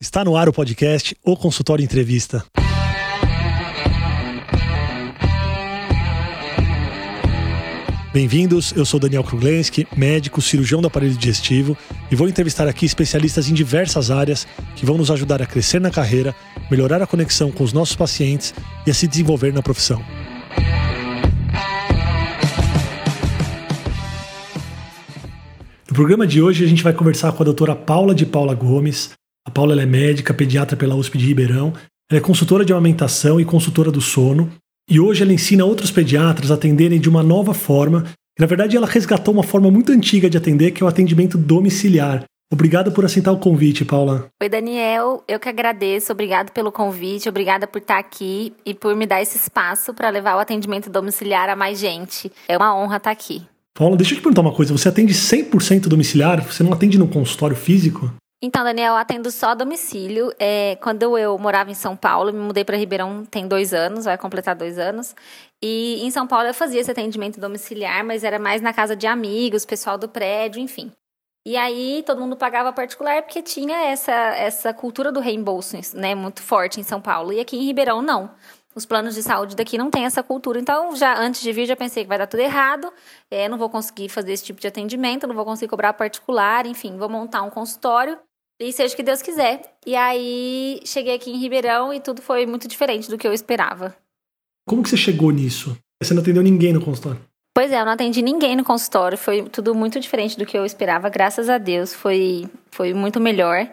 Está 0.00 0.24
no 0.24 0.36
ar 0.36 0.48
o 0.48 0.52
podcast 0.52 1.16
O 1.24 1.36
Consultório 1.36 1.82
Entrevista. 1.82 2.44
Bem-vindos, 8.12 8.72
eu 8.76 8.84
sou 8.84 9.00
Daniel 9.00 9.24
Kruglenski, 9.24 9.88
médico, 9.96 10.40
cirurgião 10.40 10.80
do 10.80 10.86
aparelho 10.86 11.16
digestivo 11.16 11.76
e 12.12 12.14
vou 12.14 12.28
entrevistar 12.28 12.68
aqui 12.68 12.86
especialistas 12.86 13.48
em 13.50 13.54
diversas 13.54 14.08
áreas 14.08 14.46
que 14.76 14.86
vão 14.86 14.96
nos 14.96 15.10
ajudar 15.10 15.42
a 15.42 15.46
crescer 15.46 15.80
na 15.80 15.90
carreira, 15.90 16.32
melhorar 16.70 17.02
a 17.02 17.06
conexão 17.06 17.50
com 17.50 17.64
os 17.64 17.72
nossos 17.72 17.96
pacientes 17.96 18.54
e 18.86 18.92
a 18.92 18.94
se 18.94 19.08
desenvolver 19.08 19.52
na 19.52 19.62
profissão. 19.62 20.00
No 25.88 25.94
programa 25.94 26.24
de 26.24 26.40
hoje 26.40 26.64
a 26.64 26.68
gente 26.68 26.84
vai 26.84 26.92
conversar 26.92 27.32
com 27.32 27.42
a 27.42 27.44
doutora 27.44 27.74
Paula 27.74 28.14
de 28.14 28.24
Paula 28.24 28.54
Gomes. 28.54 29.17
A 29.48 29.50
Paula 29.50 29.80
é 29.80 29.86
médica, 29.86 30.34
pediatra 30.34 30.76
pela 30.76 30.94
USP 30.94 31.16
de 31.16 31.24
Ribeirão, 31.24 31.72
ela 32.10 32.18
é 32.18 32.20
consultora 32.20 32.66
de 32.66 32.72
amamentação 32.74 33.40
e 33.40 33.46
consultora 33.46 33.90
do 33.90 33.98
sono. 33.98 34.52
E 34.90 35.00
hoje 35.00 35.22
ela 35.22 35.32
ensina 35.32 35.64
outros 35.64 35.90
pediatras 35.90 36.50
a 36.50 36.54
atenderem 36.54 37.00
de 37.00 37.08
uma 37.08 37.22
nova 37.22 37.54
forma. 37.54 38.04
E, 38.38 38.42
na 38.42 38.46
verdade, 38.46 38.76
ela 38.76 38.86
resgatou 38.86 39.32
uma 39.32 39.42
forma 39.42 39.70
muito 39.70 39.90
antiga 39.90 40.28
de 40.28 40.36
atender, 40.36 40.72
que 40.72 40.82
é 40.82 40.84
o 40.84 40.88
atendimento 40.88 41.38
domiciliar. 41.38 42.24
Obrigado 42.52 42.92
por 42.92 43.06
aceitar 43.06 43.32
o 43.32 43.38
convite, 43.38 43.86
Paula. 43.86 44.26
Oi, 44.42 44.50
Daniel. 44.50 45.24
Eu 45.26 45.40
que 45.40 45.48
agradeço. 45.48 46.12
Obrigado 46.12 46.52
pelo 46.52 46.70
convite. 46.70 47.26
Obrigada 47.26 47.66
por 47.66 47.78
estar 47.78 47.98
aqui 47.98 48.52
e 48.66 48.74
por 48.74 48.94
me 48.94 49.06
dar 49.06 49.22
esse 49.22 49.38
espaço 49.38 49.94
para 49.94 50.10
levar 50.10 50.36
o 50.36 50.40
atendimento 50.40 50.90
domiciliar 50.90 51.48
a 51.48 51.56
mais 51.56 51.78
gente. 51.78 52.30
É 52.46 52.54
uma 52.54 52.76
honra 52.76 52.98
estar 52.98 53.10
aqui. 53.10 53.40
Paula, 53.74 53.96
deixa 53.96 54.12
eu 54.12 54.18
te 54.18 54.22
perguntar 54.22 54.42
uma 54.42 54.52
coisa. 54.52 54.76
Você 54.76 54.90
atende 54.90 55.14
100% 55.14 55.88
domiciliar? 55.88 56.44
Você 56.44 56.62
não 56.62 56.74
atende 56.74 56.98
no 56.98 57.08
consultório 57.08 57.56
físico? 57.56 58.12
Então, 58.40 58.62
Daniel, 58.62 58.94
atendo 58.94 59.30
só 59.32 59.54
domicílio. 59.54 60.32
É, 60.38 60.76
quando 60.76 61.18
eu 61.18 61.36
morava 61.38 61.70
em 61.70 61.74
São 61.74 61.96
Paulo, 61.96 62.32
me 62.32 62.38
mudei 62.38 62.64
para 62.64 62.76
Ribeirão 62.76 63.24
tem 63.24 63.48
dois 63.48 63.74
anos, 63.74 64.04
vai 64.04 64.16
completar 64.16 64.54
dois 64.54 64.78
anos. 64.78 65.14
E 65.60 66.00
em 66.04 66.10
São 66.10 66.26
Paulo 66.26 66.46
eu 66.46 66.54
fazia 66.54 66.80
esse 66.80 66.90
atendimento 66.90 67.40
domiciliar, 67.40 68.04
mas 68.04 68.22
era 68.22 68.38
mais 68.38 68.62
na 68.62 68.72
casa 68.72 68.94
de 68.94 69.08
amigos, 69.08 69.64
pessoal 69.64 69.98
do 69.98 70.08
prédio, 70.08 70.60
enfim. 70.60 70.92
E 71.44 71.56
aí 71.56 72.04
todo 72.06 72.20
mundo 72.20 72.36
pagava 72.36 72.72
particular 72.72 73.22
porque 73.22 73.42
tinha 73.42 73.76
essa, 73.86 74.12
essa 74.12 74.72
cultura 74.72 75.10
do 75.10 75.18
reembolso, 75.18 75.76
né, 75.94 76.14
muito 76.14 76.42
forte 76.42 76.78
em 76.78 76.84
São 76.84 77.00
Paulo. 77.00 77.32
E 77.32 77.40
aqui 77.40 77.56
em 77.56 77.64
Ribeirão, 77.64 78.02
não 78.02 78.30
os 78.74 78.86
planos 78.86 79.16
de 79.16 79.22
saúde 79.24 79.56
daqui 79.56 79.76
não 79.76 79.90
têm 79.90 80.04
essa 80.04 80.22
cultura. 80.22 80.60
Então, 80.60 80.94
já 80.94 81.18
antes 81.18 81.40
de 81.40 81.52
vir, 81.52 81.66
já 81.66 81.74
pensei 81.74 82.04
que 82.04 82.08
vai 82.08 82.18
dar 82.18 82.28
tudo 82.28 82.40
errado, 82.40 82.92
é, 83.28 83.48
não 83.48 83.58
vou 83.58 83.68
conseguir 83.68 84.08
fazer 84.08 84.32
esse 84.32 84.44
tipo 84.44 84.60
de 84.60 84.68
atendimento, 84.68 85.26
não 85.26 85.34
vou 85.34 85.44
conseguir 85.44 85.68
cobrar 85.68 85.92
particular, 85.94 86.64
enfim, 86.64 86.96
vou 86.96 87.08
montar 87.08 87.42
um 87.42 87.50
consultório 87.50 88.16
e 88.60 88.72
seja 88.72 88.94
o 88.94 88.96
que 88.96 89.02
Deus 89.02 89.22
quiser. 89.22 89.62
E 89.86 89.94
aí, 89.94 90.80
cheguei 90.84 91.14
aqui 91.14 91.30
em 91.30 91.38
Ribeirão 91.38 91.92
e 91.92 92.00
tudo 92.00 92.20
foi 92.20 92.46
muito 92.46 92.66
diferente 92.66 93.08
do 93.08 93.16
que 93.16 93.26
eu 93.26 93.32
esperava. 93.32 93.94
Como 94.68 94.82
que 94.82 94.88
você 94.90 94.96
chegou 94.96 95.30
nisso? 95.30 95.76
Você 96.02 96.14
não 96.14 96.22
atendeu 96.22 96.42
ninguém 96.42 96.72
no 96.72 96.80
consultório? 96.80 97.20
Pois 97.54 97.72
é, 97.72 97.80
eu 97.80 97.84
não 97.84 97.92
atendi 97.92 98.22
ninguém 98.22 98.54
no 98.54 98.62
consultório, 98.62 99.18
foi 99.18 99.42
tudo 99.42 99.74
muito 99.74 99.98
diferente 99.98 100.38
do 100.38 100.46
que 100.46 100.56
eu 100.56 100.64
esperava, 100.64 101.08
graças 101.08 101.50
a 101.50 101.58
Deus, 101.58 101.92
foi, 101.92 102.48
foi 102.70 102.94
muito 102.94 103.18
melhor. 103.18 103.68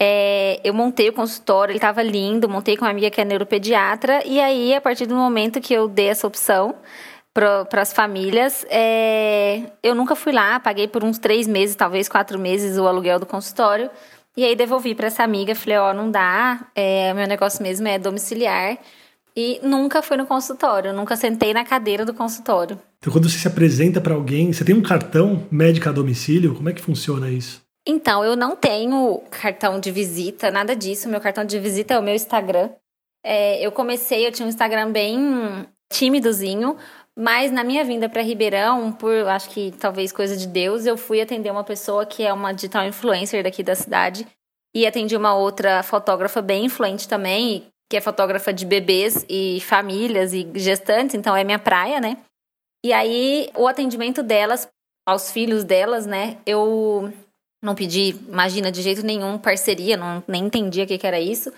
É, 0.00 0.60
eu 0.62 0.72
montei 0.72 1.08
o 1.08 1.12
consultório, 1.12 1.72
ele 1.72 1.78
estava 1.78 2.00
lindo, 2.00 2.48
montei 2.48 2.76
com 2.76 2.84
uma 2.84 2.92
amiga 2.92 3.10
que 3.10 3.20
é 3.20 3.24
neuropediatra, 3.24 4.24
e 4.24 4.38
aí, 4.38 4.72
a 4.72 4.80
partir 4.80 5.06
do 5.06 5.16
momento 5.16 5.60
que 5.60 5.74
eu 5.74 5.88
dei 5.88 6.08
essa 6.08 6.28
opção 6.28 6.76
para 7.32 7.82
as 7.82 7.92
famílias, 7.92 8.64
é, 8.70 9.62
eu 9.82 9.96
nunca 9.96 10.14
fui 10.14 10.32
lá, 10.32 10.60
paguei 10.60 10.86
por 10.86 11.02
uns 11.02 11.18
três 11.18 11.48
meses, 11.48 11.74
talvez 11.74 12.08
quatro 12.08 12.38
meses, 12.38 12.78
o 12.78 12.86
aluguel 12.86 13.18
do 13.18 13.26
consultório, 13.26 13.90
e 14.36 14.44
aí 14.44 14.56
devolvi 14.56 14.94
para 14.94 15.06
essa 15.06 15.22
amiga, 15.22 15.54
falei, 15.54 15.78
ó, 15.78 15.90
oh, 15.90 15.94
não 15.94 16.10
dá, 16.10 16.66
é, 16.74 17.12
meu 17.14 17.26
negócio 17.26 17.62
mesmo 17.62 17.86
é 17.86 17.98
domiciliar, 17.98 18.78
e 19.36 19.60
nunca 19.62 20.00
fui 20.02 20.16
no 20.16 20.26
consultório, 20.26 20.92
nunca 20.92 21.16
sentei 21.16 21.52
na 21.52 21.64
cadeira 21.64 22.04
do 22.04 22.14
consultório. 22.14 22.80
Então, 22.98 23.12
quando 23.12 23.28
você 23.28 23.38
se 23.38 23.48
apresenta 23.48 24.00
para 24.00 24.14
alguém, 24.14 24.52
você 24.52 24.64
tem 24.64 24.74
um 24.74 24.82
cartão 24.82 25.46
médico 25.50 25.88
a 25.88 25.92
domicílio? 25.92 26.54
Como 26.54 26.68
é 26.68 26.72
que 26.72 26.80
funciona 26.80 27.28
isso? 27.30 27.60
Então, 27.86 28.24
eu 28.24 28.34
não 28.36 28.56
tenho 28.56 29.20
cartão 29.30 29.78
de 29.78 29.90
visita, 29.90 30.50
nada 30.50 30.74
disso. 30.74 31.08
Meu 31.08 31.20
cartão 31.20 31.44
de 31.44 31.58
visita 31.58 31.94
é 31.94 31.98
o 31.98 32.02
meu 32.02 32.14
Instagram. 32.14 32.70
É, 33.22 33.64
eu 33.64 33.72
comecei, 33.72 34.26
eu 34.26 34.32
tinha 34.32 34.46
um 34.46 34.48
Instagram 34.48 34.90
bem 34.90 35.66
tímidozinho, 35.92 36.76
mas 37.16 37.52
na 37.52 37.62
minha 37.62 37.84
vinda 37.84 38.08
para 38.08 38.22
Ribeirão, 38.22 38.92
por 38.92 39.12
acho 39.28 39.48
que 39.50 39.72
talvez 39.78 40.10
coisa 40.10 40.36
de 40.36 40.46
Deus, 40.46 40.84
eu 40.84 40.96
fui 40.96 41.20
atender 41.20 41.50
uma 41.50 41.64
pessoa 41.64 42.04
que 42.04 42.24
é 42.24 42.32
uma 42.32 42.52
digital 42.52 42.84
influencer 42.86 43.44
daqui 43.44 43.62
da 43.62 43.74
cidade 43.74 44.26
e 44.74 44.86
atendi 44.86 45.16
uma 45.16 45.34
outra 45.34 45.82
fotógrafa 45.84 46.42
bem 46.42 46.64
influente 46.64 47.08
também, 47.08 47.66
que 47.88 47.96
é 47.96 48.00
fotógrafa 48.00 48.52
de 48.52 48.66
bebês 48.66 49.24
e 49.28 49.60
famílias 49.60 50.32
e 50.32 50.50
gestantes, 50.56 51.14
então 51.14 51.36
é 51.36 51.44
minha 51.44 51.58
praia, 51.58 52.00
né? 52.00 52.18
E 52.84 52.92
aí 52.92 53.48
o 53.54 53.68
atendimento 53.68 54.22
delas 54.22 54.68
aos 55.06 55.30
filhos 55.30 55.62
delas, 55.62 56.06
né? 56.06 56.38
Eu 56.44 57.12
não 57.62 57.74
pedi, 57.74 58.16
imagina, 58.28 58.72
de 58.72 58.82
jeito 58.82 59.06
nenhum 59.06 59.38
parceria, 59.38 59.96
não, 59.96 60.22
nem 60.26 60.46
entendia 60.46 60.84
o 60.84 60.86
que, 60.86 60.98
que 60.98 61.06
era 61.06 61.20
isso. 61.20 61.52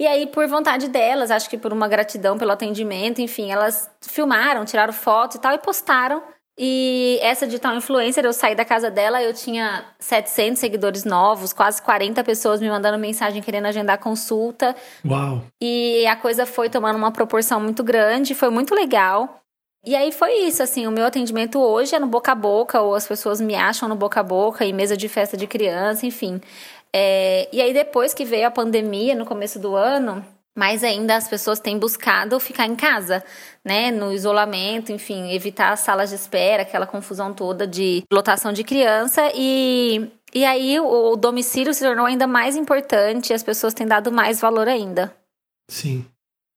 E 0.00 0.06
aí, 0.06 0.26
por 0.26 0.46
vontade 0.48 0.88
delas, 0.88 1.30
acho 1.30 1.48
que 1.48 1.56
por 1.56 1.72
uma 1.72 1.86
gratidão 1.86 2.36
pelo 2.36 2.50
atendimento, 2.52 3.20
enfim, 3.20 3.50
elas 3.50 3.88
filmaram, 4.00 4.64
tiraram 4.64 4.92
fotos 4.92 5.36
e 5.36 5.40
tal 5.40 5.54
e 5.54 5.58
postaram. 5.58 6.22
E 6.58 7.18
essa 7.20 7.46
digital 7.46 7.74
influencer, 7.76 8.24
eu 8.24 8.32
saí 8.32 8.54
da 8.54 8.64
casa 8.64 8.88
dela, 8.90 9.20
eu 9.20 9.34
tinha 9.34 9.84
700 9.98 10.58
seguidores 10.58 11.04
novos, 11.04 11.52
quase 11.52 11.82
40 11.82 12.22
pessoas 12.22 12.60
me 12.60 12.68
mandando 12.68 12.96
mensagem 12.96 13.42
querendo 13.42 13.66
agendar 13.66 13.98
consulta. 13.98 14.74
Uau! 15.04 15.42
E 15.60 16.06
a 16.06 16.14
coisa 16.14 16.46
foi 16.46 16.68
tomando 16.68 16.96
uma 16.96 17.10
proporção 17.10 17.60
muito 17.60 17.82
grande, 17.82 18.34
foi 18.34 18.50
muito 18.50 18.72
legal. 18.74 19.40
E 19.84 19.94
aí 19.94 20.12
foi 20.12 20.32
isso, 20.46 20.62
assim, 20.62 20.86
o 20.86 20.90
meu 20.90 21.04
atendimento 21.04 21.60
hoje 21.60 21.94
é 21.94 21.98
no 21.98 22.06
boca 22.06 22.32
a 22.32 22.34
boca, 22.34 22.80
ou 22.80 22.94
as 22.94 23.06
pessoas 23.06 23.40
me 23.40 23.54
acham 23.54 23.88
no 23.88 23.96
boca 23.96 24.20
a 24.20 24.22
boca, 24.22 24.64
em 24.64 24.72
mesa 24.72 24.96
de 24.96 25.08
festa 25.08 25.36
de 25.36 25.46
criança, 25.46 26.06
enfim. 26.06 26.40
É, 26.96 27.48
e 27.52 27.60
aí 27.60 27.72
depois 27.72 28.14
que 28.14 28.24
veio 28.24 28.46
a 28.46 28.50
pandemia, 28.50 29.16
no 29.16 29.26
começo 29.26 29.58
do 29.58 29.74
ano, 29.74 30.24
mais 30.56 30.84
ainda 30.84 31.16
as 31.16 31.26
pessoas 31.26 31.58
têm 31.58 31.76
buscado 31.76 32.38
ficar 32.38 32.66
em 32.66 32.76
casa, 32.76 33.24
né, 33.64 33.90
no 33.90 34.12
isolamento, 34.12 34.92
enfim, 34.92 35.32
evitar 35.32 35.72
as 35.72 35.80
salas 35.80 36.10
de 36.10 36.14
espera, 36.14 36.62
aquela 36.62 36.86
confusão 36.86 37.34
toda 37.34 37.66
de 37.66 38.04
lotação 38.12 38.52
de 38.52 38.62
criança 38.62 39.32
e 39.34 40.08
e 40.32 40.44
aí 40.44 40.80
o, 40.80 41.12
o 41.12 41.16
domicílio 41.16 41.72
se 41.72 41.84
tornou 41.84 42.06
ainda 42.06 42.26
mais 42.26 42.56
importante, 42.56 43.30
e 43.30 43.34
as 43.34 43.42
pessoas 43.42 43.72
têm 43.72 43.86
dado 43.86 44.10
mais 44.10 44.40
valor 44.40 44.66
ainda. 44.66 45.14
Sim. 45.70 46.04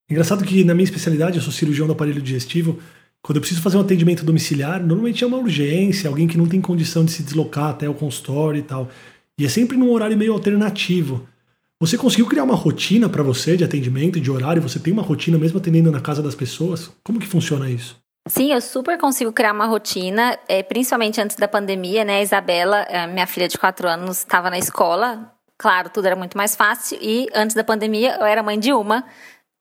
Engraçado 0.10 0.44
que 0.44 0.64
na 0.64 0.74
minha 0.74 0.84
especialidade, 0.84 1.38
eu 1.38 1.44
sou 1.44 1.54
cirurgião 1.54 1.86
do 1.86 1.94
aparelho 1.94 2.22
digestivo, 2.22 2.80
quando 3.22 3.38
eu 3.38 3.42
preciso 3.42 3.62
fazer 3.62 3.78
um 3.78 3.82
atendimento 3.82 4.26
domiciliar, 4.26 4.82
normalmente 4.84 5.24
é 5.24 5.28
uma 5.28 5.38
urgência, 5.38 6.10
alguém 6.10 6.28
que 6.28 6.38
não 6.38 6.48
tem 6.48 6.60
condição 6.60 7.06
de 7.06 7.12
se 7.12 7.22
deslocar 7.22 7.70
até 7.70 7.88
o 7.88 7.94
consultório 7.94 8.60
e 8.60 8.64
tal. 8.64 8.90
E 9.40 9.46
é 9.46 9.50
sempre 9.50 9.78
num 9.78 9.92
horário 9.92 10.18
meio 10.18 10.34
alternativo. 10.34 11.28
Você 11.80 11.96
conseguiu 11.96 12.26
criar 12.26 12.44
uma 12.44 12.56
rotina 12.56 13.08
para 13.08 13.22
você 13.22 13.56
de 13.56 13.64
atendimento, 13.64 14.20
de 14.20 14.32
horário? 14.32 14.62
Você 14.64 14.80
tem 14.80 14.92
uma 14.92 15.04
rotina 15.04 15.38
mesmo 15.38 15.60
atendendo 15.60 15.92
na 15.92 16.02
casa 16.02 16.24
das 16.24 16.34
pessoas? 16.34 16.92
Como 17.04 17.20
que 17.20 17.28
funciona 17.28 17.70
isso? 17.70 18.00
Sim, 18.28 18.52
eu 18.52 18.60
super 18.60 18.98
consigo 18.98 19.32
criar 19.32 19.54
uma 19.54 19.68
rotina, 19.68 20.38
é, 20.50 20.64
principalmente 20.64 21.22
antes 21.22 21.38
da 21.38 21.48
pandemia, 21.48 22.04
né? 22.04 22.18
A 22.18 22.24
Isabela, 22.24 22.80
é, 22.90 23.06
minha 23.06 23.28
filha 23.28 23.48
de 23.48 23.60
quatro 23.60 23.88
anos, 23.88 24.18
estava 24.18 24.50
na 24.50 24.58
escola. 24.58 25.32
Claro, 25.56 25.92
tudo 25.92 26.08
era 26.08 26.16
muito 26.16 26.36
mais 26.36 26.56
fácil. 26.56 26.98
E 27.00 27.28
antes 27.34 27.56
da 27.56 27.64
pandemia, 27.64 28.18
eu 28.20 28.26
era 28.26 28.42
mãe 28.42 28.60
de 28.60 28.74
uma. 28.74 29.06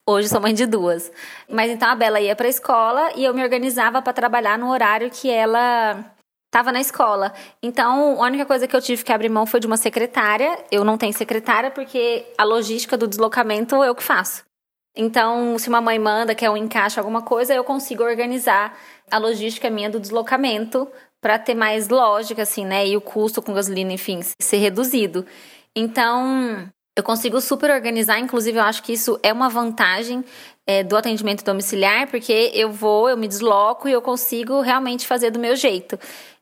Hoje 0.09 0.27
sou 0.27 0.41
mãe 0.41 0.55
de 0.55 0.65
duas. 0.65 1.11
Mas 1.47 1.69
então 1.69 1.87
a 1.87 1.95
Bela 1.95 2.19
ia 2.19 2.35
para 2.35 2.47
a 2.47 2.49
escola 2.49 3.11
e 3.15 3.23
eu 3.25 3.33
me 3.33 3.43
organizava 3.43 4.01
para 4.01 4.11
trabalhar 4.11 4.57
no 4.57 4.71
horário 4.71 5.11
que 5.11 5.29
ela 5.29 6.03
estava 6.47 6.71
na 6.71 6.79
escola. 6.79 7.33
Então, 7.61 8.21
a 8.21 8.25
única 8.25 8.45
coisa 8.45 8.67
que 8.67 8.75
eu 8.75 8.81
tive 8.81 9.03
que 9.03 9.11
abrir 9.11 9.29
mão 9.29 9.45
foi 9.45 9.59
de 9.59 9.67
uma 9.67 9.77
secretária. 9.77 10.57
Eu 10.71 10.83
não 10.83 10.97
tenho 10.97 11.13
secretária 11.13 11.69
porque 11.69 12.25
a 12.37 12.43
logística 12.43 12.97
do 12.97 13.07
deslocamento 13.07 13.75
eu 13.83 13.93
que 13.93 14.03
faço. 14.03 14.45
Então, 14.95 15.59
se 15.59 15.69
uma 15.69 15.79
mãe 15.79 15.99
manda, 15.99 16.33
quer 16.33 16.49
um 16.49 16.57
encaixe, 16.57 16.97
alguma 16.97 17.21
coisa, 17.21 17.53
eu 17.53 17.63
consigo 17.63 18.03
organizar 18.03 18.75
a 19.11 19.19
logística 19.19 19.69
minha 19.69 19.89
do 19.89 19.99
deslocamento 19.99 20.87
para 21.21 21.37
ter 21.37 21.53
mais 21.53 21.87
lógica, 21.87 22.41
assim, 22.41 22.65
né? 22.65 22.87
E 22.87 22.97
o 22.97 23.01
custo 23.01 23.41
com 23.41 23.53
gasolina, 23.53 23.93
enfim, 23.93 24.21
ser 24.41 24.57
reduzido. 24.57 25.25
Então, 25.75 26.67
eu 26.95 27.03
consigo 27.03 27.39
super 27.39 27.69
organizar, 27.69 28.17
inclusive 28.17 28.57
eu 28.57 28.63
acho 28.63 28.81
que 28.81 28.93
isso 28.93 29.19
é 29.21 29.31
uma 29.31 29.49
vantagem 29.49 30.25
é, 30.65 30.83
do 30.83 30.97
atendimento 30.97 31.43
domiciliar, 31.43 32.07
porque 32.09 32.51
eu 32.55 32.71
vou, 32.71 33.07
eu 33.07 33.15
me 33.15 33.27
desloco 33.27 33.87
e 33.87 33.91
eu 33.91 34.01
consigo 34.01 34.61
realmente 34.61 35.05
fazer 35.05 35.29
do 35.29 35.37
meu 35.37 35.55
jeito. 35.55 35.99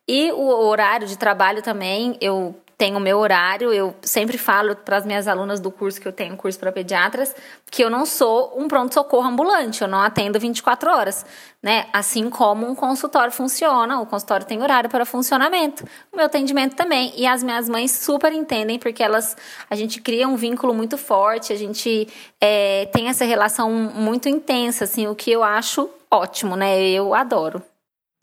E 0.07 0.31
o 0.31 0.47
horário 0.67 1.07
de 1.07 1.17
trabalho 1.17 1.61
também, 1.61 2.17
eu 2.21 2.55
tenho 2.77 2.97
o 2.97 2.99
meu 2.99 3.17
horário. 3.17 3.73
Eu 3.73 3.95
sempre 4.01 4.37
falo 4.37 4.75
para 4.75 4.97
as 4.97 5.05
minhas 5.05 5.27
alunas 5.27 5.59
do 5.59 5.71
curso 5.71 5.99
que 5.99 6.07
eu 6.07 6.11
tenho, 6.11 6.35
curso 6.37 6.59
para 6.59 6.71
pediatras, 6.71 7.35
que 7.71 7.83
eu 7.83 7.89
não 7.89 8.05
sou 8.05 8.53
um 8.57 8.67
pronto-socorro 8.67 9.27
ambulante, 9.27 9.81
eu 9.81 9.87
não 9.87 9.99
atendo 9.99 10.39
24 10.39 10.89
horas, 10.91 11.25
né? 11.61 11.87
Assim 11.91 12.29
como 12.29 12.67
um 12.67 12.75
consultório 12.75 13.31
funciona, 13.31 13.99
o 13.99 14.05
consultório 14.05 14.45
tem 14.45 14.61
horário 14.61 14.89
para 14.89 15.05
funcionamento, 15.05 15.83
o 16.11 16.17
meu 16.17 16.25
atendimento 16.25 16.75
também. 16.75 17.13
E 17.15 17.25
as 17.25 17.41
minhas 17.43 17.69
mães 17.69 17.91
super 17.91 18.33
entendem, 18.33 18.77
porque 18.77 19.01
elas, 19.01 19.35
a 19.69 19.75
gente 19.75 20.01
cria 20.01 20.27
um 20.27 20.35
vínculo 20.35 20.73
muito 20.73 20.97
forte, 20.97 21.53
a 21.53 21.57
gente 21.57 22.07
é, 22.39 22.85
tem 22.91 23.07
essa 23.07 23.25
relação 23.25 23.71
muito 23.71 24.29
intensa, 24.29 24.83
assim, 24.83 25.07
o 25.07 25.15
que 25.15 25.31
eu 25.31 25.43
acho 25.43 25.89
ótimo, 26.11 26.55
né? 26.55 26.79
Eu 26.81 27.13
adoro. 27.13 27.61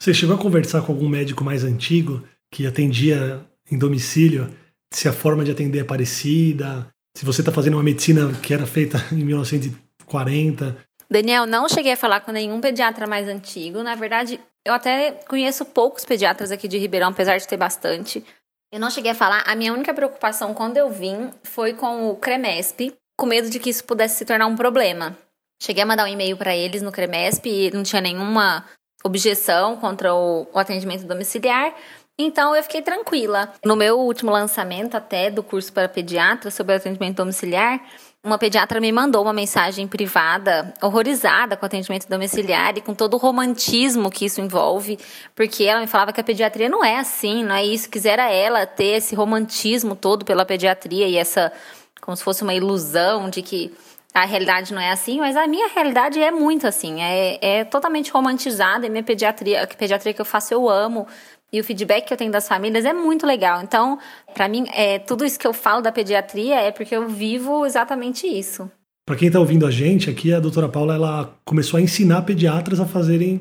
Você 0.02 0.12
chegou 0.12 0.34
a 0.34 0.38
conversar 0.38 0.82
com 0.82 0.90
algum 0.90 1.08
médico 1.08 1.44
mais 1.44 1.62
antigo 1.62 2.24
que 2.50 2.66
atendia 2.66 3.40
em 3.70 3.78
domicílio? 3.78 4.52
Se 4.92 5.06
a 5.06 5.12
forma 5.12 5.44
de 5.44 5.52
atender 5.52 5.78
é 5.78 5.84
parecida? 5.84 6.88
Se 7.16 7.24
você 7.24 7.40
está 7.40 7.52
fazendo 7.52 7.74
uma 7.74 7.84
medicina 7.84 8.32
que 8.42 8.52
era 8.52 8.66
feita 8.66 8.98
em 9.14 9.24
1940? 9.24 10.76
Daniel, 11.08 11.46
não 11.46 11.68
cheguei 11.68 11.92
a 11.92 11.96
falar 11.96 12.18
com 12.18 12.32
nenhum 12.32 12.60
pediatra 12.60 13.06
mais 13.06 13.28
antigo. 13.28 13.80
Na 13.84 13.94
verdade, 13.94 14.40
eu 14.66 14.74
até 14.74 15.12
conheço 15.28 15.64
poucos 15.66 16.04
pediatras 16.04 16.50
aqui 16.50 16.66
de 16.66 16.78
Ribeirão, 16.78 17.10
apesar 17.10 17.38
de 17.38 17.46
ter 17.46 17.56
bastante. 17.56 18.24
Eu 18.72 18.80
não 18.80 18.90
cheguei 18.90 19.12
a 19.12 19.14
falar. 19.14 19.44
A 19.46 19.54
minha 19.54 19.72
única 19.72 19.94
preocupação 19.94 20.52
quando 20.52 20.78
eu 20.78 20.90
vim 20.90 21.30
foi 21.44 21.74
com 21.74 22.10
o 22.10 22.16
Cremesp, 22.16 22.92
com 23.16 23.26
medo 23.26 23.48
de 23.48 23.60
que 23.60 23.70
isso 23.70 23.84
pudesse 23.84 24.16
se 24.16 24.24
tornar 24.24 24.48
um 24.48 24.56
problema. 24.56 25.16
Cheguei 25.62 25.84
a 25.84 25.86
mandar 25.86 26.06
um 26.06 26.12
e-mail 26.12 26.36
para 26.36 26.56
eles 26.56 26.82
no 26.82 26.90
Cremesp 26.90 27.46
e 27.46 27.70
não 27.70 27.84
tinha 27.84 28.02
nenhuma 28.02 28.64
objeção 29.02 29.76
contra 29.76 30.14
o, 30.14 30.46
o 30.52 30.58
atendimento 30.58 31.04
domiciliar. 31.04 31.74
Então 32.18 32.54
eu 32.54 32.62
fiquei 32.62 32.82
tranquila. 32.82 33.52
No 33.64 33.74
meu 33.74 33.98
último 33.98 34.30
lançamento 34.30 34.96
até 34.96 35.30
do 35.30 35.42
curso 35.42 35.72
para 35.72 35.88
pediatra 35.88 36.50
sobre 36.50 36.74
atendimento 36.74 37.16
domiciliar, 37.16 37.80
uma 38.24 38.38
pediatra 38.38 38.80
me 38.80 38.92
mandou 38.92 39.22
uma 39.22 39.32
mensagem 39.32 39.88
privada, 39.88 40.72
horrorizada 40.80 41.56
com 41.56 41.64
o 41.64 41.66
atendimento 41.66 42.08
domiciliar 42.08 42.78
e 42.78 42.80
com 42.80 42.94
todo 42.94 43.14
o 43.14 43.16
romantismo 43.16 44.10
que 44.10 44.26
isso 44.26 44.40
envolve, 44.40 44.96
porque 45.34 45.64
ela 45.64 45.80
me 45.80 45.88
falava 45.88 46.12
que 46.12 46.20
a 46.20 46.24
pediatria 46.24 46.68
não 46.68 46.84
é 46.84 46.98
assim, 46.98 47.42
não 47.42 47.56
é 47.56 47.64
isso. 47.64 47.90
Quisera 47.90 48.30
ela 48.30 48.64
ter 48.64 48.98
esse 48.98 49.16
romantismo 49.16 49.96
todo 49.96 50.24
pela 50.24 50.44
pediatria 50.44 51.08
e 51.08 51.16
essa, 51.16 51.52
como 52.00 52.16
se 52.16 52.22
fosse 52.22 52.44
uma 52.44 52.54
ilusão 52.54 53.28
de 53.28 53.42
que 53.42 53.74
a 54.14 54.24
realidade 54.24 54.74
não 54.74 54.80
é 54.80 54.90
assim, 54.90 55.18
mas 55.18 55.36
a 55.36 55.46
minha 55.46 55.68
realidade 55.68 56.18
é 56.18 56.30
muito 56.30 56.66
assim, 56.66 57.00
é, 57.00 57.38
é 57.40 57.64
totalmente 57.64 58.10
romantizada. 58.10 58.86
E 58.86 58.90
minha 58.90 59.02
pediatria, 59.02 59.62
a 59.62 59.66
pediatria 59.66 60.12
que 60.12 60.20
eu 60.20 60.24
faço 60.24 60.52
eu 60.52 60.68
amo. 60.68 61.06
E 61.52 61.60
o 61.60 61.64
feedback 61.64 62.06
que 62.06 62.12
eu 62.12 62.16
tenho 62.16 62.32
das 62.32 62.48
famílias 62.48 62.84
é 62.84 62.92
muito 62.92 63.26
legal. 63.26 63.62
Então, 63.62 63.98
para 64.32 64.48
mim, 64.48 64.64
é, 64.72 64.98
tudo 64.98 65.24
isso 65.24 65.38
que 65.38 65.46
eu 65.46 65.52
falo 65.52 65.82
da 65.82 65.92
pediatria 65.92 66.60
é 66.60 66.70
porque 66.70 66.94
eu 66.94 67.08
vivo 67.08 67.66
exatamente 67.66 68.26
isso. 68.26 68.70
Para 69.06 69.16
quem 69.16 69.28
está 69.28 69.38
ouvindo 69.38 69.66
a 69.66 69.70
gente 69.70 70.08
aqui, 70.08 70.32
a 70.32 70.40
doutora 70.40 70.68
Paula 70.68 70.94
ela 70.94 71.34
começou 71.44 71.76
a 71.78 71.80
ensinar 71.80 72.22
pediatras 72.22 72.80
a 72.80 72.86
fazerem 72.86 73.40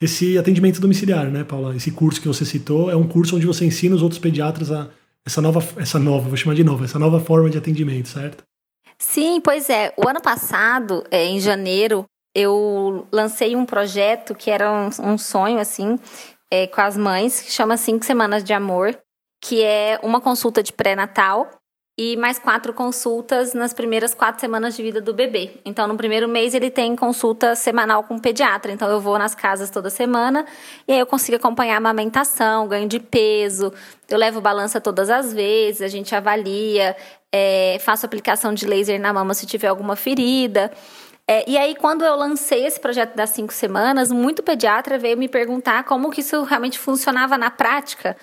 esse 0.00 0.38
atendimento 0.38 0.80
domiciliar, 0.80 1.26
né, 1.30 1.42
Paula? 1.42 1.74
Esse 1.74 1.90
curso 1.90 2.20
que 2.20 2.28
você 2.28 2.44
citou 2.44 2.90
é 2.90 2.94
um 2.94 3.08
curso 3.08 3.34
onde 3.34 3.46
você 3.46 3.64
ensina 3.64 3.96
os 3.96 4.02
outros 4.02 4.20
pediatras 4.20 4.70
a 4.70 4.88
essa 5.26 5.42
nova, 5.42 5.62
essa 5.80 5.98
nova, 5.98 6.28
vou 6.28 6.36
chamar 6.36 6.54
de 6.54 6.64
nova, 6.64 6.84
essa 6.84 6.98
nova 6.98 7.20
forma 7.20 7.50
de 7.50 7.58
atendimento, 7.58 8.08
certo? 8.08 8.44
Sim, 9.00 9.40
pois 9.40 9.70
é. 9.70 9.92
O 9.96 10.08
ano 10.08 10.20
passado, 10.20 11.04
é, 11.10 11.24
em 11.24 11.40
janeiro, 11.40 12.04
eu 12.34 13.06
lancei 13.12 13.54
um 13.54 13.64
projeto 13.64 14.34
que 14.34 14.50
era 14.50 14.70
um, 14.70 15.12
um 15.12 15.18
sonho, 15.18 15.58
assim, 15.58 15.98
é, 16.50 16.66
com 16.66 16.80
as 16.80 16.96
mães, 16.96 17.40
que 17.40 17.50
chama 17.50 17.76
Cinco 17.76 18.04
Semanas 18.04 18.42
de 18.42 18.52
Amor, 18.52 18.98
que 19.40 19.62
é 19.62 19.98
uma 20.02 20.20
consulta 20.20 20.62
de 20.62 20.72
pré-natal 20.72 21.48
e 21.98 22.16
mais 22.16 22.38
quatro 22.38 22.72
consultas 22.72 23.52
nas 23.54 23.74
primeiras 23.74 24.14
quatro 24.14 24.40
semanas 24.40 24.76
de 24.76 24.82
vida 24.84 25.00
do 25.00 25.12
bebê. 25.12 25.50
Então, 25.64 25.88
no 25.88 25.96
primeiro 25.96 26.28
mês, 26.28 26.54
ele 26.54 26.70
tem 26.70 26.94
consulta 26.94 27.56
semanal 27.56 28.04
com 28.04 28.14
o 28.14 28.20
pediatra. 28.20 28.70
Então, 28.70 28.88
eu 28.88 29.00
vou 29.00 29.18
nas 29.18 29.34
casas 29.34 29.68
toda 29.68 29.90
semana 29.90 30.46
e 30.86 30.92
aí 30.92 31.00
eu 31.00 31.06
consigo 31.06 31.36
acompanhar 31.36 31.74
a 31.74 31.78
amamentação, 31.78 32.68
ganho 32.68 32.88
de 32.88 33.00
peso. 33.00 33.72
Eu 34.08 34.16
levo 34.16 34.40
balança 34.40 34.80
todas 34.80 35.10
as 35.10 35.32
vezes, 35.34 35.82
a 35.82 35.88
gente 35.88 36.14
avalia, 36.14 36.96
é, 37.32 37.78
faço 37.80 38.06
aplicação 38.06 38.54
de 38.54 38.64
laser 38.64 39.00
na 39.00 39.12
mama 39.12 39.34
se 39.34 39.44
tiver 39.44 39.66
alguma 39.66 39.96
ferida. 39.96 40.70
É, 41.26 41.50
e 41.50 41.58
aí, 41.58 41.74
quando 41.74 42.04
eu 42.04 42.14
lancei 42.14 42.64
esse 42.64 42.78
projeto 42.78 43.16
das 43.16 43.30
cinco 43.30 43.52
semanas, 43.52 44.12
muito 44.12 44.40
pediatra 44.40 44.96
veio 44.98 45.18
me 45.18 45.28
perguntar 45.28 45.82
como 45.82 46.12
que 46.12 46.20
isso 46.20 46.44
realmente 46.44 46.78
funcionava 46.78 47.36
na 47.36 47.50
prática. 47.50 48.16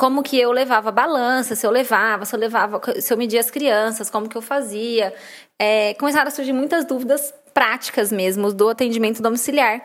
Como 0.00 0.22
que 0.22 0.40
eu 0.40 0.50
levava 0.50 0.90
balança, 0.90 1.54
se 1.54 1.66
eu 1.66 1.70
levava, 1.70 2.24
se 2.24 2.34
eu 2.34 2.40
levava, 2.40 2.80
se 2.98 3.12
eu 3.12 3.18
media 3.18 3.38
as 3.38 3.50
crianças, 3.50 4.08
como 4.08 4.30
que 4.30 4.36
eu 4.36 4.40
fazia. 4.40 5.12
É, 5.58 5.92
começaram 5.92 6.28
a 6.28 6.30
surgir 6.30 6.54
muitas 6.54 6.86
dúvidas 6.86 7.34
práticas 7.52 8.10
mesmo 8.10 8.50
do 8.50 8.70
atendimento 8.70 9.20
domiciliar. 9.20 9.82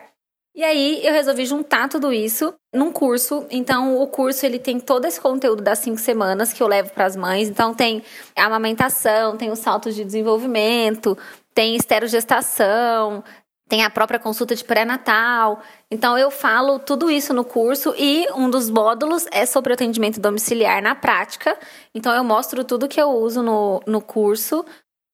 E 0.54 0.64
aí 0.64 1.06
eu 1.06 1.12
resolvi 1.12 1.44
juntar 1.44 1.86
tudo 1.90 2.14
isso 2.14 2.54
num 2.74 2.90
curso. 2.90 3.46
Então 3.50 4.00
o 4.00 4.06
curso 4.06 4.46
ele 4.46 4.58
tem 4.58 4.80
todo 4.80 5.04
esse 5.04 5.20
conteúdo 5.20 5.62
das 5.62 5.80
cinco 5.80 5.98
semanas 5.98 6.50
que 6.50 6.62
eu 6.62 6.66
levo 6.66 6.92
para 6.92 7.04
as 7.04 7.14
mães. 7.14 7.50
Então 7.50 7.74
tem 7.74 8.02
a 8.34 8.46
amamentação, 8.46 9.36
tem 9.36 9.50
os 9.50 9.58
saltos 9.58 9.94
de 9.94 10.02
desenvolvimento, 10.02 11.18
tem 11.52 11.76
esterogestação, 11.76 13.22
tem 13.68 13.84
a 13.84 13.90
própria 13.90 14.18
consulta 14.18 14.54
de 14.54 14.64
pré-natal. 14.64 15.60
Então 15.90 16.16
eu 16.16 16.30
falo 16.30 16.78
tudo 16.78 17.10
isso 17.10 17.34
no 17.34 17.44
curso 17.44 17.94
e 17.96 18.26
um 18.34 18.48
dos 18.48 18.70
módulos 18.70 19.26
é 19.32 19.44
sobre 19.44 19.72
atendimento 19.72 20.20
domiciliar 20.20 20.82
na 20.82 20.94
prática. 20.94 21.58
Então 21.94 22.14
eu 22.14 22.22
mostro 22.22 22.64
tudo 22.64 22.88
que 22.88 23.00
eu 23.00 23.10
uso 23.10 23.42
no, 23.42 23.82
no 23.86 24.00
curso. 24.00 24.64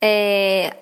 É, 0.05 0.77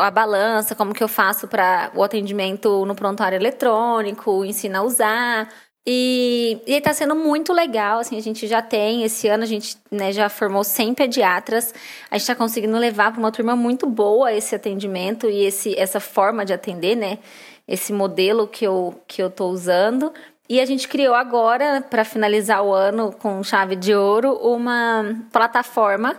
a 0.00 0.10
balança, 0.10 0.74
como 0.74 0.92
que 0.92 1.02
eu 1.02 1.08
faço 1.08 1.48
para 1.48 1.90
o 1.94 2.02
atendimento 2.02 2.84
no 2.84 2.94
prontuário 2.94 3.36
eletrônico, 3.36 4.44
ensino 4.44 4.78
a 4.78 4.82
usar. 4.82 5.48
E, 5.88 6.60
está 6.66 6.92
sendo 6.92 7.14
muito 7.14 7.52
legal, 7.52 8.00
assim, 8.00 8.16
a 8.16 8.20
gente 8.20 8.48
já 8.48 8.60
tem, 8.60 9.04
esse 9.04 9.28
ano 9.28 9.44
a 9.44 9.46
gente 9.46 9.76
né, 9.88 10.10
já 10.10 10.28
formou 10.28 10.64
100 10.64 10.94
pediatras, 10.94 11.72
a 12.10 12.16
gente 12.16 12.22
está 12.22 12.34
conseguindo 12.34 12.76
levar 12.76 13.12
para 13.12 13.20
uma 13.20 13.30
turma 13.30 13.54
muito 13.54 13.86
boa 13.86 14.32
esse 14.32 14.52
atendimento 14.52 15.30
e 15.30 15.44
esse, 15.44 15.78
essa 15.78 16.00
forma 16.00 16.44
de 16.44 16.52
atender, 16.52 16.96
né, 16.96 17.18
esse 17.68 17.92
modelo 17.92 18.48
que 18.48 18.66
eu, 18.66 19.00
que 19.06 19.22
eu 19.22 19.30
tô 19.30 19.46
usando. 19.46 20.12
E 20.48 20.60
a 20.60 20.64
gente 20.64 20.88
criou 20.88 21.14
agora, 21.14 21.80
para 21.88 22.04
finalizar 22.04 22.64
o 22.64 22.72
ano 22.72 23.12
com 23.12 23.42
chave 23.44 23.76
de 23.76 23.94
ouro, 23.94 24.32
uma 24.34 25.04
plataforma 25.32 26.16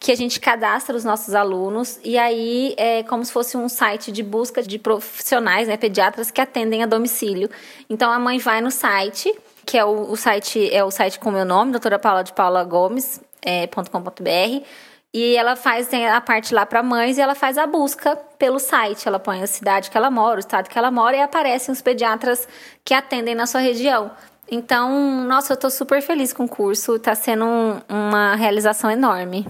que 0.00 0.10
a 0.10 0.16
gente 0.16 0.40
cadastra 0.40 0.96
os 0.96 1.04
nossos 1.04 1.34
alunos 1.34 2.00
e 2.02 2.16
aí 2.16 2.74
é 2.78 3.02
como 3.02 3.22
se 3.22 3.30
fosse 3.30 3.54
um 3.58 3.68
site 3.68 4.10
de 4.10 4.22
busca 4.22 4.62
de 4.62 4.78
profissionais, 4.78 5.68
né, 5.68 5.76
pediatras 5.76 6.30
que 6.30 6.40
atendem 6.40 6.82
a 6.82 6.86
domicílio. 6.86 7.50
Então 7.88 8.10
a 8.10 8.18
mãe 8.18 8.38
vai 8.38 8.62
no 8.62 8.70
site, 8.70 9.32
que 9.66 9.76
é 9.76 9.84
o, 9.84 10.10
o 10.10 10.16
site 10.16 10.74
é 10.74 10.82
o 10.82 10.90
site 10.90 11.20
com 11.20 11.28
o 11.28 11.32
meu 11.32 11.44
nome, 11.44 11.72
doutora 11.72 11.98
Paula 11.98 12.24
de 12.24 12.32
Paula 12.32 12.64
Gomes, 12.64 13.20
é, 13.42 13.66
.com.br, 13.66 14.64
e 15.12 15.36
ela 15.36 15.54
faz 15.54 15.88
tem 15.88 16.08
a 16.08 16.20
parte 16.20 16.54
lá 16.54 16.64
para 16.64 16.82
mães 16.82 17.18
e 17.18 17.20
ela 17.20 17.34
faz 17.34 17.58
a 17.58 17.66
busca 17.66 18.16
pelo 18.38 18.58
site. 18.58 19.06
Ela 19.06 19.18
põe 19.18 19.42
a 19.42 19.46
cidade 19.46 19.90
que 19.90 19.96
ela 19.96 20.10
mora, 20.10 20.36
o 20.36 20.40
estado 20.40 20.68
que 20.68 20.78
ela 20.78 20.90
mora 20.90 21.16
e 21.16 21.20
aparecem 21.20 21.72
os 21.72 21.82
pediatras 21.82 22.48
que 22.84 22.94
atendem 22.94 23.34
na 23.34 23.46
sua 23.46 23.60
região. 23.60 24.10
Então, 24.50 25.24
nossa, 25.26 25.52
eu 25.52 25.54
estou 25.54 25.70
super 25.70 26.00
feliz 26.00 26.32
com 26.32 26.44
o 26.44 26.48
curso, 26.48 26.96
está 26.96 27.14
sendo 27.14 27.44
um, 27.44 27.80
uma 27.88 28.34
realização 28.36 28.90
enorme. 28.90 29.46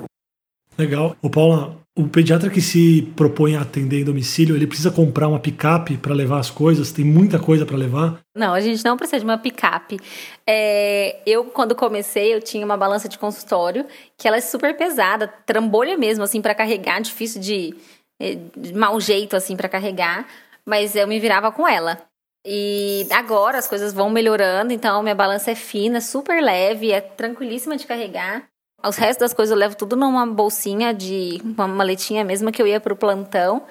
Legal. 0.80 1.14
O 1.20 1.28
Paula, 1.28 1.76
o 1.94 2.08
pediatra 2.08 2.48
que 2.48 2.62
se 2.62 3.02
propõe 3.14 3.54
a 3.54 3.60
atender 3.60 4.00
em 4.00 4.04
domicílio, 4.04 4.56
ele 4.56 4.66
precisa 4.66 4.90
comprar 4.90 5.28
uma 5.28 5.38
picape 5.38 5.98
para 5.98 6.14
levar 6.14 6.38
as 6.38 6.50
coisas? 6.50 6.90
Tem 6.90 7.04
muita 7.04 7.38
coisa 7.38 7.66
para 7.66 7.76
levar? 7.76 8.18
Não, 8.34 8.54
a 8.54 8.60
gente 8.60 8.82
não 8.82 8.96
precisa 8.96 9.18
de 9.18 9.24
uma 9.24 9.36
picape. 9.36 9.98
É, 10.46 11.20
eu, 11.26 11.44
quando 11.44 11.74
comecei, 11.74 12.34
eu 12.34 12.40
tinha 12.40 12.64
uma 12.64 12.78
balança 12.78 13.08
de 13.10 13.18
consultório 13.18 13.84
que 14.16 14.26
ela 14.26 14.38
é 14.38 14.40
super 14.40 14.74
pesada, 14.74 15.28
trambolha 15.28 15.98
mesmo, 15.98 16.24
assim, 16.24 16.40
para 16.40 16.54
carregar, 16.54 17.00
difícil 17.02 17.42
de, 17.42 17.74
é, 18.18 18.38
de 18.56 18.72
mau 18.72 18.98
jeito, 18.98 19.36
assim, 19.36 19.54
para 19.54 19.68
carregar. 19.68 20.26
Mas 20.64 20.96
eu 20.96 21.06
me 21.06 21.20
virava 21.20 21.52
com 21.52 21.68
ela. 21.68 21.98
E 22.46 23.06
agora 23.10 23.58
as 23.58 23.68
coisas 23.68 23.92
vão 23.92 24.08
melhorando, 24.08 24.72
então 24.72 25.02
minha 25.02 25.14
balança 25.14 25.50
é 25.50 25.54
fina, 25.54 26.00
super 26.00 26.42
leve, 26.42 26.90
é 26.90 27.00
tranquilíssima 27.00 27.76
de 27.76 27.86
carregar. 27.86 28.49
Os 28.86 28.96
restos 28.96 29.18
das 29.18 29.34
coisas 29.34 29.52
eu 29.52 29.58
levo 29.58 29.76
tudo 29.76 29.96
numa 29.96 30.26
bolsinha 30.26 30.94
de 30.94 31.40
uma 31.44 31.68
maletinha 31.68 32.24
mesmo 32.24 32.50
que 32.50 32.60
eu 32.62 32.66
ia 32.66 32.80
pro 32.80 32.96
plantão. 32.96 33.66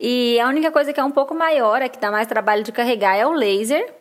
E 0.00 0.38
a 0.40 0.48
única 0.48 0.70
coisa 0.72 0.92
que 0.92 1.00
é 1.00 1.04
um 1.04 1.10
pouco 1.10 1.34
maior, 1.34 1.82
é 1.82 1.88
que 1.88 1.98
dá 1.98 2.10
mais 2.10 2.26
trabalho 2.26 2.64
de 2.64 2.72
carregar, 2.72 3.16
é 3.16 3.26
o 3.26 3.32
laser, 3.32 3.94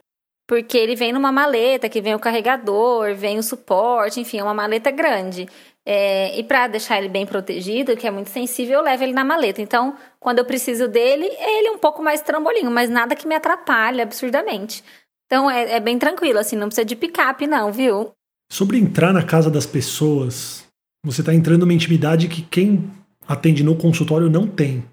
porque 0.47 0.77
ele 0.77 0.95
vem 0.95 1.13
numa 1.13 1.31
maleta, 1.31 1.87
que 1.87 2.01
vem 2.01 2.15
o 2.15 2.19
carregador, 2.19 3.13
vem 3.15 3.37
o 3.37 3.43
suporte, 3.43 4.19
enfim, 4.19 4.39
é 4.39 4.43
uma 4.43 4.53
maleta 4.53 4.91
grande. 4.91 5.47
É, 5.85 6.37
e 6.37 6.43
para 6.43 6.67
deixar 6.67 6.97
ele 6.97 7.09
bem 7.09 7.25
protegido, 7.25 7.95
que 7.97 8.07
é 8.07 8.11
muito 8.11 8.29
sensível, 8.29 8.79
eu 8.79 8.83
levo 8.83 9.03
ele 9.03 9.13
na 9.13 9.23
maleta. 9.23 9.61
Então, 9.61 9.95
quando 10.19 10.39
eu 10.39 10.45
preciso 10.45 10.87
dele, 10.87 11.25
ele 11.25 11.67
é 11.67 11.71
um 11.71 11.77
pouco 11.77 12.01
mais 12.01 12.21
trambolinho, 12.21 12.71
mas 12.71 12.89
nada 12.89 13.15
que 13.15 13.27
me 13.27 13.35
atrapalhe 13.35 14.01
absurdamente. 14.01 14.83
Então, 15.25 15.49
é, 15.49 15.73
é 15.73 15.79
bem 15.79 15.97
tranquilo, 15.99 16.39
assim, 16.39 16.55
não 16.55 16.67
precisa 16.67 16.85
de 16.85 16.95
picape, 16.95 17.47
não, 17.47 17.71
viu? 17.71 18.13
Sobre 18.51 18.77
entrar 18.77 19.13
na 19.13 19.23
casa 19.23 19.49
das 19.49 19.65
pessoas, 19.65 20.63
Você 21.05 21.21
está 21.21 21.33
entrando 21.33 21.61
numa 21.61 21.73
intimidade 21.73 22.29
que 22.29 22.41
quem 22.41 22.89
atende 23.27 23.61
no 23.61 23.75
consultório 23.75 24.29
não 24.29 24.47
tem. 24.47 24.85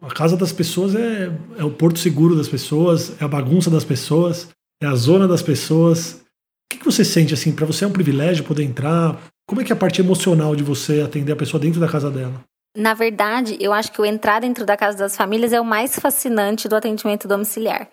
A 0.00 0.08
casa 0.08 0.36
das 0.36 0.50
pessoas 0.50 0.96
é, 0.96 1.30
é 1.56 1.64
o 1.64 1.70
porto 1.70 2.00
seguro 2.00 2.34
das 2.34 2.48
pessoas, 2.48 3.12
é 3.20 3.24
a 3.24 3.28
bagunça 3.28 3.70
das 3.70 3.84
pessoas, 3.84 4.48
é 4.82 4.86
a 4.86 4.94
zona 4.96 5.28
das 5.28 5.40
pessoas. 5.40 6.14
O 6.14 6.72
que, 6.72 6.78
que 6.78 6.84
você 6.84 7.04
sente 7.04 7.32
assim? 7.32 7.52
Para 7.52 7.66
você 7.66 7.84
é 7.84 7.88
um 7.88 7.92
privilégio 7.92 8.42
poder 8.42 8.64
entrar? 8.64 9.16
Como 9.46 9.60
é 9.60 9.64
que 9.64 9.72
é 9.72 9.76
a 9.76 9.78
parte 9.78 10.00
emocional 10.00 10.56
de 10.56 10.64
você 10.64 11.00
atender 11.00 11.32
a 11.32 11.36
pessoa 11.36 11.60
dentro 11.60 11.78
da 11.78 11.86
casa 11.86 12.10
dela? 12.10 12.42
Na 12.76 12.94
verdade, 12.94 13.56
eu 13.60 13.72
acho 13.72 13.92
que 13.92 14.00
o 14.00 14.04
entrar 14.04 14.40
dentro 14.40 14.64
da 14.64 14.76
casa 14.76 14.96
das 14.96 15.16
famílias 15.16 15.52
é 15.52 15.60
o 15.60 15.64
mais 15.64 15.98
fascinante 15.98 16.68
do 16.68 16.74
atendimento 16.74 17.28
domiciliar. 17.28 17.88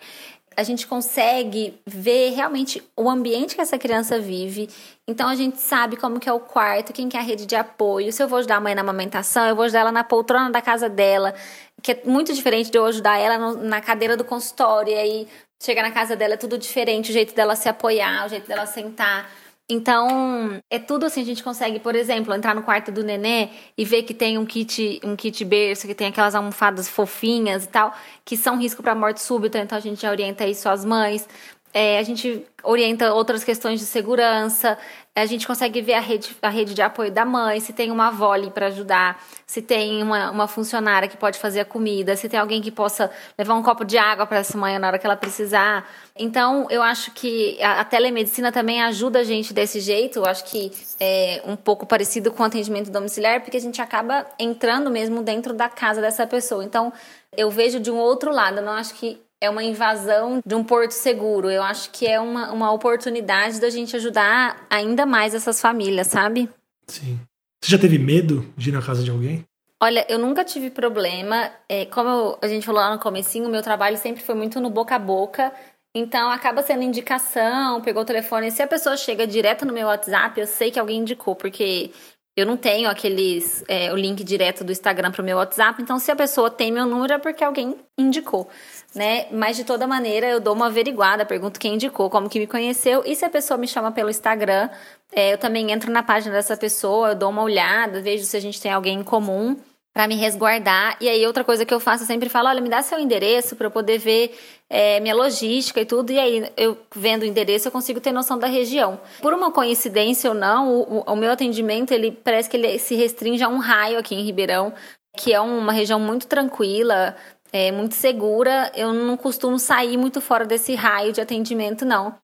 A 0.60 0.63
gente 0.63 0.86
consegue 0.86 1.80
ver 1.88 2.32
realmente 2.32 2.84
o 2.94 3.10
ambiente 3.10 3.56
que 3.56 3.62
essa 3.62 3.78
criança 3.78 4.20
vive. 4.20 4.70
Então 5.08 5.30
a 5.30 5.34
gente 5.34 5.58
sabe 5.58 5.96
como 5.96 6.20
que 6.20 6.28
é 6.28 6.34
o 6.34 6.39
quarto, 6.42 6.92
quem 6.92 7.08
que 7.08 7.16
é 7.16 7.20
a 7.22 7.24
rede 7.24 7.46
de 7.46 7.56
apoio. 7.56 8.12
Se 8.12 8.22
eu 8.22 8.28
vou 8.28 8.39
ajudar 8.39 8.58
a 8.58 8.60
mãe 8.60 8.75
na 8.75 8.82
amamentação, 8.82 9.48
eu 9.48 9.56
vou 9.56 9.63
ajudar 9.63 9.80
ela 9.80 9.92
na 9.94 10.04
poltrona 10.04 10.51
da 10.51 10.62
casa 10.62 10.89
dela, 10.89 11.34
que 11.82 11.94
é 11.94 12.01
muito 12.04 12.34
diferente 12.34 12.70
de 12.70 12.78
eu 12.78 12.86
ajudar 12.86 13.18
ela 13.18 13.54
na 13.56 13.80
cadeira 13.80 14.18
do 14.18 14.25
consultório. 14.25 14.92
E 14.92 14.96
aí 14.98 15.28
chega 15.63 15.82
na 15.82 15.92
casa 15.92 16.13
dela 16.18 16.34
é 16.34 16.38
tudo 16.38 16.58
diferente, 16.58 17.10
o 17.10 17.13
jeito 17.13 17.34
dela 17.34 17.56
se 17.56 17.70
apoiar, 17.70 18.25
o 18.25 18.30
jeito 18.30 18.46
dela 18.46 18.66
sentar. 18.66 19.32
Então, 19.71 20.59
é 20.67 20.79
tudo 20.79 21.05
assim, 21.05 21.21
a 21.21 21.25
gente 21.25 21.43
consegue, 21.43 21.79
por 21.79 21.93
exemplo, 21.95 22.33
entrar 22.33 22.55
no 22.55 22.63
quarto 22.63 22.91
do 22.91 23.03
nenê 23.03 23.49
e 23.77 23.85
ver 23.85 24.01
que 24.01 24.15
tem 24.15 24.35
um 24.35 24.45
kit, 24.45 24.99
um 25.03 25.15
kit 25.15 25.45
berço, 25.45 25.85
que 25.85 25.93
tem 25.93 26.07
aquelas 26.07 26.33
almofadas 26.33 26.89
fofinhas 26.89 27.65
e 27.65 27.67
tal, 27.67 27.93
que 28.25 28.35
são 28.35 28.57
risco 28.57 28.81
para 28.81 28.95
morte 28.95 29.21
súbita, 29.21 29.59
então 29.59 29.77
a 29.77 29.81
gente 29.81 30.01
já 30.01 30.09
orienta 30.09 30.43
isso 30.47 30.67
às 30.67 30.83
mães. 30.83 31.27
É, 31.73 31.99
a 31.99 32.03
gente 32.03 32.45
orienta 32.63 33.13
outras 33.13 33.43
questões 33.43 33.79
de 33.79 33.85
segurança, 33.85 34.77
a 35.15 35.25
gente 35.25 35.45
consegue 35.45 35.81
ver 35.81 35.93
a 35.93 35.99
rede, 35.99 36.35
a 36.41 36.49
rede 36.49 36.73
de 36.73 36.81
apoio 36.81 37.11
da 37.11 37.25
mãe, 37.25 37.59
se 37.59 37.73
tem 37.73 37.91
uma 37.91 38.07
avó 38.07 38.33
ali 38.33 38.49
para 38.49 38.67
ajudar, 38.67 39.21
se 39.45 39.61
tem 39.61 40.01
uma, 40.01 40.31
uma 40.31 40.47
funcionária 40.47 41.07
que 41.07 41.17
pode 41.17 41.38
fazer 41.38 41.59
a 41.59 41.65
comida, 41.65 42.15
se 42.15 42.27
tem 42.27 42.39
alguém 42.39 42.61
que 42.61 42.71
possa 42.71 43.11
levar 43.38 43.53
um 43.53 43.61
copo 43.61 43.83
de 43.83 43.97
água 43.97 44.25
para 44.25 44.39
essa 44.39 44.57
mãe 44.57 44.77
na 44.79 44.88
hora 44.88 44.97
que 44.97 45.05
ela 45.05 45.15
precisar. 45.15 45.88
Então, 46.15 46.67
eu 46.69 46.81
acho 46.81 47.11
que 47.11 47.61
a, 47.61 47.81
a, 47.81 47.85
telemedicina 47.85 48.51
também 48.51 48.81
ajuda 48.81 49.19
a 49.19 49.23
gente 49.23 49.53
desse 49.53 49.79
jeito, 49.79 50.19
eu 50.19 50.25
acho 50.25 50.45
que 50.45 50.71
é 50.99 51.41
um 51.45 51.55
pouco 51.55 51.85
parecido 51.85 52.31
com 52.31 52.43
o 52.43 52.45
atendimento 52.45 52.89
domiciliar, 52.89 53.41
porque 53.41 53.57
a 53.57 53.61
gente 53.61 53.81
acaba 53.81 54.25
entrando 54.39 54.89
mesmo 54.89 55.21
dentro 55.21 55.53
da 55.53 55.69
casa 55.69 56.01
dessa 56.01 56.25
pessoa. 56.25 56.63
Então, 56.63 56.91
eu 57.35 57.51
vejo 57.51 57.79
de 57.79 57.91
um 57.91 57.97
outro 57.97 58.31
lado, 58.31 58.57
eu 58.57 58.63
não 58.63 58.73
acho 58.73 58.95
que 58.95 59.21
é 59.41 59.50
uma 59.50 59.63
invasão 59.63 60.41
de 60.46 60.55
um 60.55 60.63
porto 60.63 60.91
seguro. 60.91 61.50
Eu 61.50 61.63
acho 61.63 61.89
que 61.91 62.05
é 62.05 62.19
uma, 62.19 62.51
uma 62.51 62.72
oportunidade 62.72 63.60
da 63.60 63.69
gente 63.69 63.96
ajudar 63.96 64.65
ainda 64.69 65.05
mais 65.05 65.34
essas 65.34 65.62
famílias, 65.62 66.08
sabe? 66.08 66.50
Sim. 66.88 67.19
Você 67.63 67.72
já 67.72 67.77
teve 67.77 67.98
medo 67.98 68.46
de 68.58 68.69
ir 68.69 68.74
na 68.74 68.81
casa 68.81 69.03
de 69.03 69.12
alguém? 69.12 69.46
Olha, 69.81 70.05
eu 70.10 70.19
nunca 70.19 70.43
tive 70.43 70.69
problema. 70.69 71.51
É, 71.69 71.86
como 71.86 72.10
eu, 72.10 72.39
a 72.41 72.48
gente 72.48 72.65
falou 72.65 72.81
lá 72.81 72.93
no 72.93 73.00
comecinho, 73.00 73.48
o 73.48 73.51
meu 73.51 73.63
trabalho 73.63 73.98
sempre 73.98 74.22
foi 74.22 74.36
muito 74.36 74.60
no 74.60 74.69
boca 74.69 74.96
a 74.96 75.00
boca. 75.00 75.53
Então 75.96 76.29
acaba 76.29 76.62
sendo 76.62 76.84
indicação, 76.84 77.81
pegou 77.81 78.03
o 78.03 78.05
telefone. 78.05 78.51
Se 78.51 78.62
a 78.62 78.67
pessoa 78.67 78.96
chega 78.98 79.25
direto 79.25 79.65
no 79.65 79.74
meu 79.74 79.88
WhatsApp, 79.88 80.39
eu 80.39 80.48
sei 80.48 80.69
que 80.69 80.79
alguém 80.79 81.00
indicou, 81.00 81.36
porque 81.36 81.91
eu 82.38 82.46
não 82.46 82.55
tenho 82.55 82.89
aqueles 82.89 83.63
é, 83.67 83.91
o 83.91 83.96
link 83.96 84.24
direto 84.24 84.63
do 84.63 84.72
Instagram 84.72 85.12
para 85.12 85.22
o 85.22 85.25
meu 85.25 85.38
WhatsApp. 85.38 85.81
Então, 85.81 85.98
se 85.98 86.12
a 86.12 86.15
pessoa 86.15 86.50
tem 86.51 86.72
meu 86.72 86.86
número, 86.86 87.13
é 87.13 87.17
porque 87.17 87.43
alguém 87.43 87.75
indicou 87.98 88.50
né? 88.93 89.27
Mas 89.31 89.55
de 89.55 89.63
toda 89.63 89.86
maneira 89.86 90.27
eu 90.27 90.39
dou 90.39 90.53
uma 90.53 90.67
averiguada, 90.67 91.25
pergunto 91.25 91.60
quem 91.60 91.75
indicou, 91.75 92.10
como 92.10 92.29
que 92.29 92.39
me 92.39 92.48
conheceu. 92.48 93.03
E 93.05 93.15
se 93.15 93.25
a 93.25 93.29
pessoa 93.29 93.58
me 93.58 93.67
chama 93.67 93.91
pelo 93.91 94.10
Instagram, 94.10 94.69
é, 95.12 95.34
eu 95.34 95.38
também 95.38 95.72
entro 95.72 95.91
na 95.91 96.03
página 96.03 96.34
dessa 96.34 96.58
pessoa, 96.58 97.10
eu 97.10 97.15
dou 97.15 97.29
uma 97.29 97.43
olhada, 97.43 98.01
vejo 98.01 98.24
se 98.24 98.36
a 98.36 98.39
gente 98.39 98.60
tem 98.60 98.72
alguém 98.72 99.00
em 99.00 99.03
comum 99.03 99.58
para 99.93 100.08
me 100.08 100.15
resguardar. 100.15 100.98
E 101.01 101.10
aí 101.10 101.25
outra 101.25 101.43
coisa 101.43 101.65
que 101.65 101.74
eu 101.74 101.79
faço, 101.79 102.03
eu 102.03 102.08
sempre 102.08 102.29
falo, 102.29 102.48
olha, 102.48 102.62
me 102.62 102.69
dá 102.69 102.81
seu 102.81 103.00
endereço 103.00 103.55
para 103.55 103.67
eu 103.67 103.72
poder 103.72 103.98
ver 103.98 104.38
é, 104.69 105.00
minha 105.00 105.15
logística 105.15 105.81
e 105.81 105.86
tudo. 105.86 106.12
E 106.12 106.19
aí 106.19 106.51
eu 106.55 106.77
vendo 106.96 107.24
o 107.24 107.25
endereço 107.25 107.67
eu 107.67 107.72
consigo 107.72 108.00
ter 108.00 108.12
noção 108.12 108.38
da 108.39 108.48
região. 108.48 109.00
Por 109.22 109.34
uma 109.34 109.51
coincidência 109.51 110.29
ou 110.29 110.36
não, 110.36 110.74
o, 110.74 111.01
o 111.01 111.15
meu 111.15 111.31
atendimento 111.31 111.91
ele 111.91 112.12
parece 112.12 112.50
que 112.50 112.58
ele 112.58 112.79
se 112.79 112.96
restringe 112.96 113.43
a 113.43 113.50
um 113.50 113.58
raio 113.58 114.00
aqui 114.00 114.15
em 114.15 114.24
Ribeirão, 114.24 114.74
que 115.17 115.34
é 115.34 115.41
uma 115.41 115.74
região 115.74 116.00
muito 116.00 116.27
tranquila, 116.27 117.15
é, 117.51 117.72
muito 117.72 117.96
segura. 117.96 118.72
Eu 118.75 118.94
não 118.94 119.18
costumo 119.18 119.60
sair 119.60 119.98
muito 119.98 120.22
fora 120.22 120.46
desse 120.46 120.75
raio 120.75 121.13
de 121.13 121.22
atendimento, 121.22 121.86
não. 121.86 122.15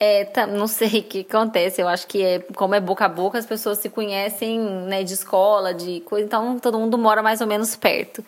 É, 0.00 0.24
tá, 0.24 0.46
não 0.46 0.66
sei 0.66 1.00
o 1.00 1.02
que 1.02 1.20
acontece. 1.20 1.80
Eu 1.80 1.88
acho 1.88 2.06
que 2.06 2.22
é, 2.22 2.38
como 2.54 2.74
é 2.74 2.80
boca 2.80 3.04
a 3.04 3.08
boca, 3.08 3.38
as 3.38 3.46
pessoas 3.46 3.78
se 3.78 3.88
conhecem 3.88 4.58
né, 4.58 5.04
de 5.04 5.14
escola, 5.14 5.74
de 5.74 6.00
coisa, 6.00 6.26
então 6.26 6.58
todo 6.58 6.78
mundo 6.78 6.96
mora 6.96 7.22
mais 7.22 7.40
ou 7.40 7.46
menos 7.46 7.76
perto. 7.76 8.24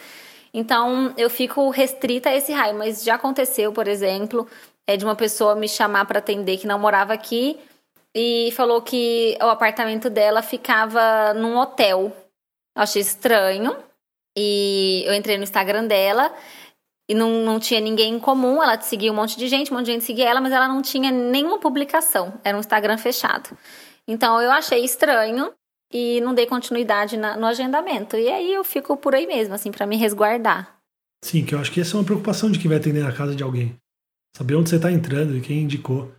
Então 0.55 1.15
eu 1.17 1.31
fico 1.31 1.71
restrita 1.71 2.29
a 2.29 2.35
esse 2.37 2.53
raio, 2.53 2.77
mas 2.77 3.03
já 3.03 3.15
aconteceu, 3.15 3.73
por 3.73 3.89
exemplo, 3.89 4.47
é 4.87 4.97
de 4.97 5.05
uma 5.05 5.17
pessoa 5.17 5.55
me 5.55 5.69
chamar 5.69 6.05
para 6.05 6.19
atender 6.19 6.59
que 6.59 6.67
não 6.67 6.79
morava 6.79 7.15
aqui 7.15 7.59
e 8.15 8.53
falou 8.55 8.83
que 8.83 9.37
o 9.41 9.47
apartamento 9.47 10.11
dela 10.11 10.43
ficava 10.43 11.33
num 11.35 11.57
hotel. 11.57 12.15
Eu 12.77 12.83
achei 12.83 13.01
estranho, 13.01 13.77
e 14.37 15.03
eu 15.07 15.15
entrei 15.15 15.37
no 15.37 15.45
Instagram 15.45 15.87
dela 15.87 16.33
e 17.09 17.15
não, 17.15 17.45
não 17.45 17.61
tinha 17.61 17.81
ninguém 17.81 18.15
em 18.15 18.19
comum. 18.19 18.63
Ela 18.63 18.81
seguia 18.81 19.13
um 19.13 19.15
monte 19.15 19.37
de 19.37 19.49
gente, 19.49 19.73
um 19.73 19.77
monte 19.77 19.87
de 19.87 19.93
gente 19.93 20.05
seguia 20.05 20.29
ela, 20.29 20.41
mas 20.41 20.53
ela 20.53 20.69
não 20.69 20.83
tinha 20.83 21.11
nenhuma 21.11 21.59
publicação. 21.59 22.35
Era 22.45 22.57
um 22.57 22.61
Instagram 22.61 22.97
fechado. 22.99 23.57
Então 24.07 24.41
eu 24.41 24.51
achei 24.51 24.85
estranho 24.85 25.53
e 25.93 26.21
não 26.23 26.35
dei 26.35 26.47
continuidade 26.47 27.17
na, 27.17 27.37
no 27.37 27.47
agendamento. 27.47 28.17
E 28.17 28.29
aí 28.29 28.53
eu 28.53 28.65
fico 28.65 28.97
por 28.97 29.15
aí 29.15 29.27
mesmo, 29.27 29.55
assim, 29.55 29.71
para 29.71 29.87
me 29.87 29.97
resguardar. 29.97 30.79
Sim, 31.25 31.45
que 31.45 31.55
eu 31.55 31.59
acho 31.59 31.71
que 31.71 31.81
essa 31.81 31.97
é 31.97 31.99
uma 31.99 32.05
preocupação 32.05 32.51
de 32.51 32.59
quem 32.59 32.69
vai 32.69 32.79
atender 32.79 33.03
na 33.03 33.13
casa 33.13 33.35
de 33.35 33.43
alguém. 33.43 33.77
Saber 34.37 34.55
onde 34.55 34.71
você 34.71 34.77
está 34.77 34.91
entrando 34.91 35.37
e 35.37 35.41
quem 35.41 35.63
indicou. 35.63 36.11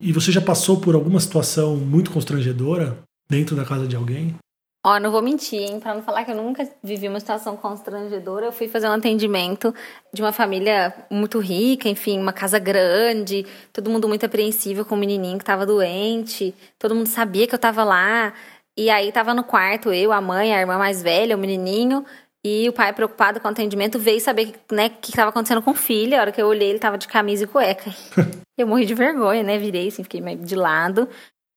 E 0.00 0.12
você 0.12 0.32
já 0.32 0.40
passou 0.40 0.80
por 0.80 0.94
alguma 0.94 1.20
situação 1.20 1.76
muito 1.76 2.10
constrangedora 2.10 2.98
dentro 3.30 3.54
da 3.54 3.66
casa 3.66 3.86
de 3.86 3.94
alguém? 3.94 4.34
Ó, 4.82 4.98
não 4.98 5.10
vou 5.10 5.20
mentir, 5.20 5.60
hein? 5.60 5.78
Pra 5.78 5.94
não 5.94 6.02
falar 6.02 6.24
que 6.24 6.30
eu 6.30 6.36
nunca 6.36 6.66
vivi 6.82 7.06
uma 7.06 7.20
situação 7.20 7.54
constrangedora, 7.54 8.46
eu 8.46 8.52
fui 8.52 8.66
fazer 8.66 8.88
um 8.88 8.92
atendimento 8.92 9.74
de 10.10 10.22
uma 10.22 10.32
família 10.32 10.94
muito 11.10 11.38
rica, 11.38 11.86
enfim, 11.86 12.18
uma 12.18 12.32
casa 12.32 12.58
grande, 12.58 13.44
todo 13.74 13.90
mundo 13.90 14.08
muito 14.08 14.24
apreensivo 14.24 14.82
com 14.84 14.94
o 14.94 14.98
menininho 14.98 15.38
que 15.38 15.44
tava 15.44 15.66
doente, 15.66 16.54
todo 16.78 16.94
mundo 16.94 17.08
sabia 17.08 17.46
que 17.46 17.54
eu 17.54 17.58
tava 17.58 17.84
lá. 17.84 18.32
E 18.74 18.88
aí 18.88 19.12
tava 19.12 19.34
no 19.34 19.44
quarto 19.44 19.92
eu, 19.92 20.12
a 20.12 20.20
mãe, 20.20 20.54
a 20.54 20.60
irmã 20.60 20.78
mais 20.78 21.02
velha, 21.02 21.36
o 21.36 21.38
menininho, 21.38 22.04
e 22.42 22.66
o 22.66 22.72
pai, 22.72 22.90
preocupado 22.94 23.38
com 23.38 23.48
o 23.48 23.50
atendimento, 23.50 23.98
veio 23.98 24.20
saber 24.20 24.54
né, 24.72 24.86
o 24.86 24.90
que 25.02 25.10
estava 25.10 25.28
acontecendo 25.28 25.60
com 25.60 25.72
o 25.72 25.74
filho. 25.74 26.16
A 26.16 26.20
hora 26.22 26.32
que 26.32 26.40
eu 26.40 26.46
olhei, 26.46 26.70
ele 26.70 26.78
tava 26.78 26.96
de 26.96 27.06
camisa 27.06 27.44
e 27.44 27.46
cueca. 27.46 27.90
eu 28.56 28.66
morri 28.66 28.86
de 28.86 28.94
vergonha, 28.94 29.42
né? 29.42 29.58
Virei 29.58 29.88
assim, 29.88 30.02
fiquei 30.02 30.22
meio 30.22 30.38
de 30.38 30.56
lado. 30.56 31.06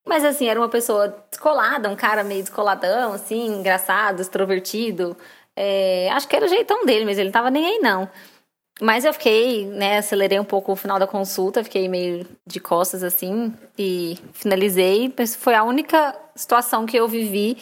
Mas 0.05 0.23
assim, 0.25 0.47
era 0.47 0.59
uma 0.59 0.69
pessoa 0.69 1.15
descolada, 1.29 1.89
um 1.89 1.95
cara 1.95 2.23
meio 2.23 2.41
descoladão, 2.41 3.13
assim, 3.13 3.47
engraçado, 3.47 4.21
extrovertido. 4.21 5.15
É, 5.55 6.09
acho 6.11 6.27
que 6.27 6.35
era 6.35 6.45
o 6.45 6.49
jeitão 6.49 6.85
dele, 6.85 7.05
mas 7.05 7.17
ele 7.17 7.29
não 7.29 7.33
tava 7.33 7.49
nem 7.49 7.65
aí, 7.65 7.79
não. 7.79 8.09
Mas 8.81 9.05
eu 9.05 9.13
fiquei, 9.13 9.65
né, 9.67 9.99
acelerei 9.99 10.39
um 10.39 10.43
pouco 10.45 10.71
o 10.71 10.75
final 10.75 10.97
da 10.97 11.05
consulta, 11.05 11.63
fiquei 11.63 11.87
meio 11.87 12.25
de 12.45 12.59
costas 12.59 13.03
assim 13.03 13.53
e 13.77 14.17
finalizei. 14.33 15.13
Foi 15.37 15.53
a 15.53 15.63
única 15.63 16.15
situação 16.35 16.85
que 16.85 16.97
eu 16.97 17.07
vivi, 17.07 17.57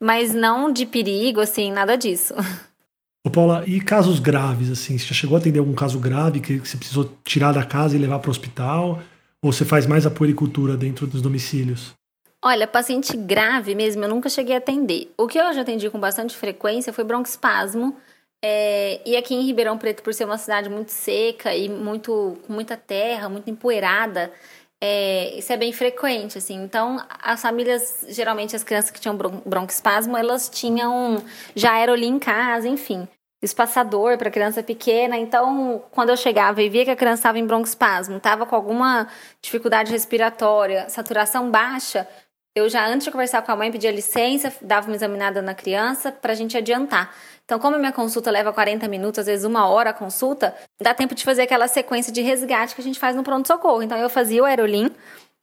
mas 0.00 0.34
não 0.34 0.72
de 0.72 0.86
perigo, 0.86 1.40
assim, 1.40 1.70
nada 1.70 1.96
disso. 1.96 2.34
Ô 3.26 3.30
Paula, 3.30 3.64
e 3.66 3.80
casos 3.80 4.20
graves, 4.20 4.70
assim? 4.70 4.98
Você 4.98 5.06
já 5.06 5.14
chegou 5.14 5.36
a 5.36 5.40
atender 5.40 5.58
algum 5.58 5.72
caso 5.72 5.98
grave 5.98 6.40
que 6.40 6.58
você 6.58 6.76
precisou 6.76 7.10
tirar 7.24 7.52
da 7.52 7.64
casa 7.64 7.96
e 7.96 7.98
levar 7.98 8.18
para 8.18 8.28
o 8.28 8.30
hospital? 8.30 9.00
Ou 9.44 9.52
você 9.52 9.62
faz 9.62 9.86
mais 9.86 10.06
a 10.06 10.10
puericultura 10.10 10.74
dentro 10.74 11.06
dos 11.06 11.20
domicílios? 11.20 11.92
Olha, 12.42 12.66
paciente 12.66 13.14
grave 13.14 13.74
mesmo, 13.74 14.02
eu 14.02 14.08
nunca 14.08 14.30
cheguei 14.30 14.54
a 14.54 14.58
atender. 14.58 15.12
O 15.18 15.26
que 15.26 15.38
eu 15.38 15.52
já 15.52 15.60
atendi 15.60 15.90
com 15.90 16.00
bastante 16.00 16.34
frequência 16.34 16.94
foi 16.94 17.04
broncoespasmo. 17.04 17.94
É, 18.42 19.02
e 19.04 19.14
aqui 19.14 19.34
em 19.34 19.42
Ribeirão 19.42 19.76
Preto, 19.76 20.02
por 20.02 20.14
ser 20.14 20.24
uma 20.24 20.38
cidade 20.38 20.70
muito 20.70 20.92
seca 20.92 21.54
e 21.54 21.68
muito 21.68 22.38
com 22.46 22.54
muita 22.54 22.74
terra, 22.74 23.28
muito 23.28 23.50
empoeirada, 23.50 24.32
é, 24.80 25.38
isso 25.38 25.52
é 25.52 25.58
bem 25.58 25.74
frequente, 25.74 26.38
assim. 26.38 26.62
Então, 26.62 26.98
as 27.22 27.42
famílias, 27.42 28.06
geralmente 28.08 28.56
as 28.56 28.64
crianças 28.64 28.90
que 28.90 29.00
tinham 29.00 29.14
broncoespasmo, 29.14 30.16
elas 30.16 30.48
tinham 30.48 31.22
já 31.54 31.72
aerolim 31.74 32.14
em 32.14 32.18
casa, 32.18 32.66
enfim 32.66 33.06
espaçador 33.44 34.16
para 34.16 34.30
criança 34.30 34.62
pequena. 34.62 35.16
Então, 35.16 35.82
quando 35.90 36.10
eu 36.10 36.16
chegava 36.16 36.62
e 36.62 36.68
via 36.68 36.84
que 36.84 36.90
a 36.90 36.96
criança 36.96 37.20
estava 37.20 37.38
em 37.38 37.46
broncoespasmo, 37.46 38.16
estava 38.16 38.46
com 38.46 38.56
alguma 38.56 39.06
dificuldade 39.42 39.92
respiratória, 39.92 40.88
saturação 40.88 41.50
baixa, 41.50 42.08
eu 42.54 42.68
já 42.68 42.86
antes 42.86 43.04
de 43.04 43.10
conversar 43.10 43.42
com 43.42 43.50
a 43.50 43.56
mãe 43.56 43.70
pedia 43.70 43.90
licença, 43.90 44.52
dava 44.62 44.86
uma 44.86 44.94
examinada 44.96 45.42
na 45.42 45.54
criança 45.54 46.12
para 46.12 46.32
a 46.32 46.34
gente 46.36 46.56
adiantar. 46.56 47.12
Então, 47.44 47.58
como 47.58 47.76
a 47.76 47.78
minha 47.78 47.92
consulta 47.92 48.30
leva 48.30 48.52
40 48.52 48.88
minutos, 48.88 49.18
às 49.18 49.26
vezes 49.26 49.44
uma 49.44 49.68
hora 49.68 49.90
a 49.90 49.92
consulta, 49.92 50.54
dá 50.80 50.94
tempo 50.94 51.14
de 51.14 51.24
fazer 51.24 51.42
aquela 51.42 51.68
sequência 51.68 52.12
de 52.12 52.22
resgate 52.22 52.74
que 52.74 52.80
a 52.80 52.84
gente 52.84 52.98
faz 52.98 53.14
no 53.16 53.22
pronto-socorro. 53.22 53.82
Então, 53.82 53.98
eu 53.98 54.08
fazia 54.08 54.42
o 54.42 54.46
aerolim, 54.46 54.90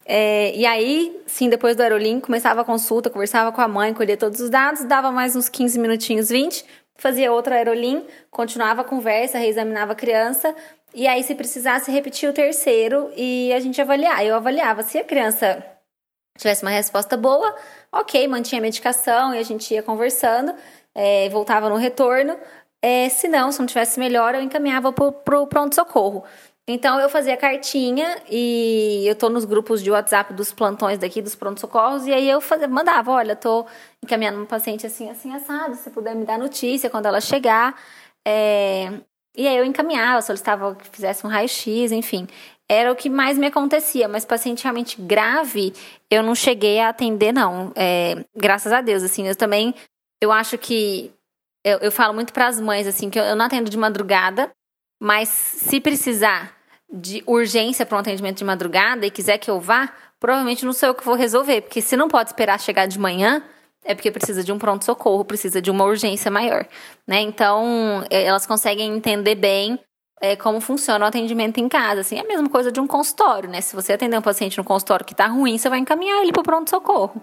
É, 0.04 0.52
e 0.56 0.66
aí, 0.66 1.16
sim, 1.26 1.48
depois 1.48 1.76
do 1.76 1.82
Aerolim, 1.82 2.18
começava 2.18 2.62
a 2.62 2.64
consulta, 2.64 3.08
conversava 3.08 3.52
com 3.52 3.60
a 3.60 3.68
mãe, 3.68 3.94
colhia 3.94 4.16
todos 4.16 4.40
os 4.40 4.50
dados, 4.50 4.84
dava 4.84 5.12
mais 5.12 5.36
uns 5.36 5.48
15 5.48 5.78
minutinhos, 5.78 6.28
20, 6.28 6.64
fazia 7.02 7.32
outra 7.32 7.56
Aerolim, 7.56 8.06
continuava 8.30 8.82
a 8.82 8.84
conversa, 8.84 9.36
reexaminava 9.36 9.92
a 9.92 9.96
criança, 9.96 10.54
e 10.94 11.06
aí, 11.06 11.22
se 11.22 11.34
precisasse, 11.34 11.90
repetia 11.90 12.28
o 12.28 12.32
terceiro 12.34 13.10
e 13.16 13.52
a 13.52 13.60
gente 13.60 13.80
avaliar. 13.80 14.24
Eu 14.24 14.36
avaliava 14.36 14.82
se 14.82 14.98
a 14.98 15.04
criança 15.04 15.64
tivesse 16.36 16.62
uma 16.62 16.70
resposta 16.70 17.16
boa, 17.16 17.54
ok, 17.90 18.28
mantinha 18.28 18.60
a 18.60 18.62
medicação 18.62 19.34
e 19.34 19.38
a 19.38 19.42
gente 19.42 19.72
ia 19.72 19.82
conversando, 19.82 20.54
é, 20.94 21.28
voltava 21.30 21.68
no 21.68 21.76
retorno. 21.76 22.38
É, 22.82 23.08
se 23.08 23.26
não, 23.26 23.50
se 23.50 23.58
não 23.58 23.66
tivesse 23.66 23.98
melhor, 23.98 24.34
eu 24.34 24.42
encaminhava 24.42 24.92
para 24.92 25.40
o 25.40 25.46
pronto-socorro. 25.46 26.24
Então 26.68 27.00
eu 27.00 27.08
fazia 27.08 27.36
cartinha 27.36 28.22
e 28.30 29.04
eu 29.06 29.16
tô 29.16 29.28
nos 29.28 29.44
grupos 29.44 29.82
de 29.82 29.90
WhatsApp 29.90 30.32
dos 30.32 30.52
plantões 30.52 30.96
daqui, 30.96 31.20
dos 31.20 31.34
pronto-socorros, 31.34 32.06
e 32.06 32.12
aí 32.12 32.28
eu 32.30 32.40
fazia, 32.40 32.68
mandava, 32.68 33.10
olha, 33.10 33.34
tô 33.34 33.66
encaminhando 34.02 34.40
um 34.40 34.46
paciente 34.46 34.86
assim, 34.86 35.10
assim, 35.10 35.34
assado, 35.34 35.74
se 35.74 35.90
puder 35.90 36.14
me 36.14 36.24
dar 36.24 36.38
notícia 36.38 36.88
quando 36.88 37.06
ela 37.06 37.20
chegar. 37.20 37.74
É... 38.26 38.92
E 39.36 39.48
aí 39.48 39.56
eu 39.56 39.64
encaminhava, 39.64 40.22
solicitava 40.22 40.74
que 40.76 40.88
fizesse 40.88 41.26
um 41.26 41.30
raio-x, 41.30 41.90
enfim. 41.90 42.28
Era 42.68 42.92
o 42.92 42.96
que 42.96 43.10
mais 43.10 43.36
me 43.36 43.46
acontecia, 43.46 44.06
mas 44.06 44.24
paciente 44.24 44.62
realmente 44.62 45.00
grave, 45.00 45.72
eu 46.10 46.22
não 46.22 46.34
cheguei 46.34 46.80
a 46.80 46.90
atender, 46.90 47.32
não. 47.32 47.72
É, 47.74 48.24
graças 48.36 48.72
a 48.72 48.80
Deus, 48.80 49.02
assim, 49.02 49.26
eu 49.26 49.34
também, 49.34 49.74
eu 50.22 50.30
acho 50.30 50.56
que, 50.58 51.12
eu, 51.64 51.78
eu 51.78 51.92
falo 51.92 52.14
muito 52.14 52.32
para 52.32 52.46
as 52.46 52.60
mães, 52.60 52.86
assim, 52.86 53.10
que 53.10 53.18
eu, 53.18 53.24
eu 53.24 53.36
não 53.36 53.46
atendo 53.46 53.68
de 53.68 53.76
madrugada, 53.76 54.50
mas 55.02 55.28
se 55.28 55.80
precisar 55.80 56.52
de 56.88 57.24
urgência 57.26 57.84
para 57.84 57.96
um 57.96 58.00
atendimento 58.00 58.38
de 58.38 58.44
madrugada 58.44 59.04
e 59.04 59.10
quiser 59.10 59.36
que 59.36 59.50
eu 59.50 59.58
vá, 59.58 59.92
provavelmente 60.20 60.64
não 60.64 60.72
sou 60.72 60.90
eu 60.90 60.94
que 60.94 61.04
vou 61.04 61.16
resolver, 61.16 61.62
porque 61.62 61.80
se 61.80 61.96
não 61.96 62.06
pode 62.06 62.28
esperar 62.30 62.60
chegar 62.60 62.86
de 62.86 63.00
manhã, 63.00 63.42
é 63.84 63.96
porque 63.96 64.12
precisa 64.12 64.44
de 64.44 64.52
um 64.52 64.58
pronto-socorro, 64.60 65.24
precisa 65.24 65.60
de 65.60 65.72
uma 65.72 65.82
urgência 65.82 66.30
maior, 66.30 66.64
né? 67.04 67.20
Então, 67.20 68.04
elas 68.10 68.46
conseguem 68.46 68.94
entender 68.94 69.34
bem 69.34 69.76
é, 70.20 70.36
como 70.36 70.60
funciona 70.60 71.04
o 71.04 71.08
atendimento 71.08 71.58
em 71.58 71.68
casa. 71.68 72.02
Assim, 72.02 72.18
é 72.18 72.20
a 72.20 72.28
mesma 72.28 72.48
coisa 72.48 72.70
de 72.70 72.78
um 72.78 72.86
consultório, 72.86 73.50
né? 73.50 73.60
Se 73.60 73.74
você 73.74 73.94
atender 73.94 74.16
um 74.16 74.22
paciente 74.22 74.56
no 74.56 74.62
consultório 74.62 75.04
que 75.04 75.14
está 75.14 75.26
ruim, 75.26 75.58
você 75.58 75.68
vai 75.68 75.80
encaminhar 75.80 76.22
ele 76.22 76.30
para 76.30 76.42
o 76.42 76.44
pronto-socorro. 76.44 77.20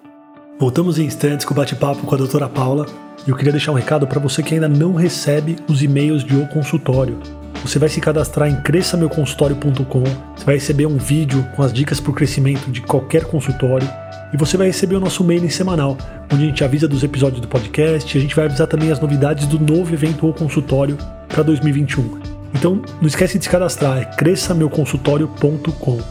Voltamos 0.59 0.99
em 0.99 1.05
instantes 1.05 1.45
com 1.45 1.53
o 1.53 1.55
bate-papo 1.55 2.05
com 2.05 2.13
a 2.13 2.17
doutora 2.17 2.49
Paula. 2.49 2.85
E 3.25 3.29
eu 3.29 3.37
queria 3.37 3.53
deixar 3.53 3.71
um 3.71 3.75
recado 3.75 4.05
para 4.05 4.19
você 4.19 4.43
que 4.43 4.53
ainda 4.53 4.67
não 4.67 4.95
recebe 4.95 5.55
os 5.69 5.81
e-mails 5.81 6.25
de 6.25 6.35
O 6.35 6.45
Consultório. 6.49 7.38
Você 7.63 7.77
vai 7.77 7.89
se 7.89 7.99
cadastrar 7.99 8.49
em 8.49 8.61
cresçameuconsultório.com, 8.61 10.03
você 10.35 10.45
vai 10.45 10.55
receber 10.55 10.85
um 10.85 10.97
vídeo 10.97 11.45
com 11.55 11.61
as 11.61 11.73
dicas 11.73 11.99
para 11.99 12.11
o 12.11 12.13
crescimento 12.15 12.71
de 12.71 12.81
qualquer 12.81 13.25
consultório 13.25 13.87
e 14.33 14.37
você 14.37 14.55
vai 14.57 14.67
receber 14.67 14.95
o 14.95 14.99
nosso 14.99 15.23
mailing 15.23 15.49
semanal, 15.49 15.97
onde 16.31 16.43
a 16.43 16.47
gente 16.47 16.63
avisa 16.63 16.87
dos 16.87 17.03
episódios 17.03 17.41
do 17.41 17.47
podcast 17.47 18.17
a 18.17 18.21
gente 18.21 18.35
vai 18.35 18.45
avisar 18.45 18.67
também 18.67 18.91
as 18.91 18.99
novidades 18.99 19.45
do 19.45 19.59
novo 19.59 19.93
evento 19.93 20.25
ou 20.25 20.33
consultório 20.33 20.97
para 21.27 21.43
2021. 21.43 22.19
Então, 22.53 22.81
não 22.99 23.07
esquece 23.07 23.37
de 23.37 23.43
se 23.43 23.49
cadastrar, 23.49 23.97
é 23.97 24.05
cresçameuconsultório.com. 24.05 26.01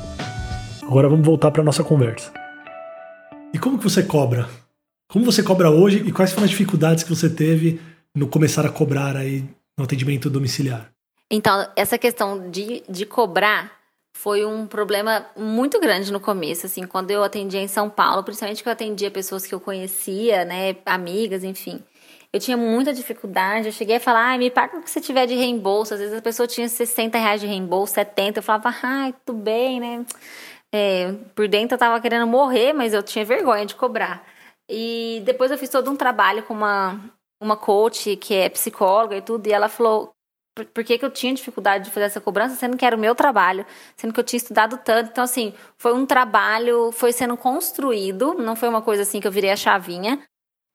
Agora 0.83 1.09
vamos 1.09 1.27
voltar 1.27 1.51
para 1.51 1.63
a 1.63 1.65
nossa 1.65 1.83
conversa. 1.83 2.33
E 3.53 3.59
como 3.59 3.79
que 3.79 3.85
você 3.85 4.03
cobra? 4.03 4.49
Como 5.11 5.25
você 5.25 5.43
cobra 5.43 5.71
hoje 5.71 6.03
e 6.07 6.13
quais 6.13 6.33
foram 6.33 6.45
as 6.45 6.51
dificuldades 6.51 7.03
que 7.03 7.11
você 7.11 7.31
teve 7.31 7.81
no 8.15 8.29
começar 8.29 8.67
a 8.67 8.69
cobrar 8.69 9.17
aí 9.17 9.45
no 9.77 9.85
atendimento 9.85 10.29
domiciliar? 10.29 10.91
Então, 11.31 11.71
essa 11.77 11.99
questão 11.99 12.51
de, 12.51 12.83
de 12.89 13.05
cobrar 13.05 13.79
foi 14.17 14.45
um 14.45 14.67
problema 14.67 15.27
muito 15.37 15.79
grande 15.79 16.13
no 16.13 16.19
começo, 16.19 16.67
assim, 16.67 16.87
quando 16.87 17.11
eu 17.11 17.23
atendia 17.23 17.61
em 17.61 17.69
São 17.69 17.89
Paulo, 17.89 18.25
principalmente 18.25 18.63
que 18.63 18.69
eu 18.69 18.73
atendia 18.73 19.11
pessoas 19.11 19.47
que 19.47 19.55
eu 19.55 19.61
conhecia, 19.61 20.45
né, 20.45 20.77
amigas, 20.85 21.45
enfim. 21.45 21.85
Eu 22.33 22.41
tinha 22.41 22.57
muita 22.57 22.93
dificuldade, 22.93 23.69
eu 23.69 23.73
cheguei 23.73 23.97
a 23.97 24.01
falar, 24.01 24.35
ah, 24.35 24.39
me 24.39 24.51
paga 24.51 24.77
o 24.79 24.83
que 24.83 24.91
você 24.91 25.01
tiver 25.01 25.27
de 25.27 25.35
reembolso. 25.35 25.95
Às 25.95 26.01
vezes 26.01 26.19
a 26.19 26.21
pessoa 26.23 26.47
tinha 26.47 26.69
60 26.69 27.17
reais 27.17 27.41
de 27.41 27.47
reembolso, 27.47 27.95
70, 27.95 28.41
eu 28.41 28.43
falava, 28.43 28.75
ai, 28.83 29.15
tudo 29.25 29.39
bem, 29.39 29.81
né? 29.81 30.05
É, 30.75 31.13
por 31.35 31.49
dentro 31.49 31.75
eu 31.75 31.79
tava 31.79 32.01
querendo 32.01 32.27
morrer, 32.27 32.73
mas 32.73 32.93
eu 32.93 33.03
tinha 33.03 33.25
vergonha 33.25 33.65
de 33.65 33.75
cobrar. 33.75 34.27
E 34.69 35.23
depois 35.25 35.51
eu 35.51 35.59
fiz 35.59 35.71
todo 35.71 35.91
um 35.91 35.97
trabalho 35.97 36.43
com 36.43 36.55
uma, 36.55 37.01
uma 37.41 37.57
coach 37.57 38.17
que 38.17 38.35
é 38.35 38.49
psicóloga 38.49 39.17
e 39.17 39.23
tudo, 39.23 39.47
e 39.47 39.53
ela 39.53 39.69
falou, 39.69 40.13
por 40.67 40.85
que, 40.85 40.99
que, 40.99 41.05
eu 41.05 41.11
tinha 41.11 41.33
dificuldade 41.35 41.85
de 41.85 41.91
fazer 41.91 42.07
essa 42.07 42.21
cobrança, 42.21 42.57
sendo 42.57 42.77
que 42.77 42.85
era 42.85 42.97
o 42.97 42.99
meu 42.99 43.15
trabalho, 43.15 43.65
sendo 43.97 44.13
que 44.13 44.21
eu 44.21 44.25
tinha 44.25 44.39
estudado 44.39 44.79
tanto. 44.79 45.11
Então, 45.11 45.25
assim, 45.25 45.55
foi 45.77 45.95
um 45.95 46.07
trabalho, 46.07 46.93
foi 46.93 47.13
sendo 47.13 47.37
construído, 47.37 48.35
não 48.35 48.57
foi 48.57 48.69
uma 48.69 48.83
coisa 48.83 49.03
assim 49.03 49.21
que 49.21 49.27
eu 49.27 49.33
virei 49.33 49.51
a 49.51 49.57
chavinha. 49.57 50.21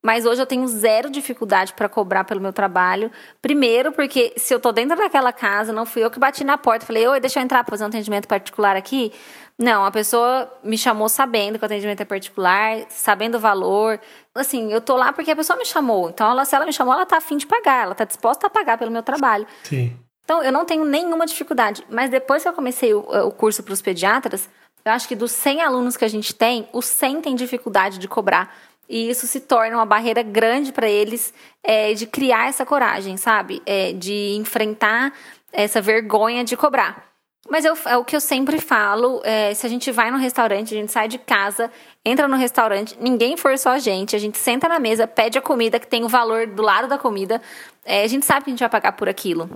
Mas 0.06 0.26
hoje 0.26 0.42
eu 0.42 0.46
tenho 0.46 0.68
zero 0.68 1.10
dificuldade 1.10 1.72
para 1.74 1.88
cobrar 1.88 2.26
pelo 2.26 2.42
meu 2.42 2.52
trabalho. 2.52 3.10
Primeiro, 3.42 3.94
porque 3.94 4.34
se 4.36 4.54
eu 4.54 4.60
tô 4.60 4.74
dentro 4.74 4.98
daquela 4.98 5.32
casa, 5.32 5.72
não 5.72 5.86
fui 5.86 6.04
eu 6.04 6.12
que 6.12 6.20
bati 6.20 6.44
na 6.44 6.58
porta, 6.58 6.86
falei, 6.86 7.08
oi, 7.08 7.22
deixa 7.22 7.40
eu 7.40 7.44
entrar 7.44 7.64
para 7.64 7.72
fazer 7.72 7.86
um 7.86 7.88
atendimento 7.88 8.28
particular 8.28 8.76
aqui. 8.76 9.14
Não, 9.58 9.86
a 9.86 9.92
pessoa 9.92 10.52
me 10.62 10.78
chamou 10.78 11.08
sabendo 11.08 11.58
que 11.58 11.64
o 11.64 11.66
atendimento 11.66 12.02
é 12.02 12.06
particular, 12.06 12.80
sabendo 12.90 13.36
o 13.36 13.40
valor. 13.40 13.98
Assim, 14.36 14.74
eu 14.74 14.82
tô 14.82 14.98
lá 14.98 15.14
porque 15.14 15.32
a 15.32 15.36
pessoa 15.38 15.58
me 15.58 15.66
chamou. 15.66 16.10
Então, 16.10 16.30
ela, 16.30 16.44
se 16.44 16.54
ela 16.54 16.66
me 16.66 16.74
chamou, 16.74 16.94
ela 16.94 17.06
tá 17.06 17.18
afim 17.18 17.38
de 17.38 17.48
pagar, 17.48 17.84
ela 17.86 17.96
tá 17.96 18.04
disposta 18.04 18.48
a 18.48 18.50
pagar 18.50 18.78
pelo 18.78 18.92
meu 18.92 19.04
trabalho. 19.04 19.48
Sim. 19.64 19.98
Então, 20.26 20.44
eu 20.44 20.52
não 20.52 20.66
tenho 20.66 20.84
nenhuma 20.84 21.26
dificuldade. 21.26 21.82
Mas 21.90 22.10
depois 22.10 22.44
que 22.44 22.50
eu 22.50 22.54
comecei 22.54 22.94
o, 22.94 23.00
o 23.00 23.32
curso 23.32 23.64
para 23.64 23.74
os 23.74 23.82
pediatras, 23.82 24.50
eu 24.84 24.92
acho 24.92 25.08
que 25.08 25.16
dos 25.16 25.32
100 25.32 25.62
alunos 25.62 25.96
que 25.96 26.04
a 26.04 26.10
gente 26.10 26.36
tem, 26.36 26.68
os 26.74 26.86
100 26.86 27.22
têm 27.22 27.36
dificuldade 27.36 28.00
de 28.00 28.08
cobrar. 28.08 28.54
E 28.94 29.10
isso 29.10 29.26
se 29.26 29.40
torna 29.40 29.76
uma 29.76 29.88
barreira 29.88 30.22
grande 30.22 30.72
para 30.72 30.88
eles 30.88 31.34
é, 31.64 31.96
de 31.96 32.06
criar 32.06 32.50
essa 32.50 32.64
coragem, 32.64 33.18
sabe? 33.18 33.60
É, 33.66 33.92
de 33.92 34.36
enfrentar 34.36 35.12
essa 35.52 35.82
vergonha 35.82 36.44
de 36.44 36.56
cobrar. 36.56 37.04
Mas 37.50 37.66
eu, 37.66 37.76
é 37.88 37.98
o 37.98 38.06
que 38.06 38.16
eu 38.16 38.22
sempre 38.22 38.62
falo: 38.62 39.20
é, 39.24 39.52
se 39.56 39.66
a 39.66 39.70
gente 39.70 39.92
vai 39.92 40.12
no 40.12 40.18
restaurante, 40.20 40.76
a 40.76 40.78
gente 40.78 40.92
sai 40.92 41.08
de 41.08 41.18
casa, 41.18 41.72
entra 42.06 42.28
no 42.28 42.36
restaurante, 42.36 42.96
ninguém 43.02 43.36
forçou 43.36 43.72
a 43.72 43.80
gente, 43.80 44.16
a 44.16 44.20
gente 44.20 44.38
senta 44.38 44.70
na 44.70 44.78
mesa, 44.78 45.08
pede 45.08 45.40
a 45.40 45.42
comida 45.42 45.80
que 45.80 45.88
tem 45.88 46.04
o 46.04 46.08
valor 46.08 46.46
do 46.46 46.62
lado 46.62 46.88
da 46.88 47.00
comida, 47.00 47.42
é, 47.84 48.04
a 48.04 48.08
gente 48.08 48.28
sabe 48.28 48.44
que 48.44 48.52
a 48.52 48.54
gente 48.54 48.60
vai 48.60 48.70
pagar 48.70 48.92
por 48.92 49.10
aquilo. 49.10 49.50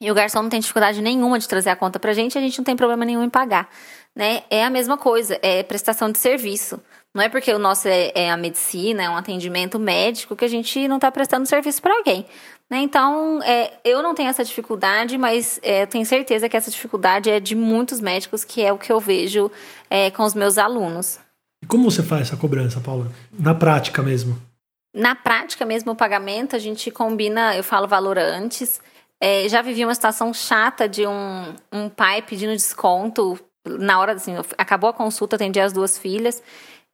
E 0.00 0.10
o 0.10 0.14
garçom 0.14 0.42
não 0.42 0.48
tem 0.48 0.60
dificuldade 0.60 1.02
nenhuma 1.02 1.38
de 1.38 1.46
trazer 1.46 1.68
a 1.68 1.76
conta 1.76 2.00
pra 2.00 2.14
gente, 2.14 2.38
a 2.38 2.40
gente 2.40 2.56
não 2.56 2.64
tem 2.64 2.74
problema 2.74 3.04
nenhum 3.04 3.22
em 3.22 3.28
pagar. 3.28 3.68
Né? 4.16 4.44
É 4.50 4.64
a 4.64 4.70
mesma 4.70 4.96
coisa, 4.96 5.38
é 5.42 5.62
prestação 5.62 6.10
de 6.10 6.18
serviço. 6.18 6.80
Não 7.14 7.22
é 7.22 7.28
porque 7.28 7.52
o 7.52 7.58
nosso 7.58 7.88
é, 7.88 8.10
é 8.14 8.30
a 8.30 8.36
medicina, 8.36 9.02
é 9.02 9.10
um 9.10 9.16
atendimento 9.16 9.78
médico, 9.78 10.34
que 10.34 10.44
a 10.44 10.48
gente 10.48 10.88
não 10.88 10.96
está 10.96 11.10
prestando 11.10 11.46
serviço 11.46 11.82
para 11.82 11.94
alguém. 11.94 12.26
Né? 12.70 12.78
Então, 12.78 13.42
é, 13.42 13.74
eu 13.84 14.02
não 14.02 14.14
tenho 14.14 14.30
essa 14.30 14.42
dificuldade, 14.42 15.18
mas 15.18 15.60
é, 15.62 15.84
tenho 15.84 16.06
certeza 16.06 16.48
que 16.48 16.56
essa 16.56 16.70
dificuldade 16.70 17.28
é 17.28 17.38
de 17.38 17.54
muitos 17.54 18.00
médicos, 18.00 18.44
que 18.44 18.62
é 18.62 18.72
o 18.72 18.78
que 18.78 18.90
eu 18.90 18.98
vejo 18.98 19.50
é, 19.90 20.10
com 20.10 20.22
os 20.22 20.32
meus 20.32 20.56
alunos. 20.56 21.18
E 21.62 21.66
como 21.66 21.90
você 21.90 22.02
faz 22.02 22.22
essa 22.22 22.36
cobrança, 22.36 22.80
Paula? 22.80 23.12
Na 23.30 23.54
prática 23.54 24.02
mesmo? 24.02 24.40
Na 24.94 25.14
prática 25.14 25.66
mesmo, 25.66 25.92
o 25.92 25.96
pagamento, 25.96 26.56
a 26.56 26.58
gente 26.58 26.90
combina, 26.90 27.54
eu 27.54 27.62
falo 27.62 27.86
valor 27.86 28.16
antes. 28.16 28.80
É, 29.20 29.46
já 29.50 29.60
vivi 29.60 29.84
uma 29.84 29.94
situação 29.94 30.32
chata 30.32 30.88
de 30.88 31.06
um, 31.06 31.54
um 31.70 31.88
pai 31.90 32.22
pedindo 32.22 32.52
desconto 32.52 33.38
na 33.64 34.00
hora, 34.00 34.12
assim, 34.12 34.34
acabou 34.58 34.90
a 34.90 34.92
consulta, 34.92 35.36
atendi 35.36 35.60
as 35.60 35.72
duas 35.72 35.96
filhas, 35.96 36.42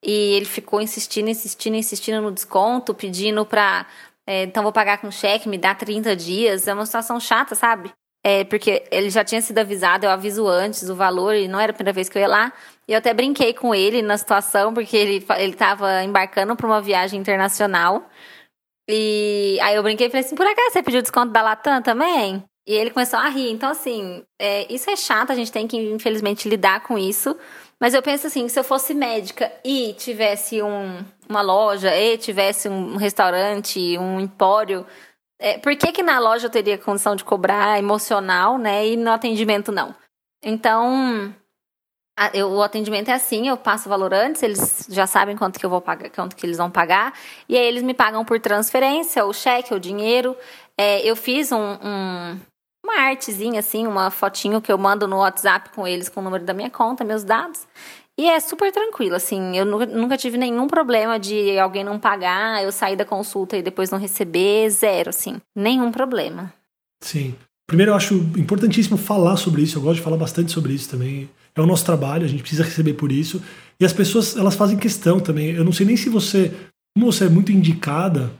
e 0.03 0.35
ele 0.37 0.45
ficou 0.47 0.81
insistindo, 0.81 1.29
insistindo, 1.29 1.77
insistindo 1.77 2.21
no 2.21 2.33
desconto, 2.33 2.95
pedindo 2.95 3.45
pra. 3.45 3.87
É, 4.27 4.45
então 4.45 4.63
vou 4.63 4.73
pagar 4.73 4.99
com 4.99 5.11
cheque, 5.11 5.49
me 5.49 5.59
dá 5.59 5.75
30 5.75 6.15
dias. 6.15 6.69
É 6.69 6.75
uma 6.75 6.87
situação 6.87 7.19
chata, 7.19 7.55
sabe? 7.55 7.93
É, 8.25 8.45
porque 8.45 8.85
ele 8.91 9.11
já 9.11 9.25
tinha 9.25 9.41
sido 9.41 9.59
avisado, 9.59 10.05
eu 10.05 10.11
aviso 10.11 10.47
antes 10.47 10.89
o 10.89 10.95
valor, 10.95 11.35
e 11.35 11.49
não 11.49 11.59
era 11.61 11.71
a 11.73 11.75
primeira 11.75 11.95
vez 11.95 12.09
que 12.09 12.19
eu 12.19 12.23
ia 12.23 12.29
lá. 12.29 12.53
E 12.87 12.93
eu 12.93 12.99
até 12.99 13.15
brinquei 13.15 13.55
com 13.55 13.75
ele 13.75 14.03
na 14.03 14.19
situação, 14.19 14.75
porque 14.75 14.97
ele, 14.97 15.25
ele 15.39 15.55
tava 15.55 16.03
embarcando 16.05 16.55
para 16.57 16.67
uma 16.67 16.81
viagem 16.81 17.21
internacional. 17.21 18.09
E 18.89 19.59
aí 19.63 19.77
eu 19.77 19.83
brinquei 19.83 20.07
e 20.07 20.11
falei 20.11 20.25
assim: 20.25 20.37
por 20.37 20.47
acaso 20.47 20.73
você 20.73 20.83
pediu 20.83 21.03
desconto 21.03 21.33
da 21.33 21.43
Latam 21.43 21.83
também? 21.83 22.45
E 22.69 22.75
ele 22.75 22.91
começou 22.91 23.19
a 23.19 23.31
rir. 23.31 23.51
Então, 23.51 23.71
assim, 23.71 24.23
é, 24.39 24.71
isso 24.71 24.91
é 24.91 24.95
chato, 24.95 25.33
a 25.33 25.35
gente 25.35 25.51
tem 25.51 25.67
que, 25.67 25.79
infelizmente, 25.79 26.47
lidar 26.47 26.83
com 26.83 26.99
isso. 26.99 27.35
Mas 27.81 27.95
eu 27.95 28.03
penso 28.03 28.27
assim, 28.27 28.47
se 28.47 28.61
eu 28.61 28.65
fosse 28.65 28.93
médica 28.93 29.51
e 29.65 29.95
tivesse 29.95 30.61
um, 30.61 31.03
uma 31.27 31.41
loja, 31.41 31.97
e 31.97 32.19
tivesse 32.19 32.69
um 32.69 32.97
restaurante, 32.97 33.97
um 33.97 34.21
empório, 34.21 34.85
é, 35.41 35.57
por 35.57 35.75
que 35.77 35.93
que 35.93 36.03
na 36.03 36.19
loja 36.19 36.47
eu 36.47 36.51
teria 36.51 36.77
condição 36.77 37.17
de 37.17 37.25
cobrar 37.25 37.79
emocional, 37.79 38.59
né, 38.59 38.87
e 38.87 38.97
no 38.97 39.13
atendimento 39.13 39.73
não? 39.73 39.95
Então, 40.43 41.33
a, 42.19 42.37
eu, 42.37 42.51
o 42.51 42.63
atendimento 42.63 43.09
é 43.11 43.15
assim, 43.15 43.49
eu 43.49 43.57
passo 43.57 43.89
o 43.89 43.91
valor 43.91 44.13
antes, 44.13 44.43
eles 44.43 44.87
já 44.91 45.07
sabem 45.07 45.37
quanto 45.37 45.59
que 45.59 45.65
eu 45.65 45.71
vou 45.71 45.81
pagar, 45.81 46.11
quanto 46.11 46.35
que 46.35 46.45
eles 46.45 46.59
vão 46.59 46.71
pagar, 46.71 47.15
e 47.49 47.57
aí 47.57 47.65
eles 47.65 47.83
me 47.83 47.95
pagam 47.95 48.25
por 48.25 48.41
transferência, 48.41 49.25
o 49.25 49.33
cheque, 49.33 49.73
o 49.73 49.81
dinheiro. 49.81 50.37
É, 50.77 51.01
eu 51.09 51.17
fiz 51.17 51.51
um, 51.53 51.79
um 51.83 52.41
uma 52.89 53.03
artezinha, 53.03 53.61
assim, 53.61 53.87
uma 53.87 54.11
fotinho 54.11 54.61
que 54.61 54.73
eu 54.73 54.79
mando 54.79 55.07
no 55.07 55.19
WhatsApp 55.19 55.71
com 55.75 55.87
eles, 55.87 56.09
com 56.09 56.21
o 56.21 56.23
número 56.23 56.45
da 56.45 56.55
minha 56.55 56.71
conta, 56.71 57.05
meus 57.05 57.23
dados. 57.23 57.67
E 58.17 58.29
é 58.29 58.41
super 58.41 58.73
tranquilo, 58.73 59.15
assim, 59.15 59.57
eu 59.57 59.65
nunca, 59.65 59.87
nunca 59.87 60.17
tive 60.17 60.37
nenhum 60.37 60.67
problema 60.67 61.21
de 61.21 61.57
alguém 61.59 61.85
não 61.85 62.01
pagar, 62.01 62.65
eu 62.65 62.73
sair 62.73 62.97
da 62.97 63.05
consulta 63.05 63.57
e 63.57 63.63
depois 63.63 63.91
não 63.91 63.99
receber, 63.99 64.69
zero, 64.71 65.11
assim, 65.11 65.37
nenhum 65.55 65.93
problema. 65.93 66.53
Sim. 67.01 67.37
Primeiro, 67.69 67.93
eu 67.93 67.95
acho 67.95 68.15
importantíssimo 68.37 68.97
falar 68.97 69.37
sobre 69.37 69.63
isso, 69.63 69.79
eu 69.79 69.83
gosto 69.83 69.97
de 69.97 70.03
falar 70.03 70.17
bastante 70.17 70.51
sobre 70.51 70.73
isso 70.73 70.89
também. 70.89 71.29
É 71.55 71.61
o 71.61 71.67
nosso 71.67 71.85
trabalho, 71.85 72.25
a 72.25 72.29
gente 72.29 72.41
precisa 72.41 72.65
receber 72.65 72.95
por 72.95 73.13
isso. 73.13 73.43
E 73.79 73.85
as 73.85 73.93
pessoas, 73.93 74.37
elas 74.37 74.57
fazem 74.57 74.79
questão 74.79 75.21
também. 75.21 75.51
Eu 75.51 75.65
não 75.65 75.73
sei 75.73 75.87
nem 75.87 75.97
se 75.97 76.09
você, 76.09 76.53
como 76.97 77.13
você 77.13 77.27
é 77.27 77.29
muito 77.29 77.53
indicada, 77.53 78.33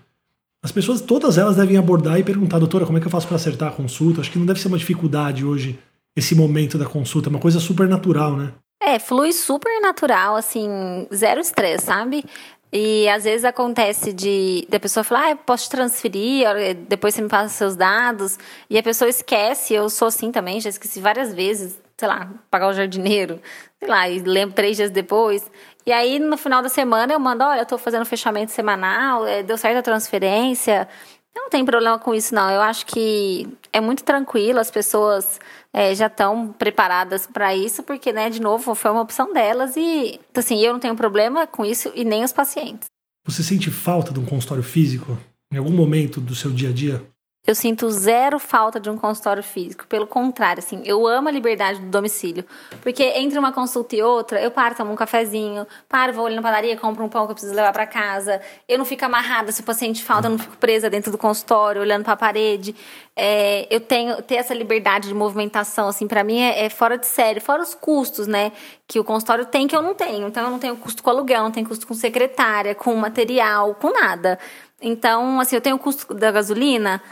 as 0.65 0.73
pessoas, 0.73 1.01
todas 1.01 1.39
elas 1.39 1.57
devem 1.57 1.77
abordar 1.77 2.19
e 2.19 2.25
perguntar, 2.25 2.59
doutora, 2.59 2.85
como 2.85 2.99
é 2.99 3.01
que 3.01 3.07
eu 3.07 3.11
faço 3.11 3.27
para 3.27 3.37
acertar 3.37 3.69
a 3.69 3.73
consulta? 3.73 4.21
Acho 4.21 4.31
que 4.31 4.39
não 4.39 4.47
deve 4.47 4.61
ser 4.61 4.69
uma 4.69 4.79
dificuldade 4.79 5.45
hoje, 5.45 5.79
esse 6.17 6.35
momento 6.35 6.77
da 6.77 6.87
consulta, 6.87 7.29
é 7.29 7.31
uma 7.31 7.39
coisa 7.39 7.61
super 7.61 7.89
natural, 7.89 8.37
né? 8.37 8.53
É, 8.83 8.99
flui 8.99 9.33
super 9.33 9.81
natural, 9.81 10.37
assim, 10.37 11.07
zero 11.15 11.41
estresse, 11.41 11.87
sabe? 11.87 12.25
E 12.73 13.09
às 13.09 13.25
vezes 13.25 13.45
acontece 13.45 14.13
de 14.13 14.67
da 14.69 14.79
pessoa 14.79 15.03
falar, 15.03 15.33
ah, 15.33 15.37
posso 15.37 15.65
te 15.65 15.71
transferir, 15.71 16.47
depois 16.89 17.15
você 17.15 17.23
me 17.23 17.29
passa 17.29 17.49
seus 17.49 17.75
dados, 17.75 18.39
e 18.69 18.77
a 18.77 18.83
pessoa 18.83 19.09
esquece, 19.09 19.75
eu 19.75 19.89
sou 19.89 20.09
assim 20.09 20.31
também, 20.31 20.61
já 20.61 20.69
esqueci 20.69 21.01
várias 21.01 21.33
vezes, 21.33 21.79
sei 21.99 22.09
lá, 22.09 22.31
pagar 22.51 22.69
o 22.69 22.73
jardineiro, 22.73 23.41
sei 23.79 23.89
lá, 23.89 24.09
e 24.09 24.21
lembro 24.21 24.55
três 24.55 24.77
dias 24.77 24.91
depois. 24.91 25.51
E 25.85 25.93
aí 25.93 26.19
no 26.19 26.37
final 26.37 26.63
da 26.63 26.69
semana 26.69 27.13
eu 27.13 27.19
mando, 27.19 27.43
olha, 27.43 27.61
eu 27.61 27.67
tô 27.67 27.77
fazendo 27.77 28.05
fechamento 28.05 28.53
semanal, 28.53 29.27
é, 29.27 29.43
deu 29.43 29.59
certo 29.59 29.79
a 29.79 29.83
transferência. 29.83 30.89
Eu 31.35 31.43
não 31.43 31.51
tem 31.51 31.65
problema 31.65 31.99
com 31.99 32.15
isso, 32.15 32.35
não. 32.35 32.51
Eu 32.51 32.61
acho 32.61 32.87
que 32.87 33.49
é 33.73 33.81
muito 33.81 34.05
tranquilo, 34.05 34.61
as 34.61 34.71
pessoas 34.71 35.41
é, 35.73 35.95
já 35.95 36.07
estão 36.07 36.53
preparadas 36.53 37.27
para 37.27 37.55
isso, 37.55 37.83
porque, 37.83 38.13
né, 38.13 38.31
de 38.31 38.41
novo, 38.41 38.75
foi 38.75 38.91
uma 38.91 39.03
opção 39.03 39.33
delas 39.33 39.77
e, 39.77 40.21
assim, 40.35 40.61
eu 40.61 40.73
não 40.73 40.81
tenho 40.81 40.97
problema 40.97 41.47
com 41.47 41.65
isso 41.65 41.93
e 41.95 42.05
nem 42.05 42.25
os 42.25 42.33
pacientes. 42.33 42.87
Você 43.27 43.43
sente 43.43 43.71
falta 43.71 44.13
de 44.13 44.21
um 44.21 44.25
consultório 44.25 44.63
físico 44.63 45.19
em 45.53 45.59
algum 45.59 45.73
momento 45.73 46.21
do 46.21 46.35
seu 46.35 46.51
dia 46.51 46.71
a 46.71 46.73
dia? 46.73 47.03
Eu 47.49 47.55
sinto 47.55 47.91
zero 47.91 48.39
falta 48.39 48.79
de 48.79 48.91
um 48.91 48.99
consultório 48.99 49.43
físico. 49.43 49.87
Pelo 49.87 50.07
contrário, 50.07 50.61
assim, 50.61 50.83
eu 50.85 51.07
amo 51.07 51.29
a 51.29 51.31
liberdade 51.31 51.81
do 51.81 51.87
domicílio. 51.87 52.45
Porque 52.83 53.03
entre 53.03 53.39
uma 53.39 53.53
consulta 53.53 53.97
e 53.97 54.03
outra, 54.03 54.39
eu 54.39 54.51
paro, 54.51 54.75
tomo 54.75 54.93
um 54.93 54.95
cafezinho, 54.95 55.67
paro, 55.89 56.13
vou 56.13 56.27
ali 56.27 56.37
na 56.37 56.43
padaria, 56.43 56.77
compro 56.77 57.03
um 57.03 57.09
pão 57.09 57.25
que 57.25 57.31
eu 57.31 57.35
preciso 57.35 57.55
levar 57.55 57.73
para 57.73 57.87
casa. 57.87 58.39
Eu 58.69 58.77
não 58.77 58.85
fico 58.85 59.03
amarrada 59.03 59.51
se 59.51 59.63
o 59.63 59.65
paciente 59.65 60.05
falta, 60.05 60.27
eu 60.27 60.33
não 60.33 60.39
fico 60.39 60.59
presa 60.59 60.91
dentro 60.91 61.11
do 61.11 61.17
consultório, 61.17 61.81
olhando 61.81 62.05
para 62.05 62.13
a 62.13 62.17
parede. 62.19 62.77
É, 63.17 63.67
eu 63.75 63.81
tenho 63.81 64.21
ter 64.21 64.35
essa 64.35 64.53
liberdade 64.53 65.09
de 65.09 65.15
movimentação, 65.15 65.89
assim, 65.89 66.07
para 66.07 66.23
mim 66.23 66.43
é, 66.43 66.67
é, 66.67 66.69
fora 66.69 66.99
de 66.99 67.07
série, 67.07 67.41
fora 67.41 67.63
os 67.63 67.75
custos, 67.75 68.27
né, 68.27 68.53
que 68.87 69.01
o 69.01 69.05
consultório 69.05 69.47
tem 69.47 69.67
que 69.67 69.75
eu 69.75 69.81
não 69.81 69.95
tenho. 69.95 70.29
Então 70.29 70.45
eu 70.45 70.51
não 70.51 70.59
tenho 70.59 70.77
custo 70.77 71.03
com 71.03 71.09
aluguel, 71.09 71.45
não 71.45 71.51
tenho 71.51 71.67
custo 71.67 71.87
com 71.87 71.95
secretária, 71.95 72.75
com 72.75 72.95
material, 72.95 73.75
com 73.75 73.91
nada. 73.91 74.39
Então, 74.81 75.41
assim, 75.41 75.57
eu 75.57 75.61
tenho 75.61 75.77
o 75.77 75.79
custo 75.79 76.15
da 76.15 76.31
gasolina, 76.31 77.03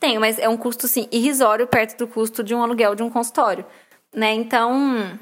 tenho, 0.00 0.20
mas 0.20 0.38
é 0.38 0.48
um 0.48 0.56
custo, 0.56 0.88
sim, 0.88 1.06
irrisório 1.12 1.66
perto 1.66 1.98
do 1.98 2.08
custo 2.08 2.42
de 2.42 2.54
um 2.54 2.62
aluguel 2.62 2.94
de 2.94 3.02
um 3.02 3.10
consultório, 3.10 3.64
né? 4.14 4.32
Então, 4.32 5.18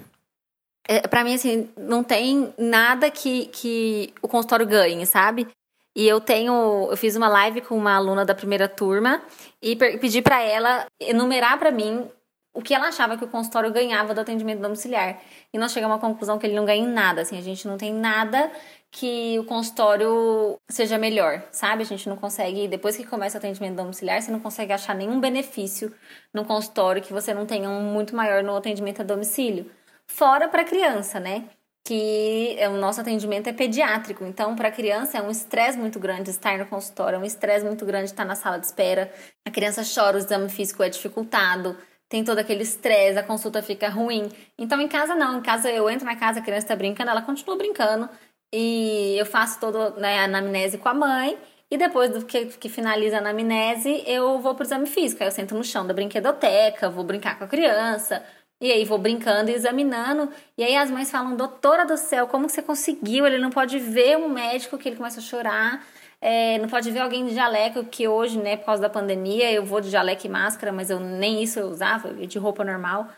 é, 0.87 1.07
para 1.07 1.25
mim, 1.25 1.35
assim, 1.35 1.69
não 1.77 2.03
tem 2.03 2.55
nada 2.57 3.11
que, 3.11 3.47
que 3.47 4.15
o 4.23 4.29
consultório 4.29 4.67
ganhe, 4.67 5.05
sabe? 5.05 5.49
E 5.95 6.07
eu 6.07 6.21
tenho, 6.21 6.89
eu 6.91 6.97
fiz 6.97 7.17
uma 7.17 7.29
live 7.29 7.61
com 7.61 7.77
uma 7.77 7.97
aluna 7.97 8.25
da 8.25 8.35
primeira 8.35 8.69
turma 8.69 9.21
e 9.61 9.75
pedi 9.75 10.23
para 10.23 10.41
ela 10.41 10.87
enumerar 11.01 11.59
para 11.59 11.73
mim 11.73 12.09
o 12.55 12.63
que 12.63 12.73
ela 12.73 12.89
achava 12.89 13.17
que 13.19 13.25
o 13.25 13.29
consultório 13.29 13.73
ganhava 13.73 14.15
do 14.15 14.21
atendimento 14.21 14.61
domiciliar. 14.61 15.21
E 15.53 15.59
nós 15.59 15.73
chegamos 15.73 15.97
à 15.97 16.01
conclusão 16.01 16.39
que 16.39 16.47
ele 16.47 16.55
não 16.55 16.65
ganha 16.65 16.83
em 16.83 16.89
nada, 16.89 17.23
assim, 17.23 17.37
a 17.37 17.43
gente 17.43 17.67
não 17.67 17.77
tem 17.77 17.93
nada 17.93 18.51
que 18.91 19.39
o 19.39 19.45
consultório 19.45 20.59
seja 20.69 20.97
melhor, 20.97 21.43
sabe? 21.53 21.83
A 21.83 21.87
gente 21.87 22.09
não 22.09 22.17
consegue, 22.17 22.67
depois 22.69 22.97
que 22.97 23.05
começa 23.05 23.37
o 23.37 23.39
atendimento 23.39 23.77
domiciliar, 23.77 24.21
você 24.21 24.31
não 24.31 24.41
consegue 24.41 24.73
achar 24.73 24.95
nenhum 24.95 25.21
benefício 25.21 25.95
no 26.33 26.45
consultório 26.45 27.03
que 27.03 27.13
você 27.13 27.35
não 27.35 27.47
tenha 27.47 27.69
um 27.69 27.93
muito 27.93 28.17
maior 28.17 28.43
no 28.43 28.57
atendimento 28.57 29.03
a 29.03 29.05
domicílio. 29.05 29.71
Fora 30.07 30.49
para 30.49 30.65
criança, 30.65 31.21
né? 31.21 31.45
Que 31.85 32.57
é, 32.59 32.69
o 32.69 32.77
nosso 32.77 33.01
atendimento 33.01 33.49
é 33.49 33.53
pediátrico, 33.53 34.25
então 34.25 34.57
para 34.57 34.69
a 34.69 34.73
criança 34.73 35.19
é 35.19 35.23
um 35.23 35.31
estresse 35.31 35.79
muito 35.79 35.99
grande 35.99 36.31
estar 36.31 36.59
no 36.59 36.67
consultório, 36.67 37.17
é 37.17 37.19
um 37.19 37.25
estresse 37.25 37.65
muito 37.65 37.85
grande 37.85 38.07
estar 38.07 38.25
na 38.25 38.35
sala 38.35 38.59
de 38.59 38.67
espera. 38.67 39.13
A 39.47 39.51
criança 39.51 39.83
chora, 39.83 40.17
o 40.17 40.19
exame 40.19 40.49
físico 40.49 40.83
é 40.83 40.89
dificultado, 40.89 41.77
tem 42.09 42.25
todo 42.25 42.39
aquele 42.39 42.63
estresse, 42.63 43.19
a 43.19 43.23
consulta 43.23 43.63
fica 43.63 43.89
ruim. 43.89 44.31
Então 44.59 44.81
em 44.81 44.89
casa 44.89 45.15
não, 45.15 45.39
em 45.39 45.43
casa 45.43 45.71
eu 45.71 45.89
entro 45.89 46.07
na 46.07 46.17
casa, 46.17 46.41
a 46.41 46.43
criança 46.43 46.65
está 46.65 46.77
brincando, 46.77 47.11
ela 47.11 47.23
continua 47.23 47.57
brincando, 47.57 48.09
e 48.53 49.17
eu 49.19 49.27
faço 49.27 49.61
toda 49.61 49.91
né, 49.91 50.21
a 50.21 50.25
anamnese 50.25 50.79
com 50.79 50.89
a 50.89 50.95
mãe. 50.95 51.39
E 51.71 51.77
depois 51.77 52.11
do 52.11 52.25
que, 52.25 52.47
que 52.47 52.69
finaliza 52.69 53.17
a 53.17 53.19
anamnese, 53.19 54.03
eu 54.07 54.39
vou 54.41 54.55
pro 54.55 54.65
exame 54.65 54.87
físico. 54.87 55.23
Aí 55.23 55.29
eu 55.29 55.33
sento 55.33 55.55
no 55.55 55.63
chão 55.63 55.87
da 55.87 55.93
brinquedoteca, 55.93 56.89
vou 56.89 57.05
brincar 57.05 57.39
com 57.39 57.45
a 57.45 57.49
criança. 57.49 58.25
E 58.61 58.73
aí 58.73 58.85
vou 58.85 58.99
brincando 58.99 59.51
e 59.51 59.55
examinando. 59.55 60.31
E 60.57 60.65
aí 60.65 60.77
as 60.77 60.91
mães 60.91 61.11
falam, 61.11 61.37
doutora 61.37 61.85
do 61.85 61.97
céu, 61.97 62.27
como 62.27 62.49
você 62.49 62.63
conseguiu? 62.63 63.27
Ele 63.27 63.39
não 63.39 63.51
pode 63.51 63.79
ver 63.79 64.17
um 64.17 64.29
médico 64.29 64.79
que 64.79 64.89
ele 64.89 64.97
começa 64.97 65.21
a 65.21 65.23
chorar. 65.23 65.85
É, 66.21 66.59
não 66.59 66.69
pode 66.69 66.91
ver 66.91 67.01
alguém 67.01 67.27
de 67.27 67.35
jaleco, 67.35 67.85
que 67.85 68.09
hoje, 68.09 68.39
né, 68.39 68.57
por 68.57 68.67
causa 68.67 68.83
da 68.83 68.91
pandemia, 68.91 69.53
eu 69.53 69.65
vou 69.65 69.81
de 69.81 69.89
jaleco 69.89 70.27
e 70.27 70.29
máscara, 70.29 70.73
mas 70.73 70.91
eu 70.91 70.99
nem 70.99 71.43
isso 71.43 71.61
eu 71.61 71.69
usava, 71.69 72.13
de 72.13 72.39
roupa 72.39 72.65
normal. 72.65 73.09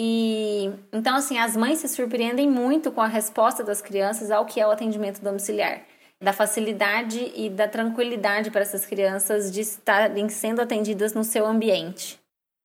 E 0.00 0.70
então 0.92 1.16
assim, 1.16 1.38
as 1.38 1.56
mães 1.56 1.80
se 1.80 1.88
surpreendem 1.88 2.48
muito 2.48 2.92
com 2.92 3.00
a 3.00 3.08
resposta 3.08 3.64
das 3.64 3.82
crianças 3.82 4.30
ao 4.30 4.46
que 4.46 4.60
é 4.60 4.66
o 4.66 4.70
atendimento 4.70 5.20
domiciliar, 5.20 5.80
da 6.22 6.32
facilidade 6.32 7.32
e 7.34 7.50
da 7.50 7.66
tranquilidade 7.66 8.48
para 8.52 8.60
essas 8.60 8.86
crianças 8.86 9.50
de 9.50 9.60
estarem 9.60 10.28
sendo 10.28 10.62
atendidas 10.62 11.14
no 11.14 11.24
seu 11.24 11.44
ambiente. 11.44 12.16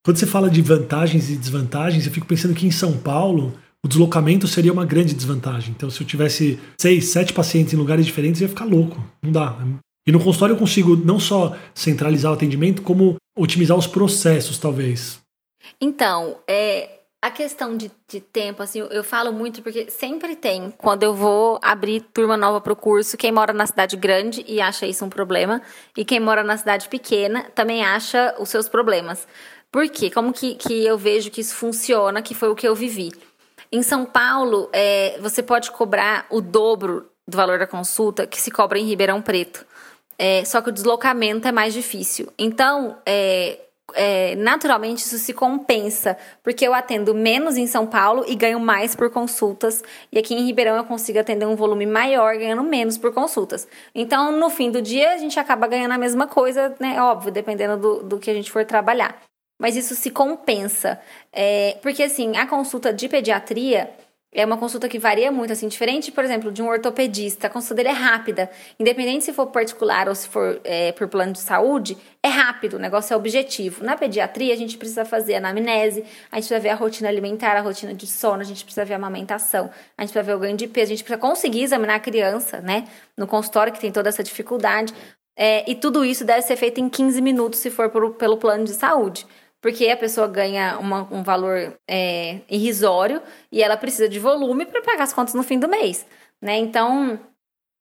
Quando 0.06 0.18
você 0.18 0.28
fala 0.28 0.48
de 0.48 0.62
vantagens 0.62 1.28
e 1.32 1.36
desvantagens, 1.36 2.06
eu 2.06 2.12
fico 2.12 2.28
pensando 2.28 2.54
que 2.54 2.68
em 2.68 2.72
São 2.72 2.96
Paulo 3.00 3.58
o 3.84 3.88
deslocamento 3.88 4.48
seria 4.48 4.72
uma 4.72 4.86
grande 4.86 5.16
desvantagem. 5.16 5.74
Então, 5.76 5.90
se 5.90 6.02
eu 6.02 6.08
tivesse 6.08 6.60
seis, 6.80 7.10
sete 7.10 7.34
pacientes 7.34 7.74
em 7.74 7.78
lugares 7.78 8.06
diferentes, 8.06 8.40
eu 8.40 8.46
ia 8.46 8.50
ficar 8.50 8.66
louco. 8.66 9.04
Não 9.24 9.32
dá. 9.32 9.58
E 10.06 10.12
no 10.12 10.20
consultório 10.20 10.54
eu 10.54 10.60
consigo 10.60 10.96
não 10.96 11.20
só 11.20 11.56
centralizar 11.74 12.32
o 12.32 12.36
atendimento, 12.36 12.82
como 12.82 13.16
otimizar 13.36 13.78
os 13.78 13.88
processos, 13.88 14.58
talvez. 14.58 15.20
Então, 15.82 16.38
é, 16.48 17.00
a 17.24 17.32
questão 17.32 17.78
de, 17.78 17.90
de, 18.06 18.20
tempo, 18.20 18.62
assim, 18.62 18.80
eu, 18.92 19.02
falo 19.02 19.32
muito 19.32 19.62
porque 19.62 19.90
sempre 19.90 20.36
tem, 20.36 20.70
quando 20.78 21.04
eu 21.04 21.14
vou 21.14 21.58
abrir 21.62 22.02
turma 22.14 22.36
nova 22.36 22.60
para 22.60 22.74
o 22.74 22.76
curso, 22.76 23.16
quem 23.16 23.32
mora 23.32 23.54
na 23.54 23.66
cidade 23.66 23.96
grande 23.96 24.44
e 24.46 24.60
acha 24.60 24.86
isso 24.86 25.06
um 25.06 25.10
problema, 25.10 25.62
e 25.96 26.04
quem 26.04 26.20
mora 26.20 26.44
na 26.44 26.58
cidade 26.58 26.90
pequena 26.90 27.44
também 27.56 27.82
acha 27.82 28.36
os 28.38 28.50
seus 28.50 28.68
problemas. 28.68 29.26
Por 29.72 29.88
quê? 29.88 30.12
Como 30.12 30.34
que, 30.34 30.56
que 30.56 30.86
eu 30.86 30.98
vejo 30.98 31.32
que 31.32 31.40
isso 31.40 31.56
funciona, 31.56 32.22
que 32.22 32.36
foi 32.36 32.50
o 32.50 32.56
que 32.56 32.68
eu 32.68 32.76
vivi? 32.76 33.14
Em 33.72 33.82
São 33.82 34.04
Paulo, 34.04 34.70
é, 34.74 35.18
você 35.22 35.42
pode 35.42 35.72
cobrar 35.72 36.26
o 36.30 36.42
dobro 36.42 37.10
do 37.26 37.38
valor 37.38 37.58
da 37.58 37.66
consulta 37.66 38.28
que 38.28 38.42
se 38.42 38.52
cobra 38.52 38.78
em 38.78 38.84
Ribeirão 38.84 39.22
Preto. 39.22 39.66
É, 40.20 40.44
só 40.44 40.62
que 40.62 40.68
o 40.68 40.74
deslocamento 40.74 41.48
é 41.48 41.54
mais 41.54 41.74
difícil. 41.74 42.34
Então, 42.38 42.98
é, 43.06 43.60
é, 43.94 44.36
naturalmente 44.36 45.00
isso 45.00 45.18
se 45.18 45.34
compensa, 45.34 46.18
porque 46.42 46.68
eu 46.68 46.74
atendo 46.74 47.14
menos 47.14 47.58
em 47.58 47.68
São 47.68 47.86
Paulo 47.86 48.24
e 48.28 48.36
ganho 48.36 48.60
mais 48.60 48.96
por 48.96 49.10
consultas, 49.10 49.84
e 50.12 50.20
aqui 50.20 50.34
em 50.34 50.46
Ribeirão 50.46 50.76
eu 50.76 50.84
consigo 50.84 51.20
atender 51.20 51.46
um 51.46 51.56
volume 51.56 51.86
maior, 51.86 52.36
ganhando 52.38 52.64
menos 52.64 52.98
por 52.98 53.14
consultas. 53.14 53.68
Então, 53.94 54.32
no 54.32 54.50
fim 54.50 54.72
do 54.72 54.82
dia, 54.82 55.14
a 55.14 55.18
gente 55.18 55.40
acaba 55.40 55.68
ganhando 55.68 55.94
a 55.94 55.98
mesma 55.98 56.28
coisa, 56.28 56.76
né? 56.80 57.02
Óbvio, 57.02 57.32
dependendo 57.32 57.78
do, 57.78 58.04
do 58.04 58.20
que 58.20 58.30
a 58.30 58.34
gente 58.34 58.52
for 58.52 58.66
trabalhar. 58.66 59.22
Mas 59.60 59.76
isso 59.76 59.96
se 59.96 60.10
compensa. 60.10 61.00
É, 61.32 61.78
porque, 61.82 62.04
assim, 62.04 62.36
a 62.38 62.46
consulta 62.46 62.92
de 62.92 63.08
pediatria 63.08 63.90
é 64.34 64.44
uma 64.46 64.58
consulta 64.58 64.90
que 64.90 64.98
varia 64.98 65.32
muito, 65.32 65.54
assim, 65.54 65.68
diferente, 65.68 66.12
por 66.12 66.24
exemplo, 66.24 66.52
de 66.52 66.62
um 66.62 66.68
ortopedista. 66.68 67.48
A 67.48 67.50
consulta 67.50 67.76
dele 67.76 67.90
é 67.90 67.92
rápida. 67.92 68.50
Independente 68.80 69.26
se 69.26 69.34
for 69.34 69.48
particular 69.48 70.10
ou 70.10 70.16
se 70.16 70.28
for 70.28 70.60
é, 70.64 70.92
por 70.92 71.08
plano 71.08 71.34
de 71.34 71.40
saúde, 71.40 71.98
é 72.22 72.30
rápido, 72.30 72.78
o 72.78 72.80
negócio 72.80 73.14
é 73.14 73.18
objetivo. 73.18 73.84
Na 73.84 73.96
pediatria, 73.96 74.54
a 74.54 74.58
gente 74.58 74.78
precisa 74.78 75.06
fazer 75.06 75.36
anamnese, 75.36 76.04
a 76.32 76.36
gente 76.38 76.48
precisa 76.48 76.60
ver 76.60 76.70
a 76.70 76.76
rotina 76.76 77.10
alimentar, 77.10 77.56
a 77.56 77.62
rotina 77.62 77.94
de 77.94 78.08
sono, 78.08 78.42
a 78.42 78.46
gente 78.46 78.64
precisa 78.64 78.84
ver 78.84 78.94
a 78.94 78.98
amamentação, 78.98 79.70
a 79.98 80.02
gente 80.02 80.12
precisa 80.12 80.24
ver 80.24 80.36
o 80.36 80.40
ganho 80.40 80.58
de 80.58 80.68
peso, 80.68 80.92
a 80.92 80.96
gente 80.96 81.04
precisa 81.04 81.20
conseguir 81.20 81.64
examinar 81.64 81.96
a 81.96 82.00
criança, 82.00 82.60
né, 82.62 82.86
no 83.16 83.28
consultório, 83.28 83.72
que 83.72 83.80
tem 83.80 83.92
toda 83.92 84.10
essa 84.10 84.24
dificuldade. 84.24 84.94
É, 85.38 85.70
e 85.70 85.76
tudo 85.76 86.06
isso 86.06 86.24
deve 86.24 86.42
ser 86.44 86.56
feito 86.56 86.80
em 86.80 86.90
15 86.90 87.22
minutos, 87.22 87.60
se 87.60 87.70
for 87.70 87.90
por, 87.90 88.12
pelo 88.16 88.38
plano 88.38 88.64
de 88.64 88.74
saúde 88.74 89.28
porque 89.64 89.88
a 89.88 89.96
pessoa 89.96 90.28
ganha 90.28 90.78
uma, 90.78 91.08
um 91.10 91.24
valor 91.24 91.80
é, 91.88 92.42
irrisório 92.50 93.22
e 93.50 93.64
ela 93.64 93.78
precisa 93.78 94.10
de 94.10 94.20
volume 94.20 94.66
para 94.66 94.82
pagar 94.82 95.06
as 95.06 95.14
contas 95.14 95.34
no 95.34 95.42
fim 95.42 95.58
do 95.58 95.70
mês, 95.70 96.06
né? 96.42 96.58
Então, 96.58 97.18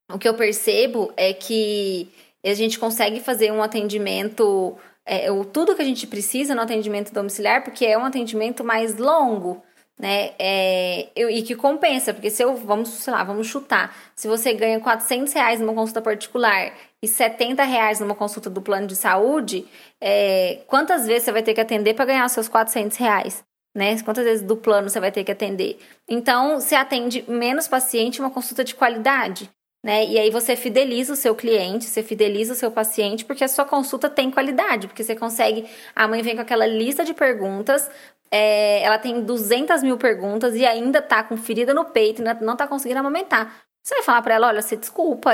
o 0.08 0.16
que 0.16 0.28
eu 0.28 0.34
percebo 0.34 1.12
é 1.16 1.32
que 1.32 2.08
a 2.46 2.54
gente 2.54 2.78
consegue 2.78 3.18
fazer 3.18 3.50
um 3.50 3.60
atendimento, 3.60 4.76
é, 5.04 5.26
tudo 5.52 5.74
que 5.74 5.82
a 5.82 5.84
gente 5.84 6.06
precisa 6.06 6.54
no 6.54 6.60
atendimento 6.60 7.12
domiciliar, 7.12 7.64
porque 7.64 7.84
é 7.84 7.98
um 7.98 8.04
atendimento 8.04 8.62
mais 8.62 8.96
longo, 8.96 9.60
né? 9.98 10.34
É, 10.38 11.08
eu, 11.16 11.28
e 11.28 11.42
que 11.42 11.56
compensa, 11.56 12.14
porque 12.14 12.30
se 12.30 12.44
eu, 12.44 12.54
vamos, 12.54 12.90
sei 12.90 13.12
lá, 13.12 13.24
vamos 13.24 13.48
chutar, 13.48 13.92
se 14.14 14.28
você 14.28 14.54
ganha 14.54 14.78
400 14.78 15.32
reais 15.32 15.58
numa 15.58 15.74
consulta 15.74 16.00
particular 16.00 16.72
e 17.02 17.08
70 17.08 17.64
reais 17.64 17.98
numa 17.98 18.14
consulta 18.14 18.48
do 18.48 18.62
plano 18.62 18.86
de 18.86 18.94
saúde, 18.94 19.66
é, 20.00 20.60
quantas 20.66 21.06
vezes 21.06 21.24
você 21.24 21.32
vai 21.32 21.42
ter 21.42 21.52
que 21.52 21.60
atender 21.60 21.94
para 21.94 22.04
ganhar 22.04 22.24
os 22.24 22.32
seus 22.32 22.48
400 22.48 22.96
reais? 22.96 23.44
Né? 23.74 24.00
Quantas 24.02 24.24
vezes 24.24 24.46
do 24.46 24.56
plano 24.56 24.88
você 24.88 25.00
vai 25.00 25.10
ter 25.10 25.24
que 25.24 25.32
atender? 25.32 25.78
Então, 26.08 26.60
você 26.60 26.74
atende 26.74 27.24
menos 27.26 27.66
paciente 27.66 28.20
uma 28.20 28.30
consulta 28.30 28.62
de 28.62 28.74
qualidade. 28.74 29.50
Né? 29.84 30.06
E 30.06 30.18
aí 30.18 30.30
você 30.30 30.54
fideliza 30.54 31.12
o 31.12 31.16
seu 31.16 31.34
cliente, 31.34 31.86
você 31.86 32.04
fideliza 32.04 32.52
o 32.52 32.56
seu 32.56 32.70
paciente, 32.70 33.24
porque 33.24 33.42
a 33.42 33.48
sua 33.48 33.64
consulta 33.64 34.08
tem 34.08 34.30
qualidade, 34.30 34.86
porque 34.86 35.02
você 35.02 35.16
consegue. 35.16 35.68
A 35.96 36.06
mãe 36.06 36.22
vem 36.22 36.36
com 36.36 36.42
aquela 36.42 36.66
lista 36.66 37.04
de 37.04 37.12
perguntas, 37.12 37.90
é, 38.30 38.82
ela 38.82 38.96
tem 38.96 39.22
200 39.22 39.82
mil 39.82 39.98
perguntas 39.98 40.54
e 40.54 40.64
ainda 40.64 41.02
tá 41.02 41.22
com 41.24 41.36
ferida 41.36 41.74
no 41.74 41.84
peito, 41.84 42.22
não 42.40 42.56
tá 42.56 42.68
conseguindo 42.68 43.00
amamentar. 43.00 43.61
Você 43.82 43.96
vai 43.96 44.04
falar 44.04 44.22
para 44.22 44.34
ela, 44.34 44.46
olha, 44.46 44.62
você 44.62 44.76
desculpa, 44.76 45.32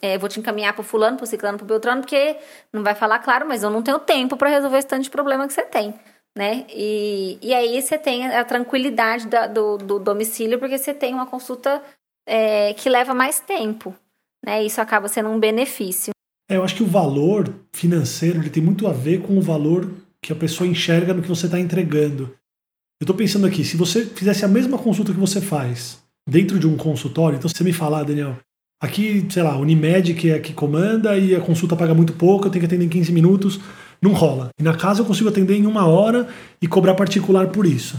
é, 0.00 0.16
vou 0.16 0.28
te 0.28 0.40
encaminhar 0.40 0.72
pro 0.72 0.82
fulano, 0.82 1.18
pro 1.18 1.26
ciclano, 1.26 1.58
pro 1.58 1.66
beltrano, 1.66 2.00
porque 2.00 2.36
não 2.72 2.82
vai 2.82 2.94
falar 2.94 3.18
claro, 3.18 3.46
mas 3.46 3.62
eu 3.62 3.68
não 3.68 3.82
tenho 3.82 3.98
tempo 3.98 4.38
para 4.38 4.48
resolver 4.48 4.78
esse 4.78 4.88
tanto 4.88 5.02
de 5.02 5.10
problema 5.10 5.46
que 5.46 5.52
você 5.52 5.62
tem, 5.62 5.92
né? 6.36 6.64
E, 6.70 7.38
e 7.42 7.52
aí 7.52 7.80
você 7.82 7.98
tem 7.98 8.26
a 8.26 8.42
tranquilidade 8.42 9.26
da, 9.26 9.46
do, 9.46 9.76
do 9.76 9.98
domicílio, 9.98 10.58
porque 10.58 10.78
você 10.78 10.94
tem 10.94 11.12
uma 11.12 11.26
consulta 11.26 11.82
é, 12.26 12.72
que 12.72 12.88
leva 12.88 13.12
mais 13.12 13.38
tempo. 13.40 13.94
Né? 14.44 14.64
Isso 14.64 14.80
acaba 14.80 15.06
sendo 15.06 15.28
um 15.28 15.38
benefício. 15.38 16.12
É, 16.50 16.56
eu 16.56 16.64
acho 16.64 16.76
que 16.76 16.82
o 16.82 16.86
valor 16.86 17.54
financeiro 17.72 18.38
ele 18.38 18.50
tem 18.50 18.62
muito 18.62 18.86
a 18.86 18.92
ver 18.92 19.22
com 19.22 19.36
o 19.36 19.42
valor 19.42 19.92
que 20.22 20.32
a 20.32 20.36
pessoa 20.36 20.66
enxerga 20.66 21.12
no 21.12 21.20
que 21.20 21.28
você 21.28 21.46
está 21.46 21.60
entregando. 21.60 22.34
Eu 23.00 23.04
estou 23.04 23.16
pensando 23.16 23.46
aqui, 23.46 23.62
se 23.62 23.76
você 23.76 24.06
fizesse 24.06 24.42
a 24.42 24.48
mesma 24.48 24.78
consulta 24.78 25.12
que 25.12 25.20
você 25.20 25.40
faz 25.40 26.02
dentro 26.28 26.58
de 26.58 26.66
um 26.66 26.76
consultório, 26.76 27.36
então 27.36 27.48
você 27.48 27.62
me 27.62 27.72
falar, 27.72 28.04
Daniel, 28.04 28.36
aqui, 28.80 29.26
sei 29.30 29.42
lá, 29.42 29.56
Unimed 29.56 30.14
que 30.14 30.30
é 30.30 30.38
que 30.38 30.52
comanda 30.52 31.16
e 31.18 31.34
a 31.34 31.40
consulta 31.40 31.76
paga 31.76 31.94
muito 31.94 32.12
pouco, 32.12 32.46
eu 32.46 32.50
tenho 32.50 32.60
que 32.60 32.66
atender 32.66 32.86
em 32.86 32.88
15 32.88 33.12
minutos, 33.12 33.60
não 34.00 34.12
rola. 34.12 34.48
E 34.58 34.62
na 34.62 34.74
casa 34.76 35.00
eu 35.00 35.06
consigo 35.06 35.28
atender 35.28 35.56
em 35.56 35.66
uma 35.66 35.86
hora 35.86 36.28
e 36.60 36.66
cobrar 36.66 36.94
particular 36.94 37.48
por 37.48 37.66
isso. 37.66 37.98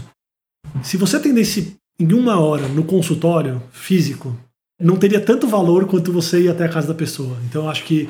Se 0.82 0.96
você 0.96 1.16
atendesse 1.16 1.76
em 1.98 2.12
uma 2.12 2.38
hora 2.38 2.68
no 2.68 2.84
consultório 2.84 3.62
físico, 3.70 4.36
não 4.80 4.96
teria 4.96 5.20
tanto 5.20 5.48
valor 5.48 5.86
quanto 5.86 6.12
você 6.12 6.42
ir 6.42 6.48
até 6.48 6.64
a 6.64 6.68
casa 6.68 6.88
da 6.88 6.94
pessoa. 6.94 7.36
Então 7.48 7.64
eu 7.64 7.70
acho 7.70 7.84
que 7.84 8.08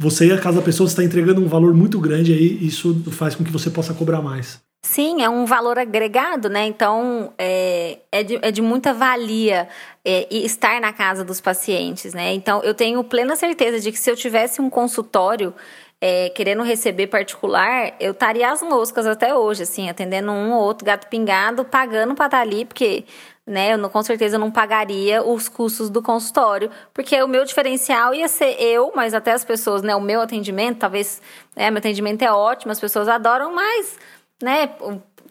você 0.00 0.26
ir 0.26 0.32
à 0.32 0.38
casa 0.38 0.58
da 0.58 0.64
pessoa 0.64 0.86
está 0.86 1.02
entregando 1.04 1.42
um 1.42 1.48
valor 1.48 1.74
muito 1.74 1.98
grande 2.00 2.32
aí, 2.32 2.58
isso 2.66 3.02
faz 3.10 3.34
com 3.34 3.44
que 3.44 3.52
você 3.52 3.70
possa 3.70 3.94
cobrar 3.94 4.22
mais. 4.22 4.60
Sim, 4.82 5.22
é 5.22 5.28
um 5.28 5.44
valor 5.44 5.78
agregado, 5.78 6.48
né? 6.48 6.64
Então 6.66 7.32
é, 7.36 7.98
é, 8.12 8.22
de, 8.22 8.38
é 8.40 8.50
de 8.52 8.62
muita 8.62 8.94
valia 8.94 9.68
é, 10.04 10.26
estar 10.30 10.80
na 10.80 10.92
casa 10.92 11.24
dos 11.24 11.40
pacientes, 11.40 12.14
né? 12.14 12.32
Então 12.32 12.62
eu 12.62 12.72
tenho 12.72 13.02
plena 13.02 13.34
certeza 13.34 13.80
de 13.80 13.90
que 13.90 13.98
se 13.98 14.10
eu 14.10 14.16
tivesse 14.16 14.60
um 14.60 14.70
consultório 14.70 15.52
é, 16.00 16.28
querendo 16.30 16.62
receber 16.62 17.08
particular, 17.08 17.94
eu 17.98 18.12
estaria 18.12 18.50
às 18.50 18.62
moscas 18.62 19.06
até 19.06 19.34
hoje, 19.34 19.62
assim, 19.62 19.88
atendendo 19.88 20.30
um 20.30 20.52
ou 20.52 20.62
outro 20.62 20.84
gato 20.84 21.08
pingado, 21.08 21.64
pagando 21.64 22.14
para 22.14 22.26
estar 22.26 22.40
ali, 22.40 22.64
porque 22.64 23.04
né, 23.46 23.72
eu 23.72 23.78
não, 23.78 23.88
com 23.88 24.02
certeza 24.02 24.38
não 24.38 24.50
pagaria 24.50 25.22
os 25.22 25.48
custos 25.48 25.88
do 25.88 26.02
consultório, 26.02 26.70
porque 26.92 27.20
o 27.22 27.28
meu 27.28 27.44
diferencial 27.44 28.12
ia 28.14 28.28
ser 28.28 28.60
eu, 28.60 28.92
mas 28.94 29.14
até 29.14 29.32
as 29.32 29.44
pessoas, 29.44 29.82
né, 29.82 29.94
o 29.96 30.00
meu 30.00 30.20
atendimento, 30.20 30.78
talvez, 30.78 31.22
né, 31.56 31.70
meu 31.70 31.78
atendimento 31.78 32.22
é 32.22 32.30
ótimo, 32.32 32.72
as 32.72 32.80
pessoas 32.80 33.08
adoram, 33.08 33.54
mas, 33.54 33.98
né, 34.42 34.68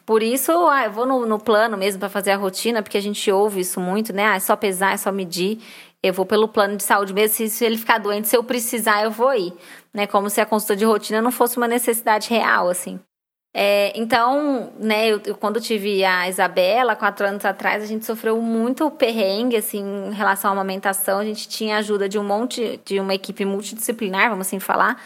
por 0.05 0.21
isso, 0.21 0.51
ah, 0.67 0.85
eu 0.85 0.91
vou 0.91 1.05
no, 1.05 1.25
no 1.25 1.39
plano 1.39 1.77
mesmo 1.77 1.99
para 1.99 2.09
fazer 2.09 2.31
a 2.31 2.37
rotina, 2.37 2.83
porque 2.83 2.97
a 2.97 3.01
gente 3.01 3.31
ouve 3.31 3.61
isso 3.61 3.79
muito, 3.79 4.13
né, 4.13 4.25
ah, 4.25 4.35
é 4.35 4.39
só 4.39 4.55
pesar, 4.55 4.93
é 4.93 4.97
só 4.97 5.11
medir, 5.11 5.59
eu 6.03 6.13
vou 6.13 6.25
pelo 6.25 6.47
plano 6.47 6.77
de 6.77 6.83
saúde 6.83 7.13
mesmo, 7.13 7.35
se, 7.35 7.49
se 7.49 7.65
ele 7.65 7.77
ficar 7.77 7.97
doente, 7.97 8.27
se 8.27 8.37
eu 8.37 8.43
precisar, 8.43 9.03
eu 9.03 9.11
vou 9.11 9.33
ir 9.33 9.53
né? 9.95 10.05
Como 10.05 10.29
se 10.29 10.41
a 10.41 10.45
consulta 10.45 10.75
de 10.75 10.83
rotina 10.83 11.21
não 11.21 11.31
fosse 11.31 11.55
uma 11.55 11.69
necessidade 11.69 12.29
real, 12.29 12.69
assim. 12.69 12.99
É, 13.57 13.97
então, 13.97 14.73
né, 14.77 15.07
eu, 15.07 15.21
eu, 15.25 15.37
quando 15.37 15.61
tive 15.61 16.03
a 16.03 16.27
Isabela, 16.27 16.93
quatro 16.97 17.25
anos 17.25 17.45
atrás, 17.45 17.81
a 17.81 17.85
gente 17.85 18.05
sofreu 18.05 18.41
muito 18.41 18.91
perrengue, 18.91 19.55
assim, 19.55 19.81
em 20.09 20.13
relação 20.13 20.49
à 20.49 20.53
amamentação. 20.53 21.19
A 21.19 21.23
gente 21.23 21.47
tinha 21.47 21.77
ajuda 21.77 22.09
de 22.09 22.19
um 22.19 22.23
monte, 22.25 22.81
de 22.83 22.99
uma 22.99 23.15
equipe 23.15 23.45
multidisciplinar, 23.45 24.29
vamos 24.29 24.47
assim 24.47 24.59
falar. 24.59 25.01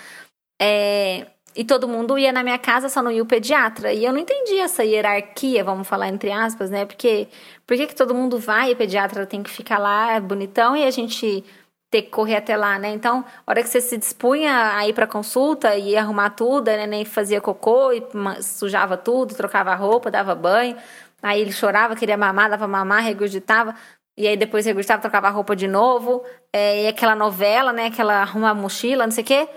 É, 0.59 1.27
e 1.55 1.63
todo 1.63 1.87
mundo 1.87 2.17
ia 2.17 2.31
na 2.31 2.43
minha 2.43 2.57
casa, 2.59 2.89
só 2.89 3.01
não 3.01 3.11
ia 3.11 3.23
o 3.23 3.25
pediatra. 3.25 3.91
E 3.93 4.05
eu 4.05 4.13
não 4.13 4.19
entendi 4.19 4.57
essa 4.59 4.83
hierarquia, 4.83 5.63
vamos 5.63 5.87
falar 5.87 6.07
entre 6.07 6.31
aspas, 6.31 6.69
né? 6.69 6.85
Porque 6.85 7.27
por 7.65 7.75
que, 7.75 7.87
que 7.87 7.95
todo 7.95 8.13
mundo 8.15 8.37
vai 8.37 8.69
e 8.69 8.73
o 8.73 8.75
pediatra 8.75 9.25
tem 9.25 9.43
que 9.43 9.49
ficar 9.49 9.77
lá 9.79 10.19
bonitão 10.19 10.75
e 10.75 10.83
a 10.83 10.91
gente 10.91 11.43
ter 11.89 12.03
que 12.03 12.09
correr 12.09 12.35
até 12.37 12.55
lá, 12.55 12.77
né? 12.77 12.89
Então, 12.89 13.25
a 13.45 13.51
hora 13.51 13.63
que 13.63 13.69
você 13.69 13.81
se 13.81 13.97
dispunha 13.97 14.75
a 14.77 14.87
ir 14.87 14.93
para 14.93 15.07
consulta 15.07 15.75
e 15.75 15.97
arrumar 15.97 16.31
tudo, 16.31 16.69
a 16.69 16.77
neném 16.77 17.03
fazia 17.03 17.41
cocô 17.41 17.91
e 17.91 18.03
sujava 18.43 18.95
tudo, 18.95 19.33
trocava 19.35 19.73
roupa, 19.75 20.11
dava 20.11 20.35
banho. 20.35 20.77
Aí 21.21 21.41
ele 21.41 21.51
chorava, 21.51 21.95
queria 21.95 22.17
mamar, 22.17 22.49
dava 22.49 22.67
mamar, 22.67 23.03
regurgitava. 23.03 23.75
E 24.15 24.27
aí 24.27 24.37
depois 24.37 24.65
regurgitava, 24.65 25.01
trocava 25.01 25.29
roupa 25.29 25.55
de 25.55 25.67
novo. 25.67 26.23
É, 26.53 26.83
e 26.83 26.87
aquela 26.87 27.15
novela, 27.15 27.73
né? 27.73 27.87
Aquela 27.87 28.21
arruma 28.21 28.53
mochila, 28.53 29.05
não 29.05 29.11
sei 29.11 29.23
o 29.23 29.27
quê. 29.27 29.49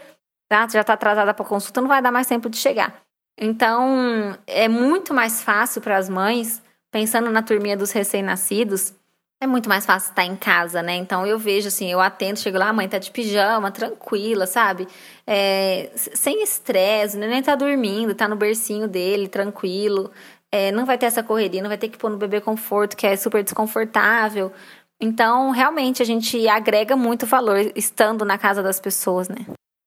Tá? 0.52 0.68
Já 0.68 0.84
tá 0.84 0.92
atrasada 0.92 1.32
para 1.32 1.46
consulta, 1.46 1.80
não 1.80 1.88
vai 1.88 2.02
dar 2.02 2.12
mais 2.12 2.26
tempo 2.26 2.50
de 2.50 2.58
chegar. 2.58 3.00
Então, 3.40 4.36
é 4.46 4.68
muito 4.68 5.14
mais 5.14 5.42
fácil 5.42 5.80
para 5.80 5.96
as 5.96 6.10
mães, 6.10 6.62
pensando 6.90 7.30
na 7.30 7.40
turminha 7.40 7.74
dos 7.74 7.90
recém-nascidos, 7.90 8.92
é 9.40 9.46
muito 9.46 9.66
mais 9.66 9.86
fácil 9.86 10.10
estar 10.10 10.26
em 10.26 10.36
casa, 10.36 10.82
né? 10.82 10.94
Então 10.94 11.26
eu 11.26 11.38
vejo 11.38 11.68
assim, 11.68 11.90
eu 11.90 12.02
atento, 12.02 12.40
chego 12.40 12.58
lá, 12.58 12.68
a 12.68 12.72
mãe 12.74 12.86
tá 12.86 12.98
de 12.98 13.10
pijama, 13.10 13.70
tranquila, 13.70 14.46
sabe? 14.46 14.86
É, 15.26 15.90
sem 15.94 16.42
estresse, 16.42 17.16
nem 17.16 17.42
tá 17.42 17.54
dormindo, 17.54 18.14
tá 18.14 18.28
no 18.28 18.36
bercinho 18.36 18.86
dele, 18.86 19.28
tranquilo. 19.28 20.10
É, 20.50 20.70
não 20.70 20.84
vai 20.84 20.98
ter 20.98 21.06
essa 21.06 21.22
correria, 21.22 21.62
não 21.62 21.70
vai 21.70 21.78
ter 21.78 21.88
que 21.88 21.96
pôr 21.96 22.10
no 22.10 22.18
bebê 22.18 22.42
conforto, 22.42 22.94
que 22.94 23.06
é 23.06 23.16
super 23.16 23.42
desconfortável. 23.42 24.52
Então, 25.00 25.50
realmente, 25.50 26.02
a 26.02 26.04
gente 26.04 26.46
agrega 26.46 26.94
muito 26.94 27.24
valor 27.24 27.72
estando 27.74 28.22
na 28.22 28.36
casa 28.36 28.62
das 28.62 28.78
pessoas, 28.78 29.30
né? 29.30 29.46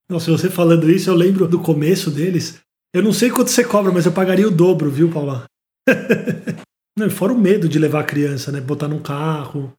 Nossa, 0.09 0.31
você 0.31 0.49
falando 0.49 0.89
isso, 0.89 1.09
eu 1.09 1.15
lembro 1.15 1.47
do 1.47 1.59
começo 1.59 2.11
deles. 2.11 2.59
Eu 2.93 3.03
não 3.03 3.11
sei 3.11 3.29
quanto 3.29 3.49
você 3.49 3.63
cobra, 3.63 3.91
mas 3.91 4.05
eu 4.05 4.11
pagaria 4.11 4.47
o 4.47 4.51
dobro, 4.51 4.89
viu, 4.89 5.11
Paula? 5.11 5.45
Não, 6.97 7.09
fora 7.09 7.33
o 7.33 7.37
medo 7.37 7.67
de 7.67 7.77
levar 7.77 7.99
a 7.99 8.05
criança, 8.05 8.53
né? 8.53 8.61
Botar 8.61 8.87
num 8.87 9.01
carro. 9.01 9.73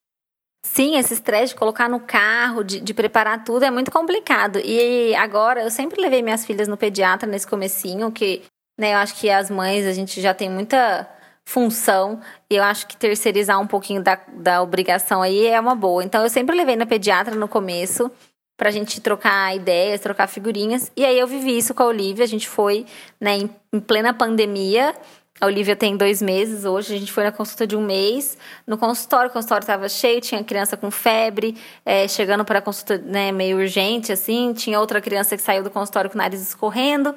Sim, 0.67 0.97
esse 0.99 1.15
estresse 1.15 1.55
de 1.55 1.59
colocar 1.59 1.89
no 1.89 2.01
carro, 2.01 2.62
de, 2.62 2.79
de, 2.79 2.93
preparar 2.93 3.43
tudo 3.43 3.65
é 3.65 3.71
muito 3.71 3.91
complicado. 3.91 4.59
E 4.59 5.15
agora, 5.15 5.62
eu 5.62 5.71
sempre 5.71 6.01
levei 6.01 6.21
minhas 6.21 6.45
filhas 6.45 6.69
no 6.69 6.77
pediatra 6.77 7.27
nesse 7.27 7.47
comecinho, 7.47 8.12
que 8.12 8.43
né, 8.79 8.93
eu 8.93 8.99
acho 8.99 9.15
que 9.15 9.31
as 9.31 9.49
mães, 9.49 9.87
a 9.87 9.93
gente 9.93 10.21
já 10.21 10.35
tem 10.35 10.51
muita 10.51 11.09
função, 11.49 12.21
e 12.51 12.57
eu 12.57 12.65
acho 12.65 12.87
que 12.87 12.97
terceirizar 12.97 13.59
um 13.59 13.67
pouquinho 13.67 14.03
da, 14.03 14.21
da 14.35 14.61
obrigação 14.61 15.23
aí 15.23 15.47
é 15.47 15.59
uma 15.59 15.75
boa. 15.75 16.05
Então, 16.05 16.23
eu 16.23 16.29
sempre 16.29 16.55
levei 16.55 16.77
na 16.77 16.85
pediatra 16.85 17.35
no 17.35 17.49
começo, 17.49 18.11
pra 18.57 18.71
gente 18.71 19.01
trocar 19.01 19.55
ideias, 19.55 20.01
trocar 20.01 20.27
figurinhas. 20.27 20.90
E 20.97 21.05
aí 21.05 21.19
eu 21.19 21.27
vivi 21.27 21.57
isso 21.57 21.75
com 21.75 21.83
a 21.83 21.87
Olivia, 21.87 22.25
a 22.25 22.29
gente 22.29 22.49
foi 22.49 22.87
né, 23.21 23.38
em, 23.73 23.81
plena 23.81 24.14
pandemia, 24.14 24.95
a 25.38 25.47
Olivia 25.47 25.77
tem 25.77 25.97
dois 25.97 26.23
meses 26.23 26.64
hoje, 26.64 26.95
a 26.95 26.99
gente 26.99 27.12
foi 27.12 27.25
na 27.25 27.33
consulta 27.33 27.66
de 27.66 27.77
um 27.77 27.83
mês. 27.83 28.38
No 28.66 28.79
consultório, 28.79 29.29
o 29.29 29.33
consultório 29.33 29.64
estava 29.64 29.88
cheio, 29.88 30.21
tinha 30.21 30.42
criança 30.42 30.77
com 30.79 30.90
febre, 30.90 31.57
é, 31.85 32.09
chegando 32.09 32.45
para 32.45 32.61
a 32.61 32.62
consulta 32.62 32.97
né, 32.97 33.31
meio 33.33 33.59
urgente, 33.59 34.11
assim. 34.11 34.55
Tinha 34.55 34.81
outra 34.81 35.01
criança 35.01 35.37
que 35.37 35.42
saiu 35.42 35.62
do 35.62 35.71
consultório 35.71 36.09
com 36.09 36.16
o 36.16 36.19
nariz 36.19 36.40
escorrendo, 36.40 37.14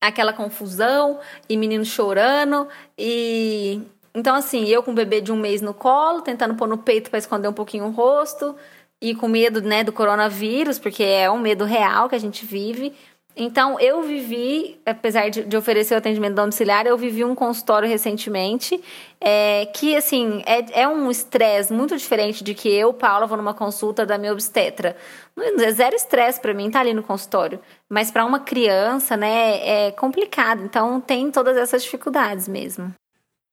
aquela 0.00 0.32
confusão, 0.32 1.20
e 1.48 1.56
menino 1.56 1.84
chorando. 1.84 2.66
E 2.98 3.80
então, 4.14 4.34
assim, 4.34 4.66
eu 4.66 4.82
com 4.82 4.90
o 4.90 4.94
bebê 4.94 5.20
de 5.20 5.32
um 5.32 5.36
mês 5.36 5.62
no 5.62 5.72
colo, 5.72 6.20
tentando 6.20 6.54
pôr 6.54 6.68
no 6.68 6.78
peito 6.78 7.10
para 7.10 7.18
esconder 7.18 7.48
um 7.48 7.52
pouquinho 7.52 7.86
o 7.86 7.90
rosto, 7.90 8.54
e 9.02 9.16
com 9.16 9.26
medo 9.26 9.60
né, 9.60 9.82
do 9.82 9.92
coronavírus, 9.92 10.78
porque 10.78 11.02
é 11.02 11.28
um 11.28 11.38
medo 11.38 11.64
real 11.64 12.08
que 12.08 12.14
a 12.14 12.20
gente 12.20 12.46
vive. 12.46 12.94
Então, 13.34 13.80
eu 13.80 14.02
vivi, 14.02 14.78
apesar 14.84 15.30
de, 15.30 15.42
de, 15.42 15.56
oferecer 15.56 15.94
o 15.94 15.98
atendimento 15.98 16.34
domiciliar, 16.34 16.86
eu 16.86 16.96
vivi 16.98 17.24
um 17.24 17.34
consultório 17.34 17.88
recentemente, 17.88 18.78
é, 19.18 19.66
que, 19.74 19.96
assim, 19.96 20.42
é, 20.44 20.82
é 20.82 20.88
um 20.88 21.10
estresse 21.10 21.72
muito 21.72 21.96
diferente 21.96 22.44
de 22.44 22.52
que 22.52 22.68
eu, 22.68 22.92
Paula, 22.92 23.26
vou 23.26 23.38
numa 23.38 23.54
consulta 23.54 24.04
da 24.04 24.18
minha 24.18 24.32
obstetra. 24.32 24.94
É 25.36 25.72
zero 25.72 25.96
estresse 25.96 26.38
para 26.38 26.52
mim 26.52 26.66
estar 26.66 26.80
tá 26.80 26.84
ali 26.84 26.92
no 26.92 27.02
consultório. 27.02 27.58
Mas 27.88 28.10
para 28.10 28.24
uma 28.24 28.38
criança, 28.38 29.16
né, 29.16 29.86
é 29.86 29.90
complicado. 29.90 30.62
Então, 30.62 31.00
tem 31.00 31.30
todas 31.30 31.56
essas 31.56 31.82
dificuldades 31.82 32.46
mesmo. 32.46 32.94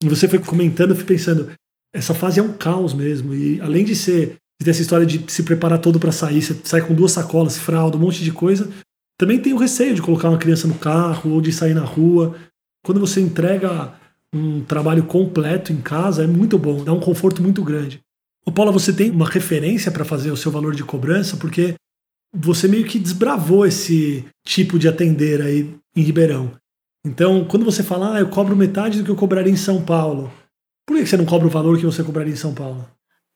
Você 0.04 0.28
foi 0.28 0.40
comentando, 0.40 0.92
eu 0.92 0.96
fui 0.96 1.06
pensando, 1.06 1.52
essa 1.94 2.14
fase 2.14 2.40
é 2.40 2.44
um 2.44 2.52
caos 2.52 2.94
mesmo. 2.94 3.34
E 3.34 3.62
além 3.62 3.86
de 3.86 3.96
ser 3.96 4.38
dessa 4.62 4.82
história 4.82 5.06
de 5.06 5.32
se 5.32 5.44
preparar 5.44 5.80
todo 5.80 6.00
para 6.00 6.12
sair, 6.12 6.42
você 6.42 6.60
sai 6.64 6.82
com 6.82 6.94
duas 6.94 7.12
sacolas, 7.12 7.58
fralda, 7.58 7.98
um 7.98 8.02
monte 8.02 8.24
de 8.24 8.32
coisa 8.32 8.70
também 9.20 9.38
tem 9.38 9.52
o 9.52 9.58
receio 9.58 9.94
de 9.94 10.02
colocar 10.02 10.30
uma 10.30 10.38
criança 10.38 10.66
no 10.66 10.76
carro 10.76 11.32
ou 11.32 11.42
de 11.42 11.52
sair 11.52 11.74
na 11.74 11.84
rua. 11.84 12.38
Quando 12.86 13.02
você 13.02 13.20
entrega 13.20 13.94
um 14.34 14.64
trabalho 14.64 15.04
completo 15.04 15.74
em 15.74 15.82
casa 15.82 16.24
é 16.24 16.28
muito 16.28 16.58
bom, 16.58 16.86
dá 16.86 16.94
um 16.94 17.02
conforto 17.02 17.44
muito 17.44 17.62
grande. 17.62 18.00
Ô 18.46 18.52
Paula, 18.52 18.72
você 18.72 18.94
tem 18.94 19.12
uma 19.12 19.28
referência 19.28 19.92
para 19.92 20.06
fazer 20.06 20.32
o 20.32 20.38
seu 20.38 20.50
valor 20.50 20.74
de 20.74 20.86
cobrança? 20.86 21.36
Porque 21.36 21.76
você 22.34 22.66
meio 22.66 22.86
que 22.86 22.98
desbravou 22.98 23.66
esse 23.66 24.26
tipo 24.48 24.80
de 24.80 24.88
atender 24.88 25.42
aí 25.42 25.76
em 25.94 26.02
Ribeirão. 26.02 26.54
Então, 27.06 27.44
quando 27.44 27.66
você 27.66 27.84
fala, 27.84 28.16
ah, 28.16 28.20
eu 28.22 28.30
cobro 28.30 28.56
metade 28.56 29.00
do 29.00 29.04
que 29.04 29.12
eu 29.12 29.18
cobraria 29.18 29.52
em 29.52 29.58
São 29.58 29.84
Paulo, 29.84 30.32
por 30.88 30.96
que 30.96 31.06
você 31.06 31.18
não 31.18 31.26
cobra 31.26 31.48
o 31.48 31.52
valor 31.52 31.78
que 31.78 31.86
você 31.86 32.04
cobraria 32.04 32.34
em 32.34 32.38
São 32.38 32.54
Paulo? 32.54 32.88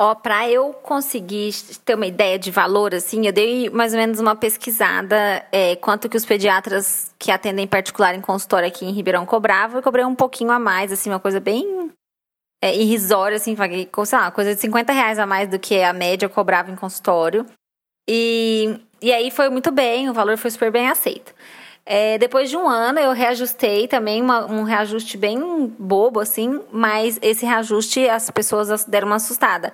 Ó, 0.03 0.15
para 0.15 0.49
eu 0.49 0.73
conseguir 0.73 1.53
ter 1.85 1.95
uma 1.95 2.05
ideia 2.05 2.37
de 2.37 2.51
valor, 2.51 2.93
assim, 2.93 3.25
eu 3.25 3.31
dei 3.31 3.69
mais 3.69 3.93
ou 3.93 3.99
menos 3.99 4.19
uma 4.19 4.35
pesquisada 4.35 5.15
é, 5.49 5.77
quanto 5.77 6.09
que 6.09 6.17
os 6.17 6.25
pediatras 6.25 7.15
que 7.17 7.31
atendem 7.31 7.65
particular 7.65 8.13
em 8.13 8.19
consultório 8.19 8.67
aqui 8.67 8.83
em 8.83 8.91
Ribeirão 8.91 9.25
cobravam. 9.25 9.77
Eu 9.77 9.83
cobrei 9.83 10.03
um 10.03 10.13
pouquinho 10.13 10.51
a 10.51 10.59
mais, 10.59 10.91
assim, 10.91 11.09
uma 11.09 11.21
coisa 11.21 11.39
bem 11.39 11.89
é, 12.61 12.75
irrisória, 12.75 13.37
assim, 13.37 13.55
sei 13.55 14.19
lá, 14.19 14.29
coisa 14.29 14.53
de 14.53 14.59
50 14.59 14.91
reais 14.91 15.17
a 15.17 15.25
mais 15.25 15.47
do 15.47 15.57
que 15.57 15.81
a 15.81 15.93
média 15.93 16.27
cobrava 16.27 16.69
em 16.69 16.75
consultório. 16.75 17.45
E, 18.05 18.77
e 19.01 19.13
aí 19.13 19.31
foi 19.31 19.47
muito 19.49 19.71
bem, 19.71 20.09
o 20.09 20.13
valor 20.13 20.37
foi 20.37 20.51
super 20.51 20.69
bem 20.69 20.89
aceito. 20.89 21.33
É, 21.85 22.17
depois 22.17 22.49
de 22.49 22.57
um 22.57 22.67
ano 22.67 22.99
eu 22.99 23.13
reajustei 23.13 23.87
também, 23.87 24.21
uma, 24.21 24.51
um 24.51 24.63
reajuste 24.63 25.17
bem 25.17 25.39
bobo, 25.79 26.19
assim, 26.19 26.59
mas 26.73 27.17
esse 27.21 27.45
reajuste 27.45 28.09
as 28.09 28.29
pessoas 28.29 28.83
deram 28.83 29.07
uma 29.07 29.15
assustada. 29.15 29.71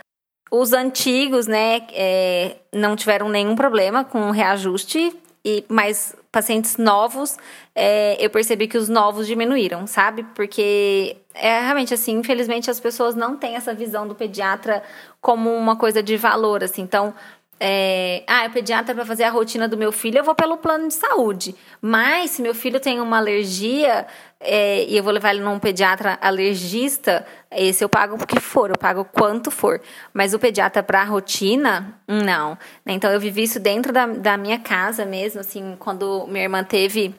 Os 0.52 0.74
antigos, 0.74 1.46
né, 1.48 1.82
é, 1.92 2.58
não 2.74 2.96
tiveram 2.96 3.30
nenhum 3.30 3.56
problema 3.56 4.04
com 4.04 4.30
o 4.30 4.32
reajuste, 4.32 5.16
e, 5.46 5.64
mas 5.70 6.16
pacientes 6.32 6.78
novos, 6.78 7.38
é, 7.74 8.18
eu 8.24 8.30
percebi 8.30 8.68
que 8.68 8.78
os 8.78 8.90
novos 8.90 9.26
diminuíram, 9.26 9.88
sabe? 9.88 10.24
Porque 10.36 11.18
é 11.34 11.60
realmente 11.62 11.94
assim, 11.94 12.18
infelizmente 12.18 12.70
as 12.70 12.80
pessoas 12.80 13.16
não 13.16 13.36
têm 13.36 13.56
essa 13.56 13.74
visão 13.74 14.08
do 14.08 14.14
pediatra 14.14 14.84
como 15.22 15.50
uma 15.52 15.76
coisa 15.76 16.04
de 16.04 16.18
valor, 16.18 16.64
assim. 16.64 16.82
Então, 16.82 17.14
é, 17.60 18.24
ah, 18.26 18.46
é 18.46 18.50
pediatra 18.50 18.96
para 18.96 19.06
fazer 19.06 19.24
a 19.24 19.30
rotina 19.30 19.68
do 19.68 19.76
meu 19.76 19.92
filho, 19.92 20.20
eu 20.20 20.24
vou 20.24 20.34
pelo 20.34 20.58
plano 20.58 20.88
de 20.88 20.94
saúde. 20.94 21.54
Mas 21.82 22.32
se 22.32 22.42
meu 22.42 22.56
filho 22.56 22.80
tem 22.80 23.02
uma 23.02 23.18
alergia 23.18 24.08
é, 24.40 24.86
e 24.86 24.96
eu 24.96 25.04
vou 25.04 25.12
levar 25.12 25.32
ele 25.32 25.44
num 25.44 25.60
pediatra 25.60 26.18
alergista, 26.22 27.26
esse 27.52 27.84
eu 27.84 27.90
pago 27.90 28.16
o 28.16 28.26
que 28.26 28.40
for, 28.40 28.70
eu 28.70 28.78
pago 28.78 29.04
quanto 29.04 29.52
for. 29.52 29.82
Mas 30.14 30.34
o 30.34 30.40
pediatra 30.40 30.82
para 30.82 31.04
rotina, 31.04 32.00
não. 32.08 32.58
Então 32.86 33.12
eu 33.12 33.20
vivi 33.20 33.44
isso 33.44 33.60
dentro 33.60 33.92
da, 33.92 34.06
da 34.06 34.38
minha 34.38 34.60
casa 34.60 35.06
mesmo, 35.06 35.42
assim, 35.42 35.76
quando 35.78 36.26
minha 36.28 36.44
irmã 36.44 36.64
teve 36.64 37.14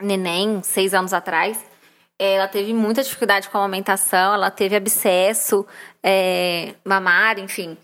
neném, 0.00 0.62
seis 0.62 0.94
anos 0.94 1.12
atrás. 1.12 1.58
Ela 2.16 2.46
teve 2.46 2.72
muita 2.74 3.02
dificuldade 3.02 3.48
com 3.48 3.58
a 3.58 3.62
amamentação, 3.62 4.34
ela 4.34 4.50
teve 4.50 4.76
abscesso 4.76 5.66
é, 6.02 6.74
mamário, 6.84 7.42
enfim. 7.42 7.76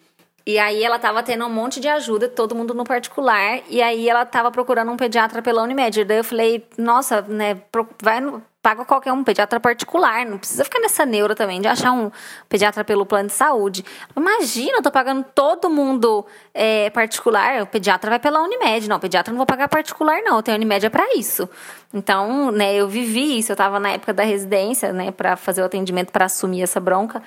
E 0.46 0.60
aí 0.60 0.84
ela 0.84 0.96
tava 0.96 1.24
tendo 1.24 1.44
um 1.44 1.50
monte 1.50 1.80
de 1.80 1.88
ajuda, 1.88 2.28
todo 2.28 2.54
mundo 2.54 2.72
no 2.72 2.84
particular, 2.84 3.62
e 3.68 3.82
aí 3.82 4.08
ela 4.08 4.24
tava 4.24 4.48
procurando 4.48 4.92
um 4.92 4.96
pediatra 4.96 5.42
pela 5.42 5.60
Unimed. 5.60 6.04
Daí 6.04 6.18
eu 6.18 6.24
falei, 6.24 6.64
nossa, 6.78 7.20
né, 7.22 7.60
vai 8.00 8.20
no, 8.20 8.40
paga 8.62 8.84
qualquer 8.84 9.12
um 9.12 9.24
pediatra 9.24 9.58
particular, 9.58 10.24
não 10.24 10.38
precisa 10.38 10.62
ficar 10.64 10.78
nessa 10.78 11.04
neura 11.04 11.34
também 11.34 11.60
de 11.60 11.66
achar 11.66 11.90
um 11.90 12.12
pediatra 12.48 12.84
pelo 12.84 13.04
plano 13.04 13.28
de 13.28 13.34
saúde. 13.34 13.84
Imagina, 14.16 14.78
eu 14.78 14.82
tô 14.82 14.90
pagando 14.90 15.24
todo 15.34 15.68
mundo 15.68 16.24
é, 16.54 16.90
particular, 16.90 17.62
o 17.62 17.66
pediatra 17.66 18.08
vai 18.08 18.20
pela 18.20 18.40
Unimed. 18.40 18.88
Não, 18.88 18.98
o 18.98 19.00
pediatra 19.00 19.32
não 19.32 19.38
vou 19.38 19.46
pagar 19.46 19.66
particular, 19.66 20.22
não, 20.22 20.40
tenho 20.42 20.56
Unimed 20.56 20.86
é 20.86 20.90
para 20.90 21.12
isso. 21.16 21.48
Então, 21.92 22.52
né, 22.52 22.72
eu 22.72 22.86
vivi 22.86 23.36
isso, 23.36 23.50
eu 23.50 23.56
tava 23.56 23.80
na 23.80 23.90
época 23.90 24.12
da 24.12 24.22
residência, 24.22 24.92
né, 24.92 25.10
para 25.10 25.34
fazer 25.34 25.62
o 25.62 25.64
atendimento 25.64 26.12
para 26.12 26.26
assumir 26.26 26.62
essa 26.62 26.78
bronca 26.78 27.20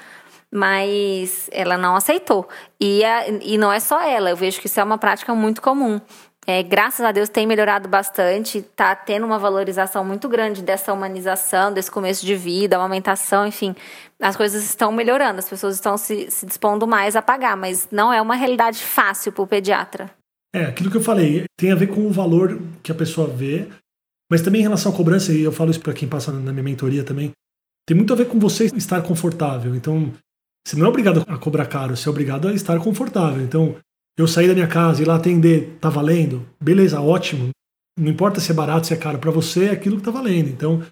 mas 0.52 1.50
ela 1.52 1.78
não 1.78 1.96
aceitou. 1.96 2.48
E, 2.80 3.04
a, 3.04 3.28
e 3.28 3.58
não 3.58 3.72
é 3.72 3.80
só 3.80 4.02
ela, 4.02 4.30
eu 4.30 4.36
vejo 4.36 4.60
que 4.60 4.68
isso 4.68 4.80
é 4.80 4.84
uma 4.84 4.98
prática 4.98 5.34
muito 5.36 5.62
comum. 5.62 6.00
É, 6.48 6.64
graças 6.64 7.06
a 7.06 7.12
Deus 7.12 7.30
tem 7.30 7.46
melhorado 7.46 7.88
bastante, 7.88 8.58
está 8.58 8.96
tendo 8.96 9.24
uma 9.24 9.38
valorização 9.38 10.04
muito 10.04 10.28
grande 10.28 10.64
dessa 10.64 10.92
humanização, 10.92 11.72
desse 11.72 11.92
começo 11.92 12.26
de 12.26 12.36
vida, 12.36 12.76
amamentação, 12.76 13.46
enfim. 13.46 13.76
As 14.20 14.36
coisas 14.36 14.64
estão 14.64 14.92
melhorando, 14.92 15.38
as 15.38 15.48
pessoas 15.48 15.76
estão 15.76 15.96
se, 15.96 16.32
se 16.32 16.48
dispondo 16.48 16.88
mais 16.88 17.16
a 17.16 17.22
pagar, 17.22 17.56
mas 17.56 17.88
não 17.92 18.12
é 18.12 18.20
uma 18.20 18.36
realidade 18.36 18.80
fácil 18.80 19.32
para 19.32 19.44
o 19.44 19.48
pediatra. 19.48 20.10
É, 20.52 20.64
aquilo 20.64 20.90
que 20.90 20.98
eu 20.98 21.04
falei, 21.04 21.44
tem 21.56 21.72
a 21.72 21.76
ver 21.76 21.88
com 21.88 22.08
o 22.08 22.12
valor 22.12 22.60
que 22.82 22.92
a 22.92 22.96
pessoa 22.96 23.28
vê, 23.28 23.68
mas 24.32 24.42
também 24.42 24.62
em 24.62 24.64
relação 24.64 24.92
à 24.92 24.96
cobrança, 24.96 25.32
e 25.32 25.44
eu 25.44 25.52
falo 25.52 25.70
isso 25.70 25.82
para 25.82 25.94
quem 25.94 26.08
passa 26.08 26.32
na 26.32 26.52
minha 26.52 26.64
mentoria 26.64 27.04
também, 27.04 27.32
tem 27.88 27.96
muito 27.96 28.12
a 28.12 28.16
ver 28.16 28.26
com 28.26 28.40
você 28.40 28.66
estar 28.66 29.04
confortável. 29.04 29.76
Então, 29.76 30.12
você 30.66 30.76
não 30.76 30.86
é 30.86 30.90
obrigado 30.90 31.26
a 31.28 31.38
cobrar 31.38 31.66
caro, 31.66 31.96
você 31.96 32.08
é 32.08 32.12
obrigado 32.12 32.48
a 32.48 32.54
estar 32.54 32.80
confortável. 32.80 33.42
Então, 33.42 33.76
eu 34.18 34.28
sair 34.28 34.48
da 34.48 34.54
minha 34.54 34.68
casa 34.68 35.02
e 35.02 35.06
lá 35.06 35.16
atender, 35.16 35.78
tá 35.80 35.90
valendo? 35.90 36.46
Beleza, 36.62 37.02
ótimo. 37.02 37.50
Não 37.98 38.10
importa 38.10 38.40
se 38.40 38.52
é 38.52 38.54
barato, 38.54 38.88
se 38.88 38.94
é 38.94 38.98
caro, 38.98 39.20
para 39.20 39.32
você 39.32 39.66
é 39.66 39.72
aquilo 39.72 39.98
que 39.98 40.04
tá 40.04 40.12
valendo. 40.12 40.50
Então, 40.50 40.84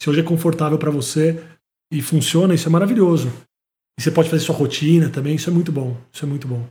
se 0.00 0.08
hoje 0.08 0.20
é 0.20 0.22
confortável 0.22 0.78
para 0.78 0.90
você 0.90 1.42
e 1.92 2.02
funciona, 2.02 2.54
isso 2.54 2.68
é 2.68 2.72
maravilhoso. 2.72 3.32
E 3.98 4.02
você 4.02 4.10
pode 4.10 4.28
fazer 4.28 4.42
sua 4.42 4.54
rotina 4.54 5.08
também, 5.08 5.36
isso 5.36 5.50
é 5.50 5.52
muito 5.52 5.72
bom. 5.72 5.96
Isso 6.12 6.24
é 6.24 6.28
muito 6.28 6.46
bom. 6.46 6.66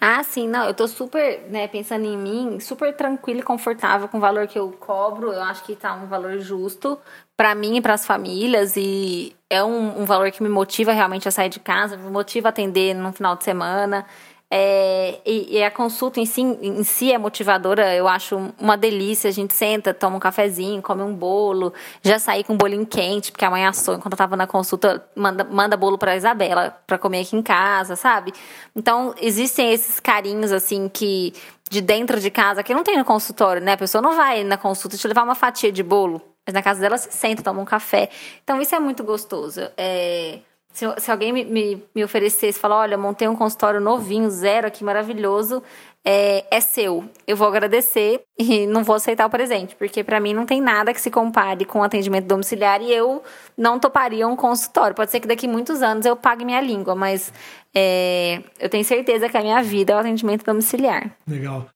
Ah, 0.00 0.22
sim, 0.22 0.48
não, 0.48 0.64
eu 0.64 0.72
tô 0.72 0.88
super, 0.88 1.42
né, 1.50 1.68
pensando 1.68 2.06
em 2.06 2.16
mim, 2.16 2.58
super 2.58 2.96
tranquila 2.96 3.40
e 3.40 3.42
confortável 3.42 4.08
com 4.08 4.16
o 4.16 4.20
valor 4.20 4.48
que 4.48 4.58
eu 4.58 4.72
cobro. 4.72 5.30
Eu 5.30 5.42
acho 5.42 5.62
que 5.62 5.76
tá 5.76 5.94
um 5.94 6.06
valor 6.06 6.38
justo 6.38 6.98
para 7.40 7.54
mim 7.54 7.76
e 7.76 7.80
para 7.80 7.94
as 7.94 8.04
famílias 8.04 8.76
e 8.76 9.34
é 9.48 9.64
um, 9.64 10.02
um, 10.02 10.04
valor 10.04 10.30
que 10.30 10.42
me 10.42 10.48
motiva 10.50 10.92
realmente 10.92 11.26
a 11.26 11.30
sair 11.30 11.48
de 11.48 11.58
casa, 11.58 11.96
me 11.96 12.10
motiva 12.10 12.48
a 12.48 12.50
atender 12.50 12.92
no 12.92 13.14
final 13.14 13.34
de 13.34 13.44
semana. 13.44 14.04
É, 14.50 15.18
e, 15.24 15.56
e, 15.56 15.64
a 15.64 15.70
consulta 15.70 16.20
em 16.20 16.26
si, 16.26 16.42
em 16.42 16.84
si 16.84 17.10
é 17.10 17.16
motivadora, 17.16 17.94
eu 17.94 18.06
acho 18.06 18.52
uma 18.60 18.76
delícia. 18.76 19.30
A 19.30 19.32
gente 19.32 19.54
senta, 19.54 19.94
toma 19.94 20.18
um 20.18 20.20
cafezinho, 20.20 20.82
come 20.82 21.02
um 21.02 21.14
bolo, 21.14 21.72
já 22.02 22.18
saí 22.18 22.44
com 22.44 22.52
um 22.52 22.58
bolinho 22.58 22.84
quente, 22.84 23.32
porque 23.32 23.46
a 23.46 23.50
mãe 23.50 23.64
assou 23.64 23.94
enquanto 23.94 24.12
eu 24.12 24.18
tava 24.18 24.36
na 24.36 24.46
consulta, 24.46 25.02
manda, 25.16 25.42
manda 25.42 25.78
bolo 25.78 25.96
pra 25.96 26.14
Isabela 26.14 26.76
para 26.86 26.98
comer 26.98 27.22
aqui 27.22 27.36
em 27.36 27.42
casa, 27.42 27.96
sabe? 27.96 28.34
Então, 28.76 29.14
existem 29.18 29.72
esses 29.72 29.98
carinhos, 29.98 30.52
assim, 30.52 30.90
que 30.90 31.32
de 31.70 31.80
dentro 31.80 32.20
de 32.20 32.30
casa, 32.30 32.62
que 32.62 32.74
não 32.74 32.82
tem 32.84 32.98
no 32.98 33.04
consultório, 33.04 33.62
né? 33.62 33.72
A 33.72 33.78
pessoa 33.78 34.02
não 34.02 34.14
vai 34.14 34.44
na 34.44 34.58
consulta 34.58 34.98
te 34.98 35.08
levar 35.08 35.22
uma 35.22 35.34
fatia 35.34 35.72
de 35.72 35.82
bolo, 35.82 36.20
mas 36.46 36.54
na 36.54 36.62
casa 36.62 36.80
dela 36.80 36.98
se 36.98 37.12
senta, 37.12 37.42
toma 37.42 37.60
um 37.60 37.64
café. 37.64 38.10
Então, 38.42 38.60
isso 38.60 38.74
é 38.74 38.80
muito 38.80 39.04
gostoso. 39.04 39.60
É 39.76 40.40
se, 40.72 40.86
se 40.98 41.10
alguém 41.10 41.32
me, 41.32 41.44
me, 41.44 41.82
me 41.94 42.04
oferecesse, 42.04 42.58
falar, 42.58 42.76
olha, 42.76 42.96
montei 42.96 43.26
um 43.26 43.34
consultório 43.34 43.80
novinho, 43.80 44.30
zero 44.30 44.66
aqui, 44.68 44.84
maravilhoso, 44.84 45.62
é, 46.04 46.44
é 46.50 46.60
seu. 46.60 47.04
Eu 47.26 47.36
vou 47.36 47.48
agradecer 47.48 48.22
e 48.38 48.66
não 48.66 48.84
vou 48.84 48.94
aceitar 48.94 49.26
o 49.26 49.30
presente, 49.30 49.74
porque 49.74 50.04
para 50.04 50.20
mim 50.20 50.32
não 50.32 50.46
tem 50.46 50.60
nada 50.60 50.94
que 50.94 51.00
se 51.00 51.10
compare 51.10 51.64
com 51.64 51.82
atendimento 51.82 52.26
domiciliar 52.26 52.80
e 52.80 52.92
eu 52.92 53.22
não 53.56 53.78
toparia 53.78 54.26
um 54.26 54.36
consultório. 54.36 54.94
Pode 54.94 55.10
ser 55.10 55.20
que 55.20 55.28
daqui 55.28 55.48
muitos 55.48 55.82
anos 55.82 56.06
eu 56.06 56.16
pague 56.16 56.44
minha 56.44 56.60
língua, 56.60 56.94
mas 56.94 57.32
é, 57.74 58.42
eu 58.58 58.68
tenho 58.68 58.84
certeza 58.84 59.28
que 59.28 59.36
a 59.36 59.42
minha 59.42 59.62
vida 59.62 59.92
é 59.92 59.96
o 59.96 59.98
atendimento 59.98 60.44
domiciliar. 60.44 61.10
Legal. 61.26 61.68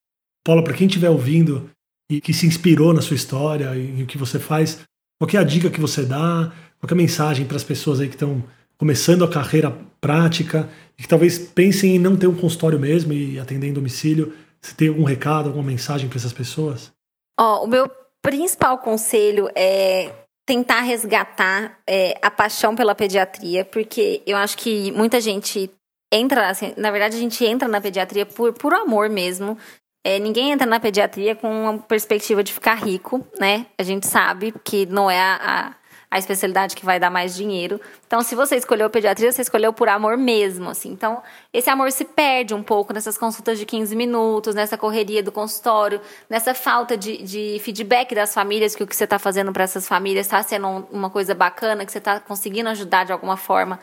Paula, 0.44 0.62
para 0.62 0.74
quem 0.74 0.86
estiver 0.86 1.10
ouvindo 1.10 1.68
e 2.10 2.20
que 2.20 2.32
se 2.32 2.46
inspirou 2.46 2.92
na 2.92 3.02
sua 3.02 3.16
história 3.16 3.74
e 3.74 4.02
o 4.02 4.06
que 4.06 4.18
você 4.18 4.38
faz, 4.38 4.80
qual 5.18 5.30
é 5.32 5.38
a 5.38 5.44
dica 5.44 5.70
que 5.70 5.80
você 5.80 6.04
dá? 6.04 6.52
Qual 6.80 6.90
é 6.90 6.92
a 6.92 6.96
mensagem 6.96 7.46
para 7.46 7.56
as 7.56 7.64
pessoas 7.64 8.00
aí 8.00 8.08
que 8.08 8.14
estão 8.14 8.42
começando 8.76 9.24
a 9.24 9.28
carreira 9.28 9.70
prática 10.00 10.68
e 10.98 11.02
que 11.02 11.08
talvez 11.08 11.38
pensem 11.38 11.96
em 11.96 11.98
não 11.98 12.16
ter 12.16 12.26
um 12.26 12.34
consultório 12.34 12.78
mesmo 12.78 13.12
e 13.12 13.38
atender 13.38 13.68
em 13.68 13.72
domicílio, 13.72 14.34
você 14.60 14.74
tem 14.74 14.88
algum 14.88 15.04
recado, 15.04 15.46
alguma 15.46 15.64
mensagem 15.66 16.08
para 16.08 16.18
essas 16.18 16.32
pessoas? 16.32 16.92
Ó, 17.38 17.60
oh, 17.60 17.64
o 17.64 17.66
meu 17.66 17.90
principal 18.22 18.78
conselho 18.78 19.48
é 19.54 20.10
tentar 20.46 20.80
resgatar 20.80 21.78
é, 21.86 22.18
a 22.20 22.30
paixão 22.30 22.74
pela 22.74 22.94
pediatria, 22.94 23.64
porque 23.64 24.22
eu 24.26 24.36
acho 24.36 24.58
que 24.58 24.92
muita 24.92 25.20
gente 25.20 25.70
entra, 26.12 26.48
assim, 26.48 26.72
na 26.76 26.90
verdade 26.90 27.16
a 27.16 27.20
gente 27.20 27.44
entra 27.44 27.66
na 27.66 27.80
pediatria 27.80 28.26
por, 28.26 28.52
por 28.52 28.72
amor 28.72 29.08
mesmo. 29.08 29.58
É, 30.04 30.18
ninguém 30.18 30.52
entra 30.52 30.66
na 30.66 30.78
pediatria 30.78 31.34
com 31.34 31.50
uma 31.50 31.78
perspectiva 31.78 32.44
de 32.44 32.52
ficar 32.52 32.74
rico, 32.74 33.26
né? 33.40 33.66
A 33.78 33.82
gente 33.82 34.06
sabe 34.06 34.54
que 34.62 34.84
não 34.84 35.10
é 35.10 35.18
a, 35.18 35.40
a 35.42 35.74
a 36.14 36.18
especialidade 36.18 36.76
que 36.76 36.84
vai 36.84 37.00
dar 37.00 37.10
mais 37.10 37.34
dinheiro. 37.34 37.80
Então, 38.06 38.22
se 38.22 38.36
você 38.36 38.54
escolheu 38.54 38.88
pediatria, 38.88 39.32
você 39.32 39.42
escolheu 39.42 39.72
por 39.72 39.88
amor 39.88 40.16
mesmo, 40.16 40.70
assim. 40.70 40.92
Então, 40.92 41.20
esse 41.52 41.68
amor 41.68 41.90
se 41.90 42.04
perde 42.04 42.54
um 42.54 42.62
pouco 42.62 42.92
nessas 42.92 43.18
consultas 43.18 43.58
de 43.58 43.66
15 43.66 43.96
minutos, 43.96 44.54
nessa 44.54 44.78
correria 44.78 45.24
do 45.24 45.32
consultório, 45.32 46.00
nessa 46.30 46.54
falta 46.54 46.96
de, 46.96 47.20
de 47.20 47.58
feedback 47.64 48.14
das 48.14 48.32
famílias, 48.32 48.76
que 48.76 48.84
o 48.84 48.86
que 48.86 48.94
você 48.94 49.02
está 49.02 49.18
fazendo 49.18 49.52
para 49.52 49.64
essas 49.64 49.88
famílias 49.88 50.26
está 50.26 50.40
sendo 50.40 50.86
uma 50.92 51.10
coisa 51.10 51.34
bacana, 51.34 51.84
que 51.84 51.90
você 51.90 51.98
está 51.98 52.20
conseguindo 52.20 52.68
ajudar 52.68 53.02
de 53.02 53.10
alguma 53.10 53.36
forma. 53.36 53.80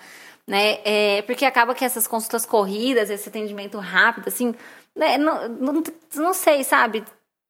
Né? 0.48 0.80
É, 0.86 1.22
porque 1.24 1.43
acaba 1.43 1.76
que 1.76 1.84
essas 1.84 2.08
consultas 2.08 2.45
corridas, 2.45 3.10
esse 3.10 3.28
atendimento 3.28 3.78
rápido, 3.78 4.30
assim, 4.30 4.56
né? 4.96 5.18
não, 5.18 5.48
não, 5.48 5.84
não 6.16 6.34
sei, 6.34 6.64
sabe? 6.64 7.04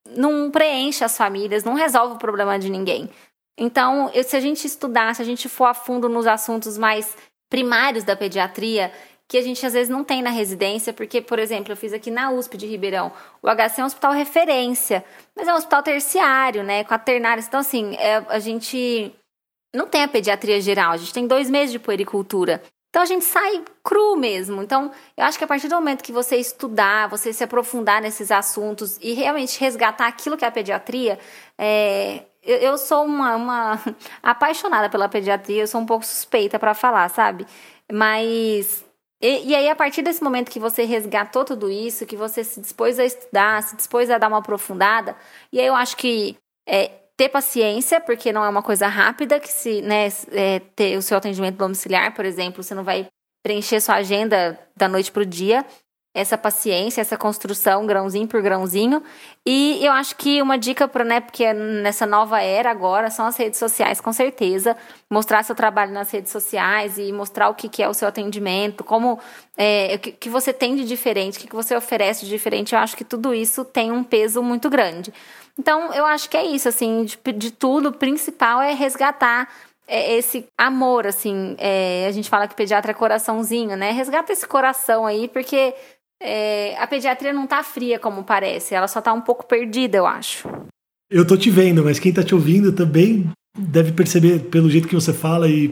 Não 0.10 0.50
preenche 0.52 1.04
as 1.04 1.18
famílias, 1.18 1.64
não 1.64 1.74
resolve 1.74 2.16
o 2.16 2.20
problema 2.20 2.58
de 2.58 2.70
ninguém. 2.70 3.10
Então, 3.58 4.10
eu, 4.14 4.24
se 4.24 4.36
a 4.36 4.40
gente 4.40 4.66
estudar, 4.66 5.14
se 5.16 5.22
a 5.22 5.26
gente 5.26 5.48
for 5.48 5.66
a 5.66 5.74
fundo 5.74 6.10
nos 6.10 6.26
assuntos 6.26 6.78
mais 6.78 7.16
primários 7.50 8.04
da 8.04 8.16
pediatria, 8.16 8.92
que 9.28 9.38
a 9.38 9.42
gente 9.42 9.66
às 9.66 9.74
vezes 9.74 9.90
não 9.90 10.04
tem 10.04 10.22
na 10.22 10.30
residência, 10.30 10.92
porque, 10.92 11.22
por 11.22 11.40
exemplo, 11.40 11.72
eu 11.72 11.78
fiz 11.78 11.94
aqui 11.94 12.12
na 12.12 12.32
USP 12.32 12.58
de 12.58 12.66
Ribeirão. 12.66 13.12
O 13.42 13.48
HC 13.48 13.80
é 13.80 13.84
um 13.84 13.88
hospital 13.88 14.12
referência, 14.12 15.06
mas 15.36 15.48
é 15.48 15.54
um 15.54 15.58
hospital 15.58 15.84
terciário, 15.84 16.64
né? 16.64 16.84
Quaternário. 16.84 17.42
Então, 17.42 17.60
assim, 17.60 17.96
é, 17.96 18.18
a 18.28 18.40
gente 18.40 19.14
não 19.74 19.88
tem 19.88 20.04
a 20.04 20.08
pediatria 20.08 20.60
geral, 20.60 20.92
a 20.92 20.98
gente 20.98 21.14
tem 21.14 21.28
dois 21.28 21.50
meses 21.50 21.72
de 21.72 21.80
puericultura. 21.80 22.62
Então 22.92 23.02
a 23.02 23.06
gente 23.06 23.24
sai 23.24 23.64
cru 23.82 24.18
mesmo. 24.18 24.62
Então, 24.62 24.92
eu 25.16 25.24
acho 25.24 25.38
que 25.38 25.44
a 25.46 25.48
partir 25.48 25.70
do 25.70 25.76
momento 25.76 26.04
que 26.04 26.12
você 26.12 26.36
estudar, 26.36 27.08
você 27.08 27.32
se 27.32 27.42
aprofundar 27.42 28.02
nesses 28.02 28.30
assuntos 28.32 28.98
e 29.02 29.14
realmente 29.14 29.58
resgatar 29.60 30.08
aquilo 30.08 30.36
que 30.36 30.44
é 30.44 30.48
a 30.50 30.52
pediatria, 30.52 31.18
é, 31.58 32.26
eu, 32.44 32.58
eu, 32.58 32.78
sou 32.78 33.06
uma, 33.06 33.36
uma 33.38 33.80
apaixonada 34.22 34.90
pela 34.90 35.08
pediatria, 35.08 35.64
eu 35.64 35.68
sou 35.68 35.80
um 35.80 35.86
pouco 35.86 36.06
suspeita 36.06 36.60
para 36.60 36.74
falar, 36.74 37.08
sabe? 37.10 37.48
Mas 37.92 38.84
e, 39.22 39.52
e, 39.52 39.56
aí, 39.56 39.70
a 39.70 39.76
partir 39.76 40.02
desse 40.02 40.24
momento 40.24 40.50
que 40.52 40.60
você 40.60 40.84
resgatou 40.84 41.46
tudo 41.46 41.70
isso, 41.70 42.06
que 42.06 42.18
você 42.18 42.44
se 42.44 42.60
dispôs 42.60 43.00
a 43.00 43.06
estudar, 43.06 43.64
se 43.64 43.76
dispôs 43.76 44.10
a 44.10 44.18
dar 44.18 44.28
uma 44.28 44.40
aprofundada, 44.40 45.16
e 45.52 45.60
aí 45.60 45.68
eu 45.68 45.76
acho 45.76 45.96
que 45.96 46.38
é, 46.68 46.92
ter 47.22 47.30
paciência, 47.30 48.02
porque 48.02 48.34
não 48.34 48.44
é 48.44 48.50
uma 48.50 48.64
coisa 48.64 48.88
rápida, 48.88 49.40
que 49.40 49.48
se 49.48 49.80
né, 49.84 50.08
é, 50.32 50.60
ter 50.76 50.98
o 50.98 51.04
seu 51.04 51.16
atendimento 51.16 51.56
domiciliar, 51.56 52.16
por 52.16 52.26
exemplo, 52.26 52.64
você 52.64 52.74
não 52.74 52.84
vai 52.84 53.06
preencher 53.44 53.80
sua 53.80 53.96
agenda 53.96 54.60
da 54.76 54.88
noite 54.88 55.12
para 55.12 55.22
o 55.22 55.26
dia 55.26 55.64
essa 56.14 56.38
paciência, 56.38 57.00
essa 57.00 57.18
construção, 57.18 57.86
grãozinho 57.86 58.28
por 58.28 58.42
grãozinho. 58.42 59.02
E 59.46 59.80
eu 59.82 59.94
acho 59.94 60.16
que 60.18 60.42
uma 60.42 60.58
dica 60.58 60.86
para, 60.86 61.06
né, 61.06 61.22
porque 61.22 61.54
nessa 61.54 62.06
nova 62.06 62.42
era 62.42 62.70
agora 62.70 63.10
são 63.10 63.26
as 63.26 63.38
redes 63.38 63.58
sociais, 63.58 64.02
com 64.02 64.12
certeza. 64.12 64.76
Mostrar 65.10 65.44
seu 65.44 65.56
trabalho 65.56 65.94
nas 65.94 66.12
redes 66.12 66.32
sociais 66.32 66.98
e 66.98 67.14
mostrar 67.14 67.48
o 67.50 67.56
que, 67.56 67.70
que 67.70 67.82
é 67.82 67.88
o 67.88 67.94
seu 67.94 68.10
atendimento, 68.10 68.84
como 68.84 69.20
é, 69.56 69.96
o 69.96 70.00
que, 70.00 70.12
que 70.12 70.30
você 70.30 70.52
tem 70.52 70.76
de 70.76 70.84
diferente, 70.84 71.38
o 71.38 71.42
que, 71.42 71.48
que 71.48 71.56
você 71.56 71.76
oferece 71.76 72.26
de 72.26 72.32
diferente. 72.32 72.76
Eu 72.76 72.80
acho 72.80 72.98
que 72.98 73.06
tudo 73.06 73.34
isso 73.34 73.64
tem 73.64 73.90
um 73.90 74.04
peso 74.04 74.44
muito 74.44 74.70
grande. 74.70 75.14
Então, 75.58 75.94
eu 75.94 76.06
acho 76.06 76.30
que 76.30 76.38
é 76.38 76.46
isso, 76.46 76.68
assim, 76.68 77.06
de, 77.06 77.18
de 77.34 77.52
tudo, 77.52 77.90
o 77.90 77.94
principal 77.94 78.62
é 78.62 78.74
resgatar 78.74 79.50
é, 79.88 80.18
esse 80.18 80.46
amor, 80.58 81.06
assim, 81.06 81.56
é, 81.58 82.06
a 82.08 82.12
gente 82.12 82.30
fala 82.30 82.48
que 82.48 82.56
pediatra 82.56 82.92
é 82.92 82.94
coraçãozinho, 82.94 83.76
né? 83.76 83.92
Resgata 83.92 84.32
esse 84.32 84.48
coração 84.48 85.06
aí, 85.06 85.28
porque 85.28 85.74
é, 86.22 86.78
a 86.78 86.88
pediatria 86.88 87.34
não 87.34 87.46
tá 87.46 87.64
fria 87.64 88.00
como 88.00 88.24
parece, 88.24 88.74
ela 88.74 88.88
só 88.88 89.02
tá 89.02 89.12
um 89.12 89.22
pouco 89.22 89.46
perdida, 89.46 89.98
eu 89.98 90.06
acho. 90.06 90.48
Eu 91.10 91.28
tô 91.28 91.36
te 91.36 91.50
vendo, 91.50 91.84
mas 91.84 92.00
quem 92.00 92.14
tá 92.14 92.24
te 92.24 92.34
ouvindo 92.34 92.72
também 92.72 93.30
deve 93.58 93.92
perceber 93.92 94.50
pelo 94.50 94.70
jeito 94.70 94.88
que 94.88 94.96
você 94.96 95.14
fala 95.14 95.50
e 95.50 95.72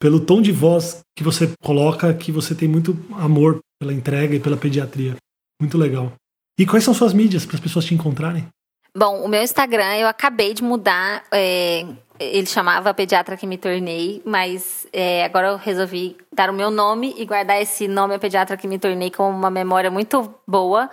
pelo 0.00 0.18
tom 0.18 0.42
de 0.42 0.50
voz 0.50 1.00
que 1.16 1.22
você 1.22 1.52
coloca 1.62 2.12
que 2.14 2.32
você 2.32 2.54
tem 2.54 2.66
muito 2.66 2.96
amor 3.12 3.60
pela 3.78 3.92
entrega 3.92 4.34
e 4.34 4.40
pela 4.40 4.56
pediatria. 4.56 5.14
Muito 5.60 5.78
legal. 5.78 6.12
E 6.58 6.66
quais 6.66 6.82
são 6.82 6.94
suas 6.94 7.12
mídias 7.12 7.46
para 7.46 7.56
as 7.56 7.60
pessoas 7.60 7.84
te 7.84 7.94
encontrarem? 7.94 8.48
Bom, 8.94 9.22
o 9.22 9.28
meu 9.28 9.42
Instagram 9.42 9.96
eu 9.96 10.08
acabei 10.08 10.52
de 10.52 10.62
mudar. 10.64 11.22
É, 11.30 11.86
ele 12.18 12.46
chamava 12.46 12.92
Pediatra 12.92 13.36
que 13.36 13.46
me 13.46 13.56
tornei, 13.56 14.20
mas 14.24 14.86
é, 14.92 15.24
agora 15.24 15.48
eu 15.48 15.56
resolvi 15.56 16.16
dar 16.32 16.50
o 16.50 16.52
meu 16.52 16.70
nome 16.70 17.14
e 17.16 17.24
guardar 17.24 17.62
esse 17.62 17.86
nome 17.86 18.14
a 18.14 18.18
Pediatra 18.18 18.56
que 18.56 18.66
me 18.66 18.78
tornei 18.78 19.10
com 19.10 19.30
uma 19.30 19.50
memória 19.50 19.90
muito 19.90 20.34
boa. 20.46 20.90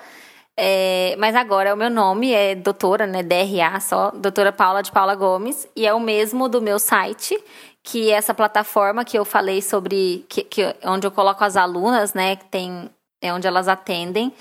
É, 0.55 1.15
mas 1.19 1.35
agora 1.35 1.73
o 1.73 1.77
meu 1.77 1.89
nome 1.89 2.31
é 2.31 2.55
doutora, 2.55 3.05
né? 3.05 3.21
DRA 3.23 3.79
só, 3.79 4.11
doutora 4.11 4.51
Paula 4.51 4.81
de 4.81 4.91
Paula 4.91 5.13
Gomes, 5.13 5.67
e 5.75 5.85
é 5.85 5.93
o 5.93 5.99
mesmo 5.99 6.49
do 6.49 6.61
meu 6.61 6.79
site, 6.79 7.37
que 7.83 8.11
é 8.11 8.15
essa 8.15 8.33
plataforma 8.33 9.05
que 9.05 9.17
eu 9.17 9.25
falei 9.25 9.61
sobre, 9.61 10.25
que, 10.29 10.43
que 10.43 10.75
onde 10.83 11.05
eu 11.05 11.11
coloco 11.11 11.43
as 11.43 11.55
alunas, 11.55 12.13
né? 12.13 12.35
Que 12.37 12.45
tem, 12.45 12.89
é 13.21 13.33
onde 13.33 13.47
elas 13.47 13.67
atendem. 13.67 14.33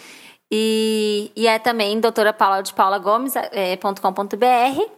E, 0.52 1.32
e 1.34 1.46
é 1.46 1.58
também 1.58 1.98
doutora 2.00 2.32
Paula 2.32 2.62
de 2.62 2.72
Paula 2.72 2.98
Gomes.com.br. 2.98 4.44
É, 4.44 4.96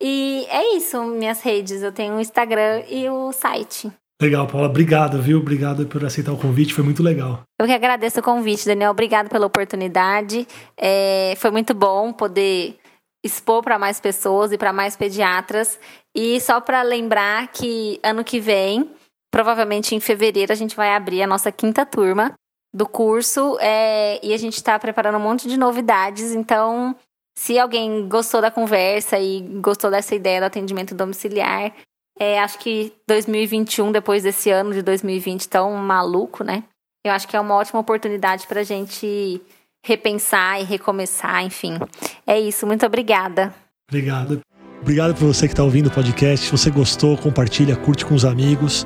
e 0.00 0.46
é 0.48 0.76
isso, 0.76 1.02
minhas 1.04 1.42
redes. 1.42 1.82
Eu 1.82 1.92
tenho 1.92 2.14
o 2.14 2.20
Instagram 2.20 2.82
e 2.88 3.08
o 3.08 3.32
site. 3.32 3.92
Legal, 4.20 4.46
Paula. 4.46 4.68
Obrigado, 4.68 5.20
viu? 5.22 5.38
Obrigado 5.38 5.86
por 5.86 6.04
aceitar 6.04 6.32
o 6.32 6.38
convite. 6.38 6.74
Foi 6.74 6.82
muito 6.82 7.02
legal. 7.02 7.42
Eu 7.58 7.66
que 7.66 7.72
agradeço 7.72 8.18
o 8.18 8.22
convite, 8.22 8.66
Daniel. 8.66 8.90
Obrigado 8.90 9.28
pela 9.28 9.46
oportunidade. 9.46 10.46
É, 10.76 11.34
foi 11.36 11.50
muito 11.50 11.72
bom 11.72 12.12
poder 12.12 12.76
expor 13.24 13.62
para 13.62 13.78
mais 13.78 14.00
pessoas 14.00 14.50
e 14.52 14.58
para 14.58 14.72
mais 14.72 14.96
pediatras. 14.96 15.78
E 16.14 16.40
só 16.40 16.60
para 16.60 16.82
lembrar 16.82 17.48
que 17.48 18.00
ano 18.02 18.24
que 18.24 18.40
vem, 18.40 18.90
provavelmente 19.30 19.94
em 19.94 20.00
fevereiro, 20.00 20.52
a 20.52 20.56
gente 20.56 20.74
vai 20.74 20.94
abrir 20.94 21.22
a 21.22 21.26
nossa 21.26 21.52
quinta 21.52 21.86
turma 21.86 22.34
do 22.72 22.86
curso 22.86 23.58
é, 23.60 24.24
e 24.24 24.32
a 24.32 24.36
gente 24.36 24.54
está 24.54 24.78
preparando 24.78 25.16
um 25.16 25.22
monte 25.22 25.48
de 25.48 25.56
novidades. 25.56 26.32
Então, 26.32 26.94
se 27.36 27.58
alguém 27.58 28.08
gostou 28.08 28.40
da 28.40 28.50
conversa 28.50 29.18
e 29.18 29.40
gostou 29.60 29.90
dessa 29.90 30.14
ideia 30.14 30.40
do 30.40 30.46
atendimento 30.46 30.94
domiciliar, 30.94 31.72
é, 32.18 32.40
acho 32.40 32.58
que 32.58 32.92
2021, 33.06 33.92
depois 33.92 34.22
desse 34.24 34.50
ano 34.50 34.72
de 34.72 34.82
2020 34.82 35.48
tão 35.48 35.72
maluco, 35.74 36.42
né? 36.42 36.64
Eu 37.06 37.12
acho 37.12 37.28
que 37.28 37.36
é 37.36 37.40
uma 37.40 37.54
ótima 37.54 37.80
oportunidade 37.80 38.46
para 38.46 38.60
a 38.60 38.64
gente 38.64 39.40
repensar 39.86 40.60
e 40.60 40.64
recomeçar, 40.64 41.44
enfim. 41.44 41.78
É 42.26 42.38
isso, 42.38 42.66
muito 42.66 42.84
obrigada. 42.84 43.54
Obrigado. 43.88 44.40
Obrigado 44.80 45.14
por 45.14 45.26
você 45.26 45.46
que 45.46 45.52
está 45.52 45.62
ouvindo 45.62 45.86
o 45.86 45.90
podcast. 45.90 46.46
Se 46.46 46.52
você 46.52 46.70
gostou, 46.70 47.16
compartilha, 47.16 47.76
curte 47.76 48.04
com 48.04 48.14
os 48.14 48.24
amigos. 48.24 48.84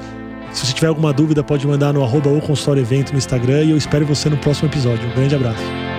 Se 0.52 0.66
você 0.66 0.72
tiver 0.72 0.88
alguma 0.88 1.12
dúvida, 1.12 1.42
pode 1.42 1.66
mandar 1.66 1.92
no 1.92 2.02
arroba 2.02 2.28
ou 2.28 2.40
consultório 2.40 2.82
evento 2.82 3.12
no 3.12 3.18
Instagram 3.18 3.64
e 3.64 3.70
eu 3.70 3.76
espero 3.76 4.04
você 4.06 4.28
no 4.28 4.36
próximo 4.36 4.68
episódio. 4.68 5.08
Um 5.08 5.14
grande 5.14 5.34
abraço. 5.34 5.91